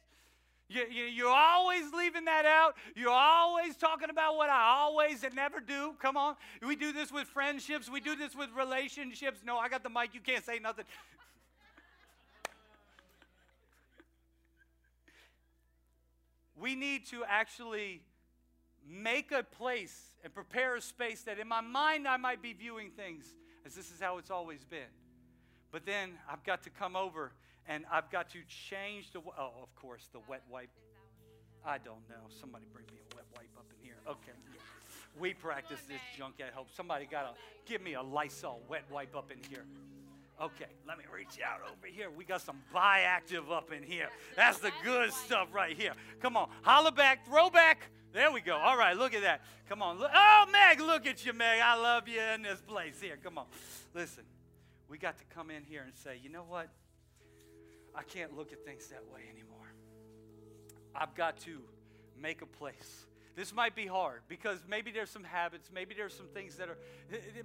You, 0.68 0.84
you, 0.89 1.03
you're 1.03 1.34
always 1.34 1.93
leaving 1.93 2.26
that 2.26 2.45
out. 2.45 2.76
You're 2.95 3.11
always 3.11 3.76
talking 3.76 4.09
about 4.09 4.36
what 4.36 4.49
I 4.49 4.76
always 4.80 5.24
and 5.24 5.36
never 5.36 5.59
do. 5.59 5.93
Come 6.01 6.18
on. 6.18 6.36
We 6.66 6.76
do 6.76 6.91
this 6.91 7.11
with 7.11 7.28
friendships. 7.28 7.88
We 7.88 7.99
do 7.99 8.16
this 8.16 8.36
with 8.36 8.49
relationships. 8.57 9.41
No, 9.45 9.57
I 9.57 9.70
got 9.70 9.84
the 9.84 9.89
mic. 9.89 10.16
You 10.16 10.22
can't 10.22 10.43
say 10.43 10.57
nothing. 10.57 10.86
we 16.59 16.74
need 16.74 17.05
to 17.07 17.24
actually 17.28 18.01
make 18.88 19.32
a 19.32 19.43
place 19.43 20.13
and 20.24 20.34
prepare 20.34 20.76
a 20.76 20.82
space 20.82 21.22
that 21.24 21.38
in 21.38 21.47
my 21.47 21.61
mind 21.61 22.07
I 22.07 22.18
might 22.18 22.41
be 22.41 22.53
viewing 22.53 22.89
things 22.89 23.36
as 23.66 23.76
this 23.76 23.91
is 23.91 23.99
how 23.99 24.18
it's 24.18 24.32
always 24.32 24.63
been. 24.63 24.80
But 25.72 25.86
then 25.86 26.11
I've 26.30 26.43
got 26.43 26.63
to 26.63 26.70
come 26.70 26.95
over 26.95 27.34
and 27.68 27.86
I've 27.91 28.09
got 28.11 28.30
to 28.32 28.39
change 28.47 29.11
the. 29.11 29.20
Oh, 29.20 29.51
of 29.61 29.76
course, 29.76 30.09
the 30.11 30.20
wet 30.28 30.43
wipe. 30.49 30.70
I 31.66 31.78
don't 31.78 32.07
know. 32.09 32.28
Somebody 32.39 32.66
bring 32.74 32.86
me 32.88 32.99
a 33.11 33.16
wet 33.16 33.26
wipe 33.36 33.49
up 33.57 33.66
in 33.78 33.86
here. 33.86 33.97
Okay. 34.07 34.38
We 35.20 35.34
practice 35.34 35.80
this 35.88 36.01
junk 36.18 36.36
at 36.45 36.53
home. 36.53 36.66
Somebody 36.76 37.05
got 37.05 37.22
to 37.22 37.41
give 37.66 37.82
me 37.82 37.93
a 37.93 38.01
Lysol 38.01 38.61
wet 38.70 38.84
wipe 38.91 39.16
up 39.16 39.32
in 39.32 39.38
here. 39.49 39.66
Okay, 40.41 40.66
let 40.86 40.97
me 40.97 41.05
reach 41.13 41.39
out 41.41 41.61
over 41.61 41.88
here. 41.88 42.09
We 42.09 42.26
got 42.26 42.41
some 42.41 42.57
Bioactive 42.74 43.49
up 43.49 43.72
in 43.72 43.84
here. 43.84 44.09
That's 44.36 44.59
the 44.59 44.72
good 44.84 45.13
stuff 45.13 45.47
right 45.53 45.78
here. 45.78 45.93
Come 46.22 46.36
on, 46.36 46.49
holla 46.61 46.91
back, 46.91 47.26
throw 47.26 47.49
back. 47.49 47.89
There 48.11 48.32
we 48.32 48.41
go. 48.41 48.55
All 48.57 48.78
right, 48.78 48.97
look 48.97 49.13
at 49.13 49.22
that. 49.22 49.41
Come 49.68 49.82
on. 49.82 49.99
Look. 49.99 50.11
Oh, 50.13 50.45
Meg, 50.49 50.80
look 50.80 51.05
at 51.05 51.26
you, 51.26 51.34
Meg. 51.34 51.59
I 51.61 51.76
love 51.76 52.07
you 52.07 52.22
in 52.22 52.41
this 52.43 52.61
place. 52.61 53.01
Here, 53.01 53.18
come 53.22 53.38
on. 53.38 53.45
Listen, 53.93 54.24
we 54.89 54.97
got 54.97 55.18
to 55.18 55.24
come 55.36 55.51
in 55.51 55.63
here 55.63 55.84
and 55.84 55.93
say, 55.93 56.20
you 56.24 56.30
know 56.30 56.43
what? 56.47 56.70
I 57.96 58.04
can't 58.04 58.36
look 58.36 58.52
at 58.52 58.66
things 58.66 58.88
that 58.88 59.04
way 59.14 59.22
anymore. 59.32 59.74
I've 60.93 61.16
got 61.16 61.38
to 61.41 61.62
make 62.20 62.41
a 62.41 62.46
place. 62.46 63.06
This 63.36 63.54
might 63.54 63.76
be 63.76 63.86
hard 63.86 64.22
because 64.30 64.60
maybe 64.70 64.91
there's 64.91 65.10
some 65.10 65.24
habits, 65.24 65.70
maybe 65.74 65.93
there's 65.93 66.14
some 66.14 66.28
things 66.28 66.56
that 66.56 66.70
are, 66.70 66.78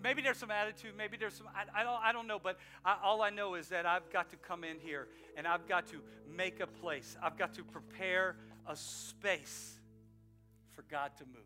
maybe 0.02 0.22
there's 0.22 0.36
some 0.36 0.50
attitude, 0.50 0.92
maybe 0.96 1.16
there's 1.16 1.34
some, 1.34 1.48
I, 1.48 1.80
I 1.80 1.82
don't, 1.82 2.02
I 2.02 2.12
don't 2.12 2.28
know, 2.28 2.38
but 2.38 2.58
I, 2.84 2.96
all 3.02 3.22
I 3.22 3.30
know 3.30 3.54
is 3.56 3.68
that 3.68 3.86
I've 3.86 4.08
got 4.12 4.30
to 4.30 4.36
come 4.36 4.62
in 4.62 4.78
here 4.78 5.08
and 5.36 5.48
I've 5.48 5.66
got 5.66 5.88
to 5.88 5.96
make 6.32 6.60
a 6.60 6.66
place. 6.68 7.16
I've 7.20 7.36
got 7.36 7.54
to 7.54 7.64
prepare 7.64 8.36
a 8.68 8.76
space 8.76 9.80
for 10.76 10.82
God 10.82 11.10
to 11.18 11.24
move. 11.24 11.42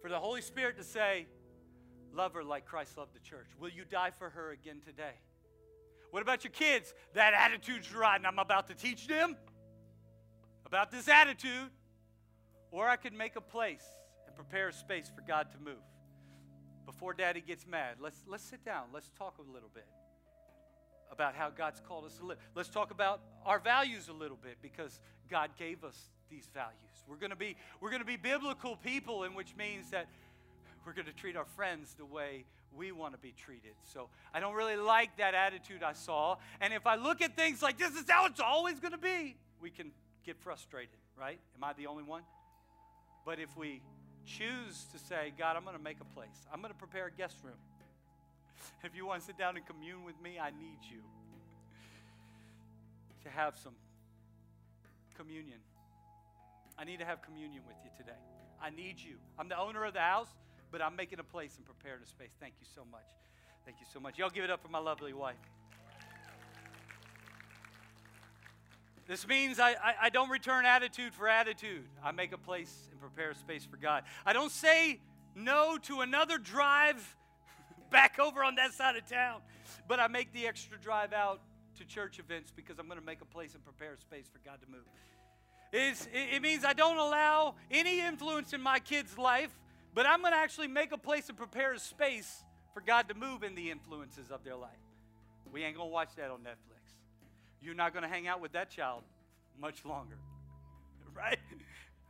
For 0.00 0.08
the 0.08 0.18
Holy 0.18 0.40
Spirit 0.40 0.78
to 0.78 0.84
say, 0.84 1.26
Love 2.16 2.32
her 2.32 2.42
like 2.42 2.64
Christ 2.64 2.96
loved 2.96 3.14
the 3.14 3.20
church. 3.20 3.48
Will 3.60 3.68
you 3.68 3.84
die 3.84 4.10
for 4.10 4.30
her 4.30 4.50
again 4.50 4.80
today? 4.82 5.12
What 6.10 6.22
about 6.22 6.44
your 6.44 6.52
kids? 6.52 6.94
That 7.14 7.34
attitude's 7.34 7.94
right, 7.94 8.16
and 8.16 8.26
I'm 8.26 8.38
about 8.38 8.68
to 8.68 8.74
teach 8.74 9.06
them 9.06 9.36
about 10.64 10.90
this 10.90 11.08
attitude. 11.08 11.70
Or 12.70 12.88
I 12.88 12.96
could 12.96 13.12
make 13.12 13.36
a 13.36 13.40
place 13.40 13.84
and 14.26 14.34
prepare 14.34 14.68
a 14.68 14.72
space 14.72 15.10
for 15.14 15.22
God 15.22 15.48
to 15.52 15.58
move. 15.58 15.82
Before 16.84 17.14
daddy 17.14 17.40
gets 17.40 17.66
mad, 17.66 17.96
let's, 18.00 18.18
let's 18.26 18.44
sit 18.44 18.64
down. 18.64 18.84
Let's 18.92 19.10
talk 19.18 19.38
a 19.38 19.52
little 19.52 19.70
bit 19.72 19.86
about 21.10 21.34
how 21.34 21.50
God's 21.50 21.80
called 21.80 22.04
us 22.04 22.16
to 22.18 22.26
live. 22.26 22.38
Let's 22.54 22.68
talk 22.68 22.90
about 22.90 23.20
our 23.44 23.58
values 23.58 24.08
a 24.08 24.12
little 24.12 24.36
bit 24.36 24.58
because 24.60 25.00
God 25.30 25.50
gave 25.58 25.84
us 25.84 26.10
these 26.30 26.48
values. 26.52 26.74
We're 27.08 27.16
going 27.16 27.30
to 27.30 27.36
be 27.36 27.56
we're 27.80 27.90
going 27.90 28.02
to 28.02 28.06
be 28.06 28.16
biblical 28.16 28.76
people 28.76 29.22
and 29.22 29.34
which 29.34 29.54
means 29.56 29.90
that 29.90 30.08
we're 30.86 30.92
going 30.92 31.06
to 31.06 31.12
treat 31.12 31.36
our 31.36 31.44
friends 31.44 31.94
the 31.98 32.04
way 32.06 32.44
we 32.74 32.92
want 32.92 33.12
to 33.12 33.18
be 33.18 33.34
treated. 33.36 33.72
So 33.92 34.08
I 34.32 34.38
don't 34.38 34.54
really 34.54 34.76
like 34.76 35.16
that 35.16 35.34
attitude 35.34 35.82
I 35.82 35.94
saw. 35.94 36.36
And 36.60 36.72
if 36.72 36.86
I 36.86 36.94
look 36.94 37.20
at 37.20 37.34
things 37.34 37.60
like 37.60 37.76
this 37.76 37.90
is 37.96 38.04
how 38.08 38.26
it's 38.26 38.38
always 38.38 38.78
going 38.78 38.92
to 38.92 38.98
be, 38.98 39.36
we 39.60 39.70
can 39.70 39.90
get 40.24 40.38
frustrated, 40.38 40.96
right? 41.18 41.40
Am 41.56 41.64
I 41.64 41.72
the 41.72 41.88
only 41.88 42.04
one? 42.04 42.22
But 43.24 43.40
if 43.40 43.56
we 43.56 43.82
choose 44.24 44.86
to 44.92 44.98
say, 44.98 45.32
God, 45.36 45.56
I'm 45.56 45.64
going 45.64 45.76
to 45.76 45.82
make 45.82 45.98
a 46.00 46.14
place, 46.14 46.46
I'm 46.52 46.60
going 46.60 46.72
to 46.72 46.78
prepare 46.78 47.06
a 47.06 47.10
guest 47.10 47.36
room. 47.42 47.58
If 48.84 48.94
you 48.94 49.06
want 49.06 49.20
to 49.20 49.26
sit 49.26 49.36
down 49.36 49.56
and 49.56 49.66
commune 49.66 50.04
with 50.04 50.20
me, 50.22 50.38
I 50.40 50.50
need 50.50 50.78
you 50.82 51.00
to 53.24 53.30
have 53.30 53.56
some 53.58 53.74
communion. 55.16 55.58
I 56.78 56.84
need 56.84 57.00
to 57.00 57.04
have 57.04 57.22
communion 57.22 57.62
with 57.66 57.76
you 57.82 57.90
today. 57.96 58.18
I 58.62 58.70
need 58.70 58.96
you. 58.98 59.16
I'm 59.38 59.48
the 59.48 59.58
owner 59.58 59.84
of 59.84 59.94
the 59.94 60.00
house, 60.00 60.28
but 60.70 60.82
I'm 60.82 60.96
making 60.96 61.18
a 61.18 61.24
place 61.24 61.56
and 61.56 61.64
preparing 61.64 62.02
a 62.02 62.06
space. 62.06 62.30
Thank 62.40 62.54
you 62.60 62.66
so 62.74 62.82
much. 62.90 63.02
Thank 63.64 63.78
you 63.80 63.86
so 63.92 64.00
much. 64.00 64.18
Y'all 64.18 64.30
give 64.30 64.44
it 64.44 64.50
up 64.50 64.62
for 64.62 64.68
my 64.68 64.78
lovely 64.78 65.12
wife. 65.12 65.36
This 69.08 69.26
means 69.26 69.60
I, 69.60 69.70
I, 69.70 69.94
I, 70.02 70.08
don't 70.08 70.30
return 70.30 70.64
attitude 70.64 71.14
for 71.14 71.28
attitude. 71.28 71.84
I 72.02 72.10
make 72.10 72.32
a 72.32 72.38
place 72.38 72.88
and 72.90 73.00
prepare 73.00 73.30
a 73.30 73.34
space 73.36 73.64
for 73.64 73.76
God. 73.76 74.02
I 74.24 74.32
don't 74.32 74.50
say 74.50 75.00
no 75.36 75.78
to 75.82 76.00
another 76.00 76.38
drive 76.38 77.16
back 77.90 78.18
over 78.18 78.42
on 78.42 78.56
that 78.56 78.72
side 78.72 78.96
of 78.96 79.08
town, 79.08 79.42
but 79.86 80.00
I 80.00 80.08
make 80.08 80.32
the 80.32 80.48
extra 80.48 80.76
drive 80.76 81.12
out 81.12 81.40
to 81.78 81.84
church 81.84 82.18
events 82.18 82.52
because 82.54 82.80
I'm 82.80 82.86
going 82.86 82.98
to 82.98 83.04
make 83.04 83.20
a 83.20 83.26
place 83.26 83.54
and 83.54 83.64
prepare 83.64 83.92
a 83.92 83.98
space 83.98 84.26
for 84.32 84.40
God 84.44 84.58
to 84.60 84.70
move. 84.70 84.86
It, 85.72 86.08
it 86.34 86.42
means 86.42 86.64
I 86.64 86.72
don't 86.72 86.96
allow 86.96 87.54
any 87.70 88.00
influence 88.00 88.52
in 88.52 88.60
my 88.60 88.78
kid's 88.80 89.16
life, 89.18 89.56
but 89.96 90.04
I'm 90.04 90.20
going 90.20 90.34
to 90.34 90.38
actually 90.38 90.68
make 90.68 90.92
a 90.92 90.98
place 90.98 91.30
and 91.30 91.38
prepare 91.38 91.72
a 91.72 91.78
space 91.78 92.44
for 92.74 92.82
God 92.82 93.08
to 93.08 93.14
move 93.14 93.42
in 93.42 93.54
the 93.54 93.70
influences 93.70 94.30
of 94.30 94.44
their 94.44 94.54
life. 94.54 94.70
We 95.50 95.64
ain't 95.64 95.74
going 95.74 95.88
to 95.88 95.92
watch 95.92 96.10
that 96.16 96.30
on 96.30 96.40
Netflix. 96.40 96.92
You're 97.62 97.74
not 97.74 97.94
going 97.94 98.02
to 98.02 98.08
hang 98.08 98.28
out 98.28 98.42
with 98.42 98.52
that 98.52 98.68
child 98.68 99.04
much 99.58 99.86
longer, 99.86 100.18
right? 101.16 101.38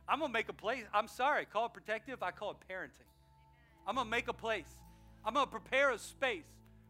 I'm 0.05 0.19
going 0.19 0.31
to 0.31 0.33
make 0.33 0.49
a 0.49 0.53
place. 0.53 0.83
I'm 0.93 1.07
sorry, 1.07 1.45
call 1.45 1.67
it 1.67 1.73
protective. 1.73 2.21
I 2.21 2.31
call 2.31 2.51
it 2.51 2.57
parenting. 2.69 3.07
I'm 3.87 3.95
going 3.95 4.07
to 4.07 4.11
make 4.11 4.27
a 4.27 4.33
place. 4.33 4.67
I'm 5.23 5.33
going 5.33 5.45
to 5.45 5.51
prepare 5.51 5.91
a 5.91 5.97
space 5.97 6.43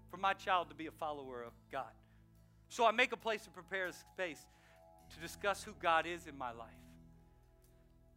for 0.10 0.18
my 0.18 0.34
child 0.34 0.70
to 0.70 0.76
be 0.76 0.88
a 0.88 0.92
follower 0.92 1.44
of 1.44 1.54
God. 1.72 1.94
So 2.70 2.88
I 2.88 2.92
make 2.92 3.12
a 3.12 3.18
place 3.18 3.44
to 3.44 3.52
prepare 3.52 3.86
a 3.86 3.94
space 3.94 4.40
to 5.14 5.20
discuss 5.20 5.64
who 5.64 5.74
God 5.80 6.08
is 6.08 6.26
in 6.26 6.36
my 6.36 6.54
life. 6.54 6.87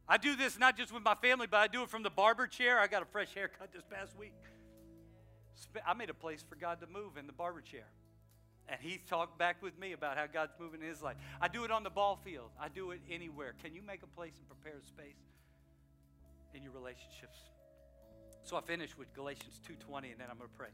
I 0.09 0.17
do 0.17 0.35
this 0.35 0.59
not 0.59 0.77
just 0.77 0.93
with 0.93 1.05
my 1.05 1.15
family, 1.15 1.47
but 1.49 1.59
I 1.59 1.69
do 1.69 1.83
it 1.83 1.89
from 1.89 2.03
the 2.03 2.11
barber 2.11 2.47
chair. 2.47 2.81
I 2.81 2.87
got 2.87 3.03
a 3.03 3.07
fresh 3.07 3.33
haircut 3.35 3.73
this 3.73 3.85
past 3.89 4.17
week. 4.19 4.35
I 5.87 5.95
made 5.95 6.11
a 6.11 6.15
place 6.15 6.45
for 6.49 6.57
God 6.57 6.81
to 6.81 6.87
move 6.87 7.17
in 7.17 7.27
the 7.27 7.33
barber 7.33 7.61
chair. 7.61 7.87
And 8.69 8.79
he 8.81 8.99
talked 9.09 9.39
back 9.39 9.63
with 9.63 9.79
me 9.79 9.93
about 9.93 10.17
how 10.17 10.27
God's 10.27 10.53
moving 10.59 10.81
in 10.81 10.89
his 10.89 11.03
life. 11.03 11.17
I 11.41 11.49
do 11.49 11.65
it 11.65 11.71
on 11.71 11.83
the 11.83 11.91
ball 11.91 12.21
field. 12.25 12.51
I 12.61 12.69
do 12.69 12.93
it 12.93 13.01
anywhere. 13.11 13.55
Can 13.63 13.75
you 13.75 13.83
make 13.83 14.03
a 14.03 14.07
place 14.07 14.35
and 14.39 14.47
prepare 14.47 14.79
a 14.79 14.85
space 14.85 15.19
in 16.55 16.63
your 16.63 16.73
relationships? 16.73 17.39
So 18.45 18.57
I 18.57 18.61
finish 18.61 18.97
with 18.97 19.13
Galatians 19.13 19.61
2:20 19.69 20.13
and 20.13 20.21
then 20.21 20.29
I'm 20.31 20.39
going 20.39 20.51
to 20.51 20.57
pray. 20.57 20.71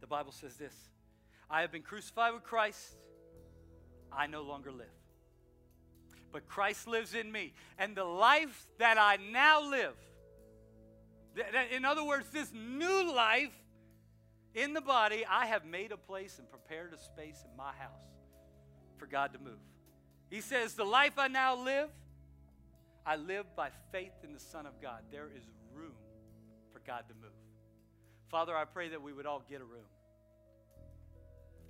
The 0.00 0.06
Bible 0.06 0.32
says 0.32 0.56
this. 0.56 0.74
I 1.50 1.62
have 1.62 1.72
been 1.72 1.82
crucified 1.82 2.34
with 2.34 2.42
Christ. 2.42 2.96
I 4.12 4.26
no 4.26 4.42
longer 4.42 4.72
live. 4.72 4.97
But 6.32 6.46
Christ 6.46 6.86
lives 6.86 7.14
in 7.14 7.30
me. 7.30 7.52
And 7.78 7.96
the 7.96 8.04
life 8.04 8.66
that 8.78 8.98
I 8.98 9.16
now 9.16 9.68
live, 9.68 9.94
in 11.72 11.84
other 11.84 12.04
words, 12.04 12.28
this 12.30 12.52
new 12.52 13.14
life 13.14 13.52
in 14.54 14.74
the 14.74 14.80
body, 14.80 15.24
I 15.28 15.46
have 15.46 15.64
made 15.64 15.92
a 15.92 15.96
place 15.96 16.38
and 16.38 16.50
prepared 16.50 16.92
a 16.92 16.98
space 16.98 17.44
in 17.48 17.56
my 17.56 17.72
house 17.72 18.02
for 18.96 19.06
God 19.06 19.32
to 19.34 19.38
move. 19.38 19.60
He 20.30 20.40
says, 20.40 20.74
The 20.74 20.84
life 20.84 21.12
I 21.16 21.28
now 21.28 21.56
live, 21.56 21.88
I 23.06 23.16
live 23.16 23.46
by 23.56 23.70
faith 23.92 24.12
in 24.24 24.32
the 24.32 24.40
Son 24.40 24.66
of 24.66 24.80
God. 24.82 25.02
There 25.10 25.30
is 25.34 25.44
room 25.72 25.94
for 26.72 26.80
God 26.80 27.04
to 27.08 27.14
move. 27.14 27.32
Father, 28.28 28.54
I 28.54 28.64
pray 28.64 28.90
that 28.90 29.00
we 29.00 29.12
would 29.12 29.26
all 29.26 29.42
get 29.48 29.60
a 29.60 29.64
room. 29.64 29.86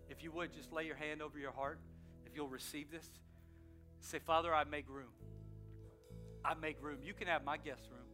If 0.08 0.22
you 0.22 0.32
would, 0.32 0.52
just 0.52 0.72
lay 0.72 0.86
your 0.86 0.96
hand 0.96 1.22
over 1.22 1.38
your 1.38 1.52
heart. 1.52 1.78
If 2.26 2.34
you'll 2.34 2.48
receive 2.48 2.90
this, 2.90 3.08
say, 4.00 4.18
Father, 4.18 4.54
I 4.54 4.64
make 4.64 4.88
room. 4.88 5.12
I 6.44 6.54
make 6.54 6.82
room. 6.82 6.98
You 7.02 7.14
can 7.14 7.26
have 7.26 7.44
my 7.44 7.56
guest 7.56 7.82
room. 7.90 8.06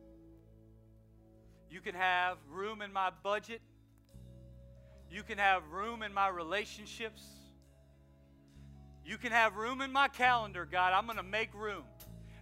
You 1.70 1.80
can 1.80 1.94
have 1.94 2.38
room 2.50 2.82
in 2.82 2.92
my 2.92 3.10
budget. 3.22 3.60
You 5.10 5.22
can 5.22 5.38
have 5.38 5.62
room 5.70 6.02
in 6.02 6.12
my 6.12 6.28
relationships. 6.28 7.22
You 9.04 9.18
can 9.18 9.32
have 9.32 9.56
room 9.56 9.80
in 9.80 9.92
my 9.92 10.08
calendar, 10.08 10.66
God. 10.70 10.92
I'm 10.92 11.04
going 11.04 11.18
to 11.18 11.22
make 11.22 11.52
room. 11.54 11.84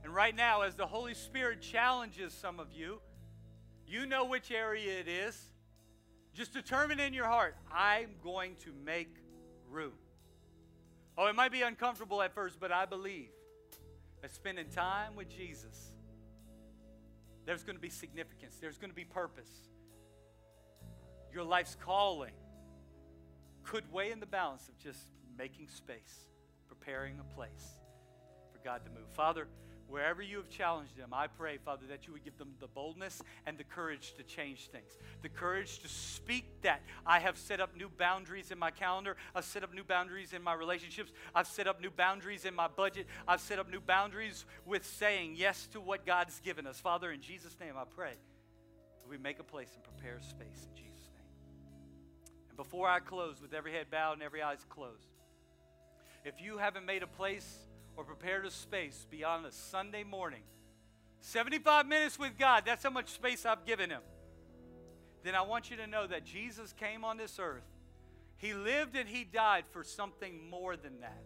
And 0.05 0.15
right 0.15 0.35
now, 0.35 0.63
as 0.63 0.75
the 0.75 0.87
Holy 0.87 1.15
Spirit 1.15 1.61
challenges 1.61 2.33
some 2.33 2.61
of 2.61 2.73
you, 2.73 3.01
you 3.87 4.07
know 4.07 4.25
which 4.25 4.51
area 4.51 4.99
it 5.01 5.09
is. 5.09 5.51
Just 6.35 6.53
determine 6.53 6.99
in 6.99 7.13
your 7.13 7.27
heart, 7.27 7.57
I'm 7.73 8.11
going 8.23 8.57
to 8.61 8.73
make 8.85 9.17
room. 9.69 9.93
Oh, 11.17 11.27
it 11.27 11.35
might 11.35 11.53
be 11.53 11.63
uncomfortable 11.63 12.23
at 12.23 12.35
first, 12.35 12.59
but 12.59 12.73
I 12.73 12.87
believe 12.87 13.31
that 14.23 14.33
spending 14.33 14.69
time 14.71 15.15
with 15.15 15.29
Jesus 15.29 15.93
there's 17.45 17.63
going 17.63 17.77
to 17.77 17.83
be 17.83 17.91
significance, 17.91 18.57
there's 18.61 18.79
going 18.79 18.91
to 18.91 18.97
be 18.97 19.05
purpose. 19.05 19.51
Your 21.33 21.45
life's 21.45 21.77
calling 21.85 22.35
could 23.65 23.91
weigh 23.93 24.13
in 24.13 24.21
the 24.21 24.27
balance 24.27 24.69
of 24.69 24.79
just 24.79 25.09
making 25.37 25.69
space, 25.69 26.27
preparing 26.69 27.19
a 27.19 27.35
place 27.35 27.81
for 28.53 28.59
God 28.65 28.85
to 28.85 28.91
move. 28.91 29.09
Father, 29.13 29.49
Wherever 29.93 30.23
you 30.23 30.39
have 30.39 30.49
challenged 30.49 30.97
them, 30.97 31.11
I 31.13 31.27
pray, 31.27 31.59
Father, 31.59 31.83
that 31.91 32.07
you 32.07 32.15
would 32.15 32.25
give 32.25 32.39
them 32.39 32.55
the 32.61 32.67
boldness 32.67 33.21
and 33.45 33.59
the 33.59 33.65
courage 33.65 34.15
to 34.15 34.23
change 34.23 34.69
things. 34.69 34.97
The 35.21 35.29
courage 35.29 35.81
to 35.81 35.89
speak 35.89 36.47
that. 36.63 36.81
I 37.05 37.19
have 37.19 37.37
set 37.37 37.61
up 37.61 37.77
new 37.77 37.91
boundaries 37.91 38.51
in 38.51 38.59
my 38.59 38.71
calendar. 38.71 39.19
I've 39.35 39.45
set 39.45 39.63
up 39.63 39.75
new 39.75 39.85
boundaries 39.85 40.33
in 40.33 40.43
my 40.43 40.55
relationships. 40.55 41.13
I've 41.35 41.47
set 41.47 41.67
up 41.67 41.79
new 41.79 41.91
boundaries 41.91 42.47
in 42.47 42.55
my 42.55 42.69
budget. 42.69 43.07
I've 43.29 43.43
set 43.43 43.59
up 43.59 43.71
new 43.71 43.81
boundaries 43.81 44.47
with 44.65 44.87
saying 44.87 45.35
yes 45.37 45.67
to 45.73 45.81
what 45.81 46.07
God's 46.07 46.41
given 46.41 46.67
us. 46.67 46.81
Father, 46.81 47.13
in 47.13 47.21
Jesus' 47.21 47.55
name, 47.61 47.75
I 47.77 47.85
pray 47.85 48.15
we 49.13 49.19
make 49.19 49.41
a 49.41 49.45
place 49.45 49.69
and 49.75 49.85
prepare 49.85 50.19
space 50.23 50.67
in 50.67 50.75
Jesus' 50.75 51.11
name. 51.15 51.27
And 52.49 52.57
before 52.57 52.89
I 52.89 52.99
close, 52.99 53.43
with 53.43 53.53
every 53.53 53.73
head 53.73 53.89
bowed 53.91 54.15
and 54.15 54.23
every 54.23 54.41
eyes 54.41 54.65
closed, 54.71 55.19
if 56.25 56.41
you 56.41 56.57
haven't 56.57 56.87
made 56.87 57.03
a 57.03 57.07
place, 57.07 57.67
or 57.97 58.05
prepared 58.05 58.47
a 58.47 58.51
space 58.51 59.07
beyond 59.11 59.47
a 59.47 59.53
Sunday 59.53 60.05
morning, 60.05 60.43
75 61.21 61.87
minutes 61.87 62.19
with 62.19 62.39
God, 62.39 62.65
that's 62.67 62.83
how 62.83 62.91
much 62.91 63.11
space 63.11 63.47
I've 63.47 63.65
given 63.65 63.91
him. 63.91 64.03
Then 65.23 65.35
I 65.35 65.43
want 65.43 65.71
you 65.71 65.77
to 65.77 65.87
know 65.87 66.07
that 66.07 66.25
Jesus 66.25 66.73
came 66.73 67.05
on 67.05 67.17
this 67.17 67.39
earth. 67.39 67.63
He 68.37 68.55
lived 68.55 68.97
and 68.97 69.09
he 69.09 69.23
died 69.23 69.65
for 69.71 69.85
something 69.85 70.51
more 70.51 70.77
than 70.77 71.01
that. 71.01 71.23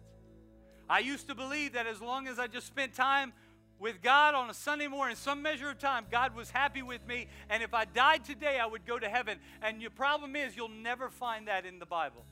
I 0.87 0.99
used 0.99 1.27
to 1.27 1.35
believe 1.35 1.73
that 1.73 1.87
as 1.87 1.99
long 1.99 2.27
as 2.27 2.37
I 2.37 2.47
just 2.47 2.67
spent 2.67 2.93
time 2.93 3.33
with 3.79 4.01
God 4.01 4.35
on 4.35 4.49
a 4.49 4.53
Sunday 4.53 4.87
morning, 4.87 5.15
some 5.15 5.41
measure 5.41 5.69
of 5.69 5.79
time, 5.79 6.05
God 6.11 6.35
was 6.35 6.49
happy 6.49 6.81
with 6.81 7.05
me. 7.07 7.27
And 7.49 7.61
if 7.63 7.73
I 7.73 7.85
died 7.85 8.23
today, 8.23 8.59
I 8.59 8.67
would 8.67 8.85
go 8.85 8.97
to 8.97 9.09
heaven. 9.09 9.39
And 9.61 9.81
your 9.81 9.91
problem 9.91 10.35
is, 10.35 10.55
you'll 10.55 10.69
never 10.69 11.09
find 11.09 11.47
that 11.47 11.65
in 11.65 11.79
the 11.79 11.85
Bible. 11.85 12.23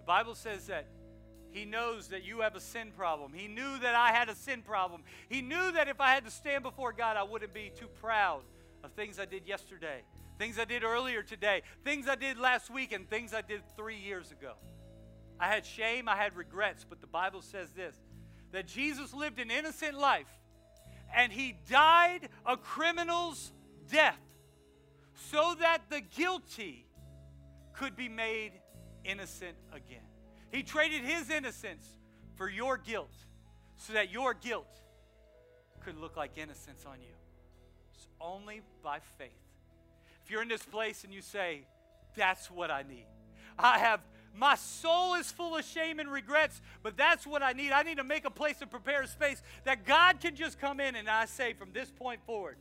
The 0.00 0.06
Bible 0.06 0.34
says 0.34 0.66
that 0.66 0.86
he 1.52 1.64
knows 1.64 2.08
that 2.08 2.24
you 2.24 2.40
have 2.40 2.54
a 2.54 2.60
sin 2.60 2.92
problem. 2.96 3.32
He 3.32 3.48
knew 3.48 3.78
that 3.80 3.94
I 3.94 4.12
had 4.12 4.28
a 4.28 4.34
sin 4.34 4.62
problem. 4.62 5.02
He 5.28 5.42
knew 5.42 5.72
that 5.72 5.88
if 5.88 6.00
I 6.00 6.12
had 6.12 6.24
to 6.24 6.30
stand 6.30 6.62
before 6.62 6.92
God, 6.92 7.16
I 7.16 7.22
wouldn't 7.22 7.52
be 7.52 7.72
too 7.74 7.88
proud 8.00 8.42
of 8.84 8.92
things 8.92 9.18
I 9.18 9.24
did 9.24 9.46
yesterday, 9.46 10.02
things 10.38 10.58
I 10.58 10.64
did 10.64 10.84
earlier 10.84 11.22
today, 11.22 11.62
things 11.84 12.08
I 12.08 12.14
did 12.14 12.38
last 12.38 12.70
week, 12.70 12.92
and 12.92 13.08
things 13.08 13.34
I 13.34 13.42
did 13.42 13.62
three 13.76 13.98
years 13.98 14.30
ago. 14.30 14.54
I 15.38 15.48
had 15.48 15.64
shame, 15.64 16.08
I 16.08 16.16
had 16.16 16.36
regrets, 16.36 16.84
but 16.88 17.00
the 17.00 17.06
Bible 17.06 17.42
says 17.42 17.70
this 17.70 17.96
that 18.52 18.66
Jesus 18.66 19.14
lived 19.14 19.38
an 19.38 19.50
innocent 19.50 19.96
life 19.96 20.26
and 21.14 21.32
he 21.32 21.56
died 21.68 22.28
a 22.44 22.56
criminal's 22.56 23.52
death 23.90 24.18
so 25.30 25.54
that 25.60 25.82
the 25.88 26.00
guilty 26.00 26.86
could 27.72 27.96
be 27.96 28.08
made 28.08 28.52
innocent 29.04 29.56
again. 29.72 30.09
He 30.50 30.62
traded 30.62 31.02
his 31.02 31.30
innocence 31.30 31.86
for 32.34 32.48
your 32.48 32.76
guilt 32.76 33.14
so 33.76 33.92
that 33.92 34.10
your 34.10 34.34
guilt 34.34 34.80
could 35.80 35.96
look 35.98 36.16
like 36.16 36.36
innocence 36.36 36.84
on 36.86 37.00
you. 37.00 37.14
It's 37.94 38.06
only 38.20 38.62
by 38.82 38.98
faith. 39.18 39.30
If 40.24 40.30
you're 40.30 40.42
in 40.42 40.48
this 40.48 40.62
place 40.62 41.04
and 41.04 41.12
you 41.12 41.22
say, 41.22 41.62
That's 42.16 42.50
what 42.50 42.70
I 42.70 42.82
need, 42.82 43.06
I 43.58 43.78
have. 43.78 44.00
My 44.32 44.54
soul 44.54 45.14
is 45.14 45.30
full 45.32 45.56
of 45.56 45.64
shame 45.64 45.98
and 45.98 46.10
regrets, 46.10 46.60
but 46.84 46.96
that's 46.96 47.26
what 47.26 47.42
I 47.42 47.52
need. 47.52 47.72
I 47.72 47.82
need 47.82 47.96
to 47.96 48.04
make 48.04 48.24
a 48.24 48.30
place 48.30 48.60
and 48.60 48.70
prepare 48.70 49.02
a 49.02 49.08
space 49.08 49.42
that 49.64 49.84
God 49.84 50.20
can 50.20 50.36
just 50.36 50.60
come 50.60 50.78
in 50.78 50.94
and 50.94 51.08
I 51.08 51.24
say, 51.24 51.52
from 51.52 51.72
this 51.72 51.90
point 51.90 52.20
forward, 52.24 52.56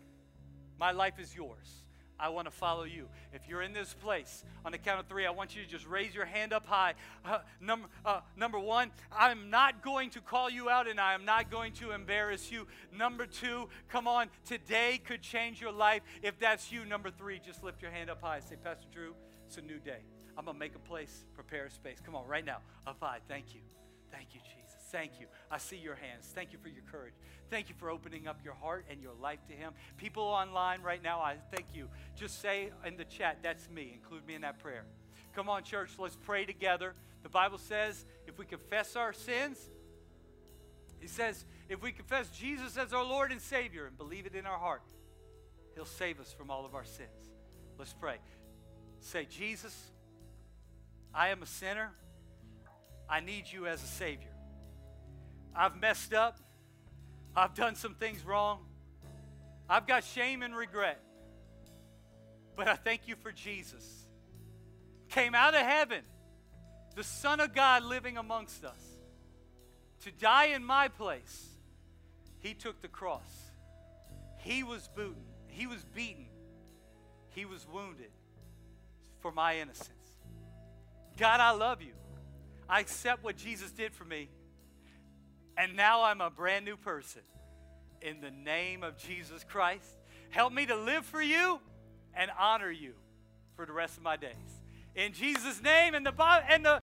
my 0.80 0.92
life 0.92 1.20
is 1.20 1.36
yours. 1.36 1.84
I 2.20 2.30
want 2.30 2.46
to 2.46 2.52
follow 2.52 2.84
you. 2.84 3.08
If 3.34 3.48
you're 3.48 3.62
in 3.62 3.74
this 3.74 3.94
place, 3.94 4.44
on 4.66 4.72
the 4.72 4.78
count 4.78 5.00
of 5.00 5.08
three, 5.08 5.26
I 5.26 5.32
want 5.32 5.56
you 5.56 5.64
to 5.64 5.68
just 5.68 5.88
raise 5.88 6.14
your 6.14 6.26
hand 6.26 6.54
up 6.54 6.66
high. 6.66 6.96
Uh, 7.24 7.40
number, 7.62 7.88
uh, 8.06 8.22
number 8.36 8.60
one, 8.60 8.92
I'm 9.12 9.50
not 9.50 9.84
going 9.84 10.10
to 10.12 10.22
call 10.22 10.50
you 10.50 10.70
out 10.70 10.88
and 10.88 11.00
I 11.00 11.14
am 11.14 11.26
not 11.26 11.50
going 11.50 11.74
to 11.74 11.92
embarrass 11.92 12.52
you. 12.52 12.68
Number 12.92 13.26
two, 13.26 13.70
come 13.88 14.08
on, 14.08 14.30
today 14.46 15.00
could 15.04 15.22
change 15.22 15.62
your 15.62 15.72
life. 15.72 16.02
If 16.22 16.40
that's 16.40 16.72
you, 16.72 16.86
number 16.86 17.10
three, 17.10 17.40
just 17.40 17.64
lift 17.64 17.82
your 17.82 17.92
hand 17.92 18.10
up 18.10 18.22
high. 18.22 18.40
Say, 18.42 18.56
Pastor 18.62 18.88
Drew, 18.94 19.16
it's 19.48 19.58
a 19.58 19.62
new 19.62 19.80
day. 19.80 20.00
I'm 20.38 20.46
going 20.46 20.56
to 20.56 20.60
make 20.60 20.76
a 20.76 20.80
place, 20.80 21.26
prepare 21.34 21.66
a 21.66 21.72
space. 21.72 21.98
Come 22.06 22.16
on, 22.16 22.28
right 22.28 22.46
now, 22.46 22.60
up 22.86 22.98
high. 23.02 23.20
Thank 23.28 23.54
you. 23.54 23.62
Thank 24.12 24.34
you, 24.34 24.42
Jesus. 24.42 24.69
Thank 24.92 25.20
you. 25.20 25.28
I 25.52 25.58
see 25.58 25.78
your 25.78 25.96
hands. 25.96 26.30
Thank 26.34 26.52
you 26.52 26.60
for 26.60 26.70
your 26.70 26.84
courage. 26.92 27.14
Thank 27.50 27.70
you 27.70 27.76
for 27.78 27.90
opening 27.90 28.28
up 28.28 28.40
your 28.44 28.54
heart 28.54 28.86
and 28.90 29.02
your 29.02 29.14
life 29.14 29.40
to 29.48 29.54
Him. 29.54 29.74
People 29.98 30.24
online 30.24 30.82
right 30.82 31.02
now, 31.02 31.20
I 31.20 31.36
thank 31.54 31.68
you. 31.74 31.90
Just 32.16 32.42
say 32.42 32.72
in 32.86 32.98
the 32.98 33.06
chat, 33.06 33.40
that's 33.44 33.70
me. 33.70 33.92
Include 33.94 34.26
me 34.26 34.36
in 34.36 34.42
that 34.42 34.60
prayer. 34.60 34.86
Come 35.36 35.50
on, 35.50 35.64
church, 35.64 35.92
let's 36.00 36.16
pray 36.16 36.46
together. 36.46 36.96
The 37.24 37.30
Bible 37.30 37.58
says 37.58 38.06
if 38.28 38.38
we 38.40 38.46
confess 38.46 38.96
our 38.96 39.14
sins, 39.14 39.58
He 41.00 41.08
says 41.08 41.46
if 41.70 41.82
we 41.82 41.92
confess 41.92 42.30
Jesus 42.30 42.78
as 42.78 42.94
our 42.94 43.04
Lord 43.04 43.32
and 43.32 43.42
Savior 43.42 43.86
and 43.86 43.98
believe 43.98 44.26
it 44.26 44.36
in 44.36 44.46
our 44.46 44.58
heart, 44.58 44.84
He'll 45.76 45.86
save 45.86 46.20
us 46.20 46.34
from 46.34 46.50
all 46.50 46.66
of 46.66 46.76
our 46.76 46.86
sins. 46.86 47.10
Let's 47.78 47.94
pray. 47.94 48.18
Say, 49.02 49.26
Jesus, 49.30 49.92
I 51.14 51.30
am 51.30 51.42
a 51.42 51.46
sinner. 51.46 51.92
I 53.08 53.22
need 53.22 53.46
you 53.52 53.66
as 53.66 53.82
a 53.84 53.88
Savior. 53.88 54.29
I've 55.56 55.80
messed 55.80 56.14
up. 56.14 56.40
I've 57.36 57.54
done 57.54 57.76
some 57.76 57.96
things 57.96 58.24
wrong. 58.26 58.66
I've 59.70 59.86
got 59.86 60.04
shame 60.04 60.42
and 60.42 60.56
regret. 60.56 61.00
But 62.56 62.68
I 62.68 62.76
thank 62.76 63.08
you 63.08 63.16
for 63.16 63.32
Jesus. 63.32 64.08
Came 65.10 65.34
out 65.34 65.54
of 65.54 65.62
heaven, 65.62 66.02
the 66.96 67.04
Son 67.04 67.40
of 67.40 67.54
God 67.54 67.84
living 67.84 68.18
amongst 68.18 68.66
us, 68.66 68.82
to 70.04 70.12
die 70.12 70.48
in 70.48 70.64
my 70.64 70.88
place. 70.88 71.48
He 72.40 72.54
took 72.54 72.82
the 72.82 72.88
cross. 72.88 73.22
He 74.38 74.64
was 74.64 74.90
beaten. 74.96 75.16
He 75.48 75.68
was 75.68 75.84
beaten. 75.94 76.28
He 77.30 77.46
was 77.46 77.66
wounded 77.72 78.12
for 79.20 79.32
my 79.32 79.58
innocence. 79.60 79.90
God, 81.18 81.40
I 81.40 81.52
love 81.52 81.82
you. 81.82 81.94
I 82.68 82.80
accept 82.80 83.24
what 83.24 83.36
Jesus 83.36 83.72
did 83.72 83.94
for 83.94 84.06
me. 84.06 84.30
And 85.60 85.76
now 85.76 86.04
I'm 86.04 86.22
a 86.22 86.30
brand 86.30 86.64
new 86.64 86.78
person. 86.78 87.22
In 88.02 88.22
the 88.22 88.32
name 88.32 88.82
of 88.82 88.98
Jesus 88.98 89.44
Christ, 89.44 89.98
help 90.30 90.54
me 90.54 90.66
to 90.66 90.76
live 90.78 91.06
for 91.06 91.22
you 91.22 91.60
and 92.14 92.32
honor 92.40 92.72
you 92.72 92.94
for 93.58 93.66
the 93.66 93.74
rest 93.74 93.98
of 93.98 94.04
my 94.04 94.16
days. 94.16 94.32
In 94.96 95.12
Jesus' 95.12 95.62
name, 95.62 95.96
and 95.96 96.06
the 96.06 96.14
and 96.50 96.64
the 96.64 96.78